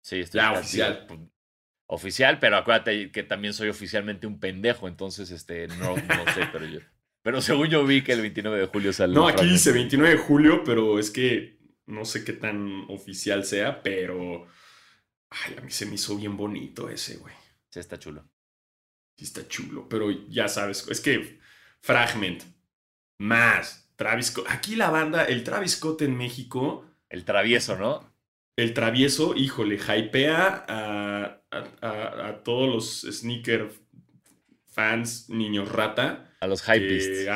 Sí, 0.02 0.20
estoy 0.20 0.40
oficial. 0.40 1.06
Pues, 1.06 1.20
oficial, 1.90 2.38
pero 2.38 2.56
acuérdate 2.56 3.10
que 3.10 3.22
también 3.22 3.54
soy 3.54 3.68
oficialmente 3.68 4.26
un 4.26 4.40
pendejo, 4.40 4.88
entonces 4.88 5.30
este 5.30 5.68
no, 5.68 5.96
no 5.96 6.32
sé, 6.34 6.48
pero 6.52 6.66
yo. 6.66 6.80
Pero 7.22 7.42
según 7.42 7.68
yo 7.68 7.84
vi 7.84 8.02
que 8.02 8.12
el 8.12 8.22
29 8.22 8.58
de 8.58 8.66
julio 8.66 8.92
salió. 8.92 9.14
No, 9.14 9.28
aquí 9.28 9.46
dice 9.46 9.72
29 9.72 10.16
de 10.16 10.22
julio, 10.22 10.62
pero 10.64 10.98
es 10.98 11.10
que 11.10 11.58
no 11.86 12.04
sé 12.04 12.24
qué 12.24 12.32
tan 12.32 12.86
oficial 12.88 13.44
sea, 13.44 13.82
pero. 13.82 14.46
Ay, 15.28 15.56
a 15.58 15.60
mí 15.60 15.70
se 15.70 15.86
me 15.86 15.94
hizo 15.94 16.16
bien 16.16 16.36
bonito 16.36 16.88
ese, 16.88 17.18
güey. 17.18 17.34
Sí, 17.68 17.78
está 17.78 17.98
chulo 17.98 18.24
está 19.24 19.46
chulo, 19.46 19.88
pero 19.88 20.10
ya 20.10 20.48
sabes, 20.48 20.86
es 20.88 21.00
que 21.00 21.40
Fragment, 21.80 22.44
Más. 23.18 23.88
Travis 23.96 24.26
Scott. 24.28 24.46
Aquí 24.48 24.76
la 24.76 24.88
banda, 24.88 25.24
el 25.24 25.44
Travis 25.44 25.72
Scott 25.72 26.00
en 26.02 26.16
México. 26.16 26.86
El 27.10 27.26
travieso, 27.26 27.76
¿no? 27.76 28.09
El 28.60 28.74
travieso, 28.74 29.34
híjole, 29.34 29.78
hypea 29.78 30.66
a, 30.68 31.40
a, 31.50 32.42
todos 32.44 32.68
los 32.68 33.18
sneaker 33.18 33.70
fans, 34.68 35.30
niños 35.30 35.72
rata. 35.72 36.34
A 36.40 36.46
los 36.46 36.62
hypebeasts. 36.62 37.26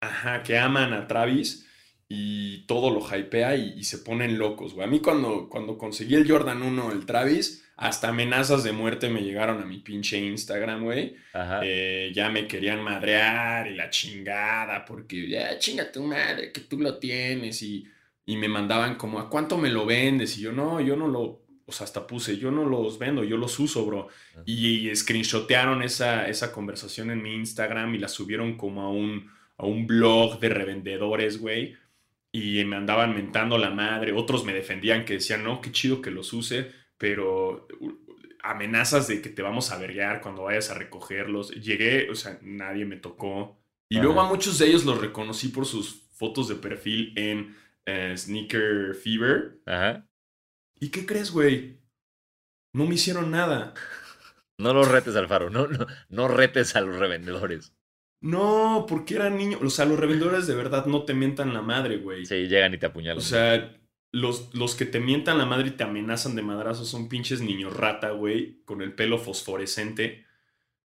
Ajá, 0.00 0.42
que 0.42 0.56
aman 0.58 0.94
a 0.94 1.06
Travis 1.06 1.68
y 2.08 2.66
todo 2.66 2.90
lo 2.90 3.00
hypea 3.00 3.56
y, 3.56 3.84
se 3.84 3.98
ponen 3.98 4.38
locos, 4.38 4.72
güey. 4.72 4.86
A 4.86 4.90
mí 4.90 5.00
cuando, 5.00 5.50
cuando 5.50 5.76
conseguí 5.76 6.14
el 6.14 6.26
Jordan 6.26 6.62
1, 6.62 6.92
el 6.92 7.04
Travis, 7.04 7.66
hasta 7.76 8.08
amenazas 8.08 8.64
de 8.64 8.72
muerte 8.72 9.10
me 9.10 9.22
llegaron 9.22 9.60
a 9.60 9.66
mi 9.66 9.78
pinche 9.78 10.18
Instagram, 10.18 10.84
güey. 10.84 11.14
Eh, 11.62 12.10
ya 12.14 12.30
me 12.30 12.46
querían 12.46 12.80
madrear 12.80 13.66
y 13.66 13.74
la 13.74 13.90
chingada, 13.90 14.82
porque 14.86 15.28
ya 15.28 15.58
chinga 15.58 15.92
tu 15.92 16.04
madre, 16.04 16.52
que 16.52 16.62
tú 16.62 16.78
lo 16.78 16.98
tienes. 16.98 17.62
Y, 17.62 17.86
y 18.26 18.36
me 18.36 18.48
mandaban 18.48 18.96
como, 18.96 19.18
¿a 19.18 19.28
cuánto 19.28 19.58
me 19.58 19.70
lo 19.70 19.86
vendes? 19.86 20.38
Y 20.38 20.42
yo, 20.42 20.52
no, 20.52 20.80
yo 20.80 20.96
no 20.96 21.08
lo, 21.08 21.42
o 21.66 21.72
sea, 21.72 21.84
hasta 21.84 22.06
puse, 22.06 22.38
yo 22.38 22.50
no 22.50 22.64
los 22.64 22.98
vendo, 22.98 23.24
yo 23.24 23.36
los 23.36 23.58
uso, 23.58 23.84
bro. 23.84 24.08
Y, 24.44 24.88
y 24.90 24.96
screenshotearon 24.96 25.82
esa, 25.82 26.28
esa 26.28 26.52
conversación 26.52 27.10
en 27.10 27.22
mi 27.22 27.34
Instagram 27.34 27.94
y 27.94 27.98
la 27.98 28.08
subieron 28.08 28.56
como 28.56 28.82
a 28.82 28.90
un, 28.90 29.30
a 29.56 29.66
un 29.66 29.86
blog 29.86 30.40
de 30.40 30.48
revendedores, 30.48 31.38
güey 31.38 31.76
y 32.34 32.64
me 32.64 32.74
andaban 32.74 33.14
mentando 33.14 33.58
la 33.58 33.70
madre, 33.70 34.10
otros 34.10 34.44
me 34.44 34.52
defendían 34.52 35.04
que 35.04 35.14
decían, 35.14 35.44
no, 35.44 35.60
qué 35.60 35.70
chido 35.70 36.02
que 36.02 36.10
los 36.10 36.32
use, 36.32 36.68
pero 36.98 37.68
amenazas 38.42 39.06
de 39.06 39.22
que 39.22 39.28
te 39.28 39.40
vamos 39.40 39.70
a 39.70 39.78
verguear 39.78 40.20
cuando 40.20 40.42
vayas 40.42 40.68
a 40.70 40.74
recogerlos. 40.74 41.52
Llegué, 41.52 42.10
o 42.10 42.16
sea, 42.16 42.40
nadie 42.42 42.86
me 42.86 42.96
tocó. 42.96 43.56
Y 43.88 44.00
luego 44.00 44.20
a 44.20 44.28
muchos 44.28 44.58
de 44.58 44.66
ellos 44.66 44.84
los 44.84 45.00
reconocí 45.00 45.46
por 45.46 45.64
sus 45.64 46.08
fotos 46.10 46.48
de 46.48 46.56
perfil 46.56 47.12
en 47.14 47.56
eh, 47.86 48.14
Sneaker 48.16 48.94
Fever. 48.94 49.60
Ajá. 49.66 50.08
¿Y 50.80 50.90
qué 50.90 51.06
crees, 51.06 51.30
güey? 51.30 51.80
No 52.72 52.86
me 52.86 52.94
hicieron 52.94 53.30
nada. 53.30 53.74
No 54.58 54.72
los 54.72 54.88
retes, 54.88 55.16
Alfaro. 55.16 55.50
No, 55.50 55.66
no, 55.66 55.86
no 56.08 56.28
retes 56.28 56.76
a 56.76 56.80
los 56.80 56.96
revendedores. 56.96 57.74
No, 58.20 58.86
porque 58.88 59.16
eran 59.16 59.36
niños. 59.36 59.60
O 59.62 59.70
sea, 59.70 59.84
los 59.84 59.98
revendedores 59.98 60.46
de 60.46 60.54
verdad 60.54 60.86
no 60.86 61.04
te 61.04 61.14
mientan 61.14 61.52
la 61.52 61.62
madre, 61.62 61.98
güey. 61.98 62.24
Sí, 62.24 62.46
llegan 62.46 62.72
y 62.74 62.78
te 62.78 62.86
apuñalan. 62.86 63.18
O 63.18 63.20
sea, 63.20 63.76
los, 64.12 64.54
los 64.54 64.74
que 64.76 64.86
te 64.86 65.00
mientan 65.00 65.38
la 65.38 65.46
madre 65.46 65.68
y 65.68 65.72
te 65.72 65.84
amenazan 65.84 66.36
de 66.36 66.42
madrazos 66.42 66.88
son 66.88 67.08
pinches 67.08 67.40
niños 67.40 67.76
rata, 67.76 68.10
güey, 68.10 68.62
con 68.64 68.80
el 68.80 68.94
pelo 68.94 69.18
fosforescente. 69.18 70.24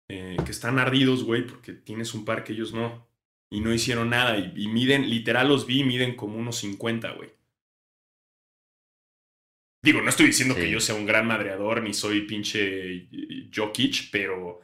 Eh, 0.08 0.38
que 0.44 0.52
están 0.52 0.80
ardidos, 0.80 1.24
güey, 1.24 1.46
porque 1.46 1.74
tienes 1.74 2.16
un 2.16 2.26
par 2.26 2.44
que 2.44 2.54
ellos 2.54 2.74
no. 2.74 3.09
Y 3.52 3.62
no 3.62 3.74
hicieron 3.74 4.10
nada. 4.10 4.38
Y, 4.38 4.68
miden, 4.68 5.10
literal 5.10 5.48
los 5.48 5.66
vi, 5.66 5.84
miden 5.84 6.16
como 6.16 6.38
unos 6.38 6.58
50, 6.58 7.12
güey. 7.12 7.32
Digo, 9.82 10.02
no 10.02 10.10
estoy 10.10 10.28
diciendo 10.28 10.56
que 10.56 10.70
yo 10.70 10.80
sea 10.82 10.96
un 10.96 11.06
gran 11.06 11.26
madreador 11.26 11.82
ni 11.82 11.94
soy 11.94 12.28
pinche 12.28 13.08
Jokic, 13.56 14.12
pero 14.12 14.62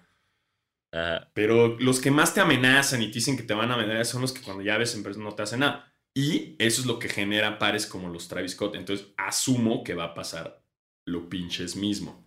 pero 1.33 1.77
los 1.79 1.99
que 1.99 2.11
más 2.11 2.33
te 2.33 2.39
amenazan 2.39 3.01
y 3.01 3.07
te 3.07 3.15
dicen 3.15 3.35
que 3.35 3.43
te 3.43 3.53
van 3.53 3.71
a 3.71 3.73
amenazar 3.73 4.05
son 4.05 4.21
los 4.21 4.31
que 4.31 4.41
cuando 4.41 4.63
ya 4.63 4.77
ves 4.77 4.95
en 4.95 5.03
persona 5.03 5.25
no 5.25 5.35
te 5.35 5.43
hacen 5.43 5.59
nada. 5.59 5.91
Y 6.13 6.55
eso 6.59 6.81
es 6.81 6.87
lo 6.87 6.99
que 6.99 7.09
genera 7.09 7.59
pares 7.59 7.85
como 7.85 8.07
los 8.07 8.29
Travis 8.29 8.53
Scott. 8.53 8.75
Entonces 8.75 9.07
asumo 9.17 9.83
que 9.83 9.95
va 9.95 10.05
a 10.05 10.13
pasar 10.13 10.63
lo 11.05 11.27
pinches 11.27 11.75
mismo. 11.75 12.25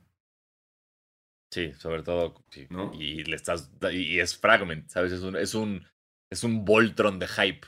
Sí, 1.51 1.73
sobre 1.79 2.03
todo. 2.03 2.45
¿no? 2.69 2.93
Y 2.93 3.25
le 3.25 3.37
estás. 3.37 3.71
Y 3.91 4.19
es 4.19 4.37
fragment, 4.37 4.89
¿sabes? 4.91 5.13
Es 5.13 5.23
un, 5.23 5.37
es 5.37 5.55
un, 5.55 5.87
es 6.31 6.45
un 6.45 6.65
Voltron 6.65 7.19
de 7.19 7.29
hype. 7.29 7.67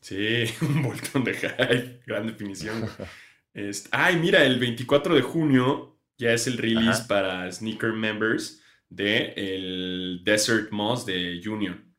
Sí, 0.00 0.44
un 0.62 0.82
Voltron 0.82 1.24
de 1.24 1.34
hype. 1.34 2.02
Gran 2.06 2.26
definición. 2.26 2.88
este, 3.54 3.88
ay, 3.92 4.16
mira, 4.16 4.44
el 4.44 4.58
24 4.58 5.14
de 5.14 5.22
junio 5.22 6.00
ya 6.18 6.32
es 6.32 6.46
el 6.46 6.58
release 6.58 7.04
para 7.08 7.50
Sneaker 7.50 7.92
Members 7.92 8.62
de 8.88 9.32
el 9.36 10.20
Desert 10.24 10.70
Moss 10.70 11.06
de 11.06 11.40
Union. 11.46 11.92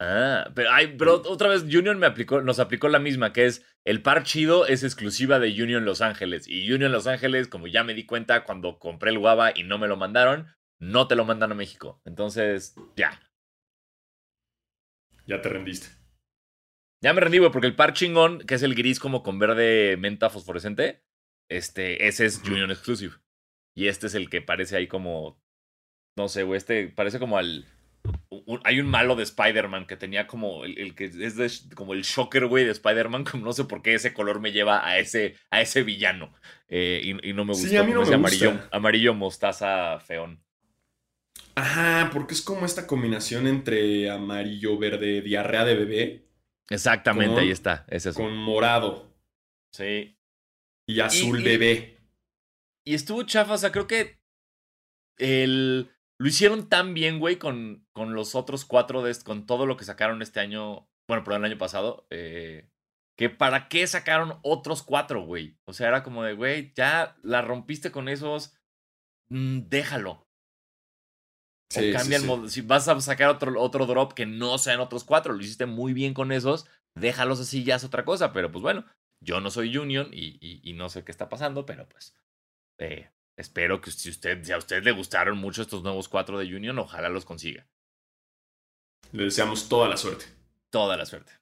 Ah, 0.00 0.50
pero, 0.54 0.70
ay, 0.72 0.96
pero 0.98 1.14
otra 1.14 1.48
vez 1.48 1.62
Union 1.62 1.98
me 1.98 2.06
aplicó, 2.06 2.42
nos 2.42 2.58
aplicó 2.58 2.88
la 2.88 2.98
misma, 2.98 3.32
que 3.32 3.46
es 3.46 3.64
el 3.84 4.02
par 4.02 4.24
chido 4.24 4.66
es 4.66 4.82
exclusiva 4.82 5.38
de 5.38 5.50
Union 5.62 5.84
Los 5.84 6.00
Ángeles. 6.00 6.48
Y 6.48 6.70
Union 6.72 6.90
Los 6.90 7.06
Ángeles, 7.06 7.48
como 7.48 7.68
ya 7.68 7.84
me 7.84 7.94
di 7.94 8.04
cuenta 8.04 8.44
cuando 8.44 8.78
compré 8.78 9.10
el 9.10 9.18
guava 9.18 9.52
y 9.54 9.62
no 9.62 9.78
me 9.78 9.88
lo 9.88 9.96
mandaron, 9.96 10.48
no 10.84 11.08
te 11.08 11.16
lo 11.16 11.24
mandan 11.24 11.52
a 11.52 11.54
México. 11.54 12.00
Entonces, 12.04 12.76
ya. 12.96 13.20
Ya 15.26 15.40
te 15.40 15.48
rendiste. 15.48 15.88
Ya 17.02 17.12
me 17.12 17.20
rendí, 17.20 17.38
güey, 17.38 17.50
porque 17.50 17.66
el 17.66 17.76
par 17.76 17.92
chingón, 17.92 18.40
que 18.40 18.54
es 18.54 18.62
el 18.62 18.74
gris 18.74 18.98
como 18.98 19.22
con 19.22 19.38
verde 19.38 19.96
menta 19.98 20.30
fosforescente, 20.30 21.04
este, 21.50 22.06
ese 22.06 22.26
es 22.26 22.42
Union 22.44 22.70
Exclusive. 22.70 23.14
Y 23.74 23.88
este 23.88 24.06
es 24.06 24.14
el 24.14 24.30
que 24.30 24.40
parece 24.40 24.76
ahí 24.76 24.86
como. 24.86 25.42
No 26.16 26.28
sé, 26.28 26.44
güey. 26.44 26.58
Este 26.58 26.88
parece 26.88 27.18
como 27.18 27.38
al. 27.38 27.66
hay 28.64 28.80
un 28.80 28.86
malo 28.86 29.16
de 29.16 29.24
Spider-Man 29.24 29.86
que 29.86 29.96
tenía 29.96 30.26
como 30.26 30.64
el, 30.64 30.94
que 30.94 31.06
es 31.06 31.68
como 31.74 31.92
el 31.92 32.02
shocker, 32.02 32.46
güey, 32.46 32.64
de 32.64 32.70
Spider-Man. 32.70 33.24
Como 33.24 33.44
no 33.44 33.52
sé 33.52 33.64
por 33.64 33.82
qué 33.82 33.94
ese 33.94 34.14
color 34.14 34.40
me 34.40 34.52
lleva 34.52 34.86
a 34.86 34.98
ese, 34.98 35.36
a 35.50 35.60
ese 35.60 35.82
villano. 35.82 36.32
Eh, 36.68 37.18
y, 37.22 37.32
no 37.32 37.44
me 37.44 37.52
gusta. 37.52 37.68
Sí, 37.68 37.76
a 37.76 37.82
mí 37.82 37.92
no 37.92 38.06
me 38.06 38.14
amarillo, 38.14 38.52
gusta. 38.52 38.68
amarillo 38.70 39.14
mostaza 39.14 39.98
feón. 40.00 40.44
Ajá, 41.56 42.10
porque 42.12 42.34
es 42.34 42.42
como 42.42 42.66
esta 42.66 42.86
combinación 42.86 43.46
entre 43.46 44.10
amarillo, 44.10 44.76
verde, 44.78 45.22
diarrea 45.22 45.64
de 45.64 45.74
bebé. 45.76 46.28
Exactamente, 46.68 47.40
ahí 47.40 47.50
está. 47.50 47.84
Ese 47.88 48.10
es 48.10 48.16
con 48.16 48.36
morado. 48.36 49.14
Sí. 49.72 50.18
Y 50.86 51.00
azul 51.00 51.42
bebé. 51.42 51.98
Y 52.84 52.94
estuvo 52.94 53.22
chafa, 53.22 53.54
o 53.54 53.58
sea, 53.58 53.72
creo 53.72 53.86
que 53.86 54.20
el, 55.16 55.90
lo 56.18 56.28
hicieron 56.28 56.68
tan 56.68 56.94
bien, 56.94 57.18
güey, 57.18 57.36
con, 57.36 57.86
con 57.92 58.14
los 58.14 58.34
otros 58.34 58.64
cuatro, 58.64 59.02
de, 59.02 59.14
con 59.24 59.46
todo 59.46 59.66
lo 59.66 59.76
que 59.76 59.84
sacaron 59.84 60.22
este 60.22 60.40
año, 60.40 60.88
bueno, 61.08 61.24
perdón, 61.24 61.44
el 61.44 61.52
año 61.52 61.58
pasado, 61.58 62.06
eh, 62.10 62.68
que 63.16 63.30
para 63.30 63.68
qué 63.68 63.86
sacaron 63.86 64.38
otros 64.42 64.82
cuatro, 64.82 65.24
güey. 65.24 65.56
O 65.64 65.72
sea, 65.72 65.88
era 65.88 66.02
como 66.02 66.24
de, 66.24 66.34
güey, 66.34 66.72
ya 66.74 67.16
la 67.22 67.42
rompiste 67.42 67.90
con 67.90 68.08
esos, 68.08 68.56
mm, 69.28 69.68
déjalo. 69.68 70.26
O 71.76 71.92
cambia 71.92 72.18
el 72.18 72.24
modo. 72.24 72.48
Si 72.48 72.60
vas 72.60 72.88
a 72.88 73.00
sacar 73.00 73.28
otro, 73.28 73.60
otro 73.60 73.86
drop 73.86 74.12
que 74.12 74.26
no 74.26 74.58
sean 74.58 74.80
otros 74.80 75.04
cuatro, 75.04 75.32
lo 75.32 75.40
hiciste 75.40 75.66
muy 75.66 75.92
bien 75.92 76.14
con 76.14 76.32
esos, 76.32 76.66
déjalos 76.94 77.40
así, 77.40 77.64
ya 77.64 77.76
es 77.76 77.84
otra 77.84 78.04
cosa. 78.04 78.32
Pero 78.32 78.50
pues 78.50 78.62
bueno, 78.62 78.84
yo 79.20 79.40
no 79.40 79.50
soy 79.50 79.76
Union 79.76 80.08
y, 80.12 80.38
y 80.40 80.72
no 80.74 80.88
sé 80.88 81.04
qué 81.04 81.12
está 81.12 81.28
pasando, 81.28 81.66
pero 81.66 81.88
pues 81.88 82.14
eh, 82.78 83.10
espero 83.36 83.80
que 83.80 83.90
si, 83.90 84.10
usted, 84.10 84.42
si 84.42 84.52
a 84.52 84.58
usted 84.58 84.82
le 84.82 84.92
gustaron 84.92 85.38
mucho 85.38 85.62
estos 85.62 85.82
nuevos 85.82 86.08
cuatro 86.08 86.38
de 86.38 86.54
Union, 86.54 86.78
ojalá 86.78 87.08
los 87.08 87.24
consiga. 87.24 87.66
Le 89.12 89.24
deseamos 89.24 89.68
toda 89.68 89.88
la 89.88 89.96
suerte. 89.96 90.26
Toda 90.70 90.96
la 90.96 91.06
suerte. 91.06 91.32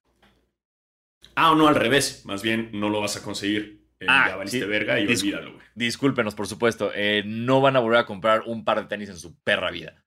Ah, 1.34 1.52
o 1.52 1.54
no, 1.54 1.68
al 1.68 1.74
revés. 1.74 2.24
Más 2.26 2.42
bien, 2.42 2.70
no 2.72 2.90
lo 2.90 3.00
vas 3.00 3.16
a 3.16 3.22
conseguir. 3.22 3.86
Eh, 4.00 4.06
ah, 4.08 4.26
ya 4.28 4.36
valiste 4.36 4.66
verga 4.66 5.00
y 5.00 5.06
olvídalo, 5.06 5.54
güey. 5.54 5.64
Discúlpenos, 5.74 6.34
por 6.34 6.46
supuesto. 6.46 6.90
Eh, 6.94 7.22
no 7.24 7.60
van 7.60 7.76
a 7.76 7.80
volver 7.80 8.00
a 8.00 8.06
comprar 8.06 8.42
un 8.46 8.64
par 8.64 8.82
de 8.82 8.88
tenis 8.88 9.08
en 9.08 9.16
su 9.16 9.38
perra 9.42 9.70
vida. 9.70 10.04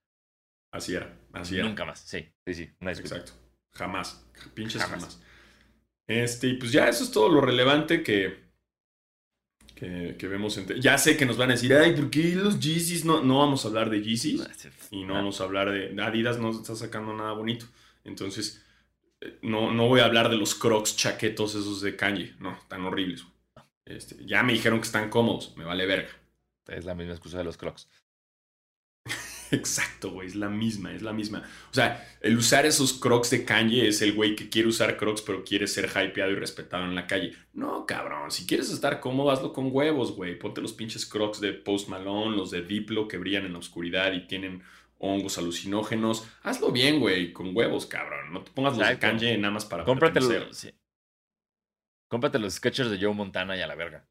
Así 0.76 0.94
era, 0.94 1.18
así 1.32 1.56
era. 1.56 1.64
Nunca 1.64 1.86
más, 1.86 2.02
sí, 2.02 2.28
sí, 2.46 2.54
sí. 2.54 2.70
Exacto. 2.82 3.32
Jamás. 3.72 4.28
Pinches 4.54 4.82
jamás. 4.82 5.00
jamás. 5.00 5.22
Este, 6.06 6.48
y 6.48 6.54
pues 6.56 6.74
ya 6.74 6.90
eso 6.90 7.06
es 7.06 7.12
todo 7.12 7.30
lo 7.30 7.40
relevante 7.40 8.04
que, 8.04 8.44
que, 9.74 10.28
vemos. 10.28 10.60
Ya 10.82 10.98
sé 10.98 11.16
que 11.16 11.26
nos 11.26 11.38
van 11.38 11.52
a 11.52 11.54
decir, 11.54 11.74
ay, 11.74 11.96
¿por 11.96 12.10
qué 12.10 12.36
los 12.36 12.60
Yeezys? 12.60 13.06
No, 13.06 13.24
no 13.24 13.40
vamos 13.40 13.64
a 13.64 13.70
hablar 13.70 13.90
de 13.90 14.02
Yeezys 14.02 14.46
y 14.92 15.06
no 15.06 15.14
vamos 15.14 15.40
a 15.40 15.46
hablar 15.46 15.72
de. 15.72 15.96
Adidas 16.04 16.40
no 16.40 16.52
está 16.52 16.76
sacando 16.76 17.14
nada 17.14 17.32
bonito. 17.32 17.68
Entonces, 18.04 18.62
eh, 19.22 19.40
no, 19.44 19.72
no 19.72 19.88
voy 19.88 20.02
a 20.02 20.06
hablar 20.06 20.28
de 20.28 20.36
los 20.36 20.56
crocs 20.56 20.98
chaquetos 20.98 21.56
esos 21.56 21.80
de 21.80 21.96
Kanye. 21.96 22.36
No, 22.40 22.60
tan 22.68 22.84
horribles. 22.84 23.26
Este, 23.86 24.18
ya 24.26 24.44
me 24.44 24.52
dijeron 24.52 24.80
que 24.80 24.88
están 24.88 25.10
cómodos, 25.10 25.56
me 25.56 25.64
vale 25.64 25.86
verga. 25.86 26.10
Es 26.68 26.84
la 26.84 26.96
misma 26.96 27.14
excusa 27.14 27.38
de 27.38 27.46
los 27.46 27.56
crocs. 27.56 27.88
Exacto, 29.56 30.12
güey, 30.12 30.28
es 30.28 30.36
la 30.36 30.50
misma, 30.50 30.94
es 30.94 31.02
la 31.02 31.14
misma. 31.14 31.44
O 31.72 31.74
sea, 31.74 32.06
el 32.22 32.38
usar 32.38 32.66
esos 32.66 32.94
crocs 32.94 33.30
de 33.30 33.46
Kanye 33.46 33.88
es 33.88 34.02
el 34.02 34.14
güey 34.14 34.36
que 34.36 34.50
quiere 34.50 34.68
usar 34.68 34.98
crocs 34.98 35.22
pero 35.22 35.44
quiere 35.44 35.68
ser 35.68 35.86
hypeado 35.86 36.32
y 36.32 36.36
respetado 36.36 36.84
en 36.84 36.96
la 36.96 37.08
calle. 37.08 37.34
No, 37.54 37.86
cabrón, 37.86 38.32
si 38.32 38.46
quieres 38.46 38.70
estar 38.72 39.00
cómodo, 39.00 39.32
hazlo 39.32 39.54
con 39.54 39.70
huevos, 39.72 40.16
güey. 40.16 40.38
Ponte 40.38 40.62
los 40.62 40.74
pinches 40.74 41.06
crocs 41.06 41.40
de 41.40 41.54
Post 41.54 41.88
Malone, 41.88 42.36
los 42.36 42.52
de 42.52 42.64
Diplo 42.64 43.08
que 43.08 43.18
brillan 43.18 43.46
en 43.46 43.54
la 43.54 43.60
oscuridad 43.60 44.12
y 44.14 44.28
tienen 44.28 44.62
hongos 44.98 45.38
alucinógenos. 45.38 46.28
Hazlo 46.44 46.72
bien, 46.72 47.00
güey, 47.00 47.32
con 47.32 47.56
huevos, 47.56 47.86
cabrón. 47.86 48.34
No 48.34 48.42
te 48.42 48.52
pongas 48.52 48.78
los 48.78 48.88
de 48.88 49.00
Kanye 49.00 49.38
nada 49.38 49.54
más 49.54 49.66
para 49.66 49.84
Cómprate 49.84 50.20
los, 50.20 50.58
sí. 50.58 50.72
Cómprate 52.10 52.40
los 52.40 52.54
sketchers 52.54 52.92
de 52.92 53.00
Joe 53.00 53.14
Montana 53.14 53.58
y 53.58 53.62
a 53.62 53.68
la 53.68 53.76
verga. 53.76 54.06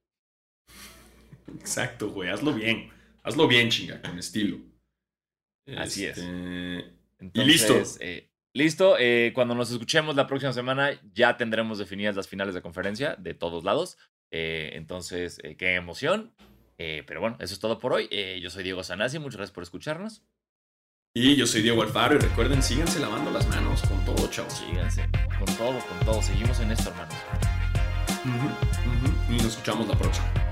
Exacto, 1.59 2.11
güey, 2.11 2.31
hazlo 2.31 2.53
bien. 2.53 2.91
Hazlo 3.23 3.49
bien, 3.49 3.71
chinga, 3.71 4.03
con 4.03 4.19
estilo. 4.19 4.74
Así 5.77 6.05
es. 6.07 6.19
Este, 6.19 6.93
y 7.33 7.45
listo. 7.45 7.75
Eh, 8.01 8.29
Listo, 8.57 8.97
eh, 9.01 9.33
cuando 9.35 9.57
nos 9.57 9.73
escuchemos 9.73 10.15
la 10.15 10.29
próxima 10.29 10.53
semana 10.53 10.91
ya 11.13 11.37
tendremos 11.37 11.77
definidas 11.79 12.15
las 12.15 12.29
finales 12.29 12.55
de 12.55 12.63
conferencia 12.63 13.17
de 13.19 13.35
todos 13.35 13.65
lados. 13.65 13.99
Eh, 14.31 14.71
entonces, 14.75 15.41
eh, 15.43 15.57
qué 15.57 15.75
emoción. 15.75 16.33
pero 16.77 17.21
bueno, 17.21 17.37
eso 17.41 17.53
es 17.53 17.59
todo 17.59 17.79
por 17.81 17.93
hoy. 17.93 18.09
yo 18.41 18.51
soy 18.51 18.63
Diego 18.63 18.85
Sanasi, 18.85 19.19
muchas 19.19 19.39
gracias 19.39 19.55
por 19.55 19.65
escucharnos. 19.65 20.23
Y 21.17 21.35
yo 21.35 21.47
soy 21.49 21.63
Diego 21.63 21.83
Alfaro 21.83 22.15
y 22.15 22.19
recuerden, 22.19 22.63
síganse 22.63 23.01
lavando 23.01 23.31
las 23.33 23.47
manos 23.49 23.83
con 23.83 24.05
todo, 24.05 24.29
chavos. 24.31 24.53
Síganse, 24.53 25.09
con 25.39 25.57
todo, 25.57 25.79
con 25.81 26.01
todo. 26.05 26.23
Seguimos 26.23 26.61
en 26.61 26.71
esto, 26.71 26.91
hermanos. 26.91 27.15
Y 29.29 29.33
nos 29.33 29.47
escuchamos 29.47 29.89
la 29.89 29.99
próxima. 29.99 30.44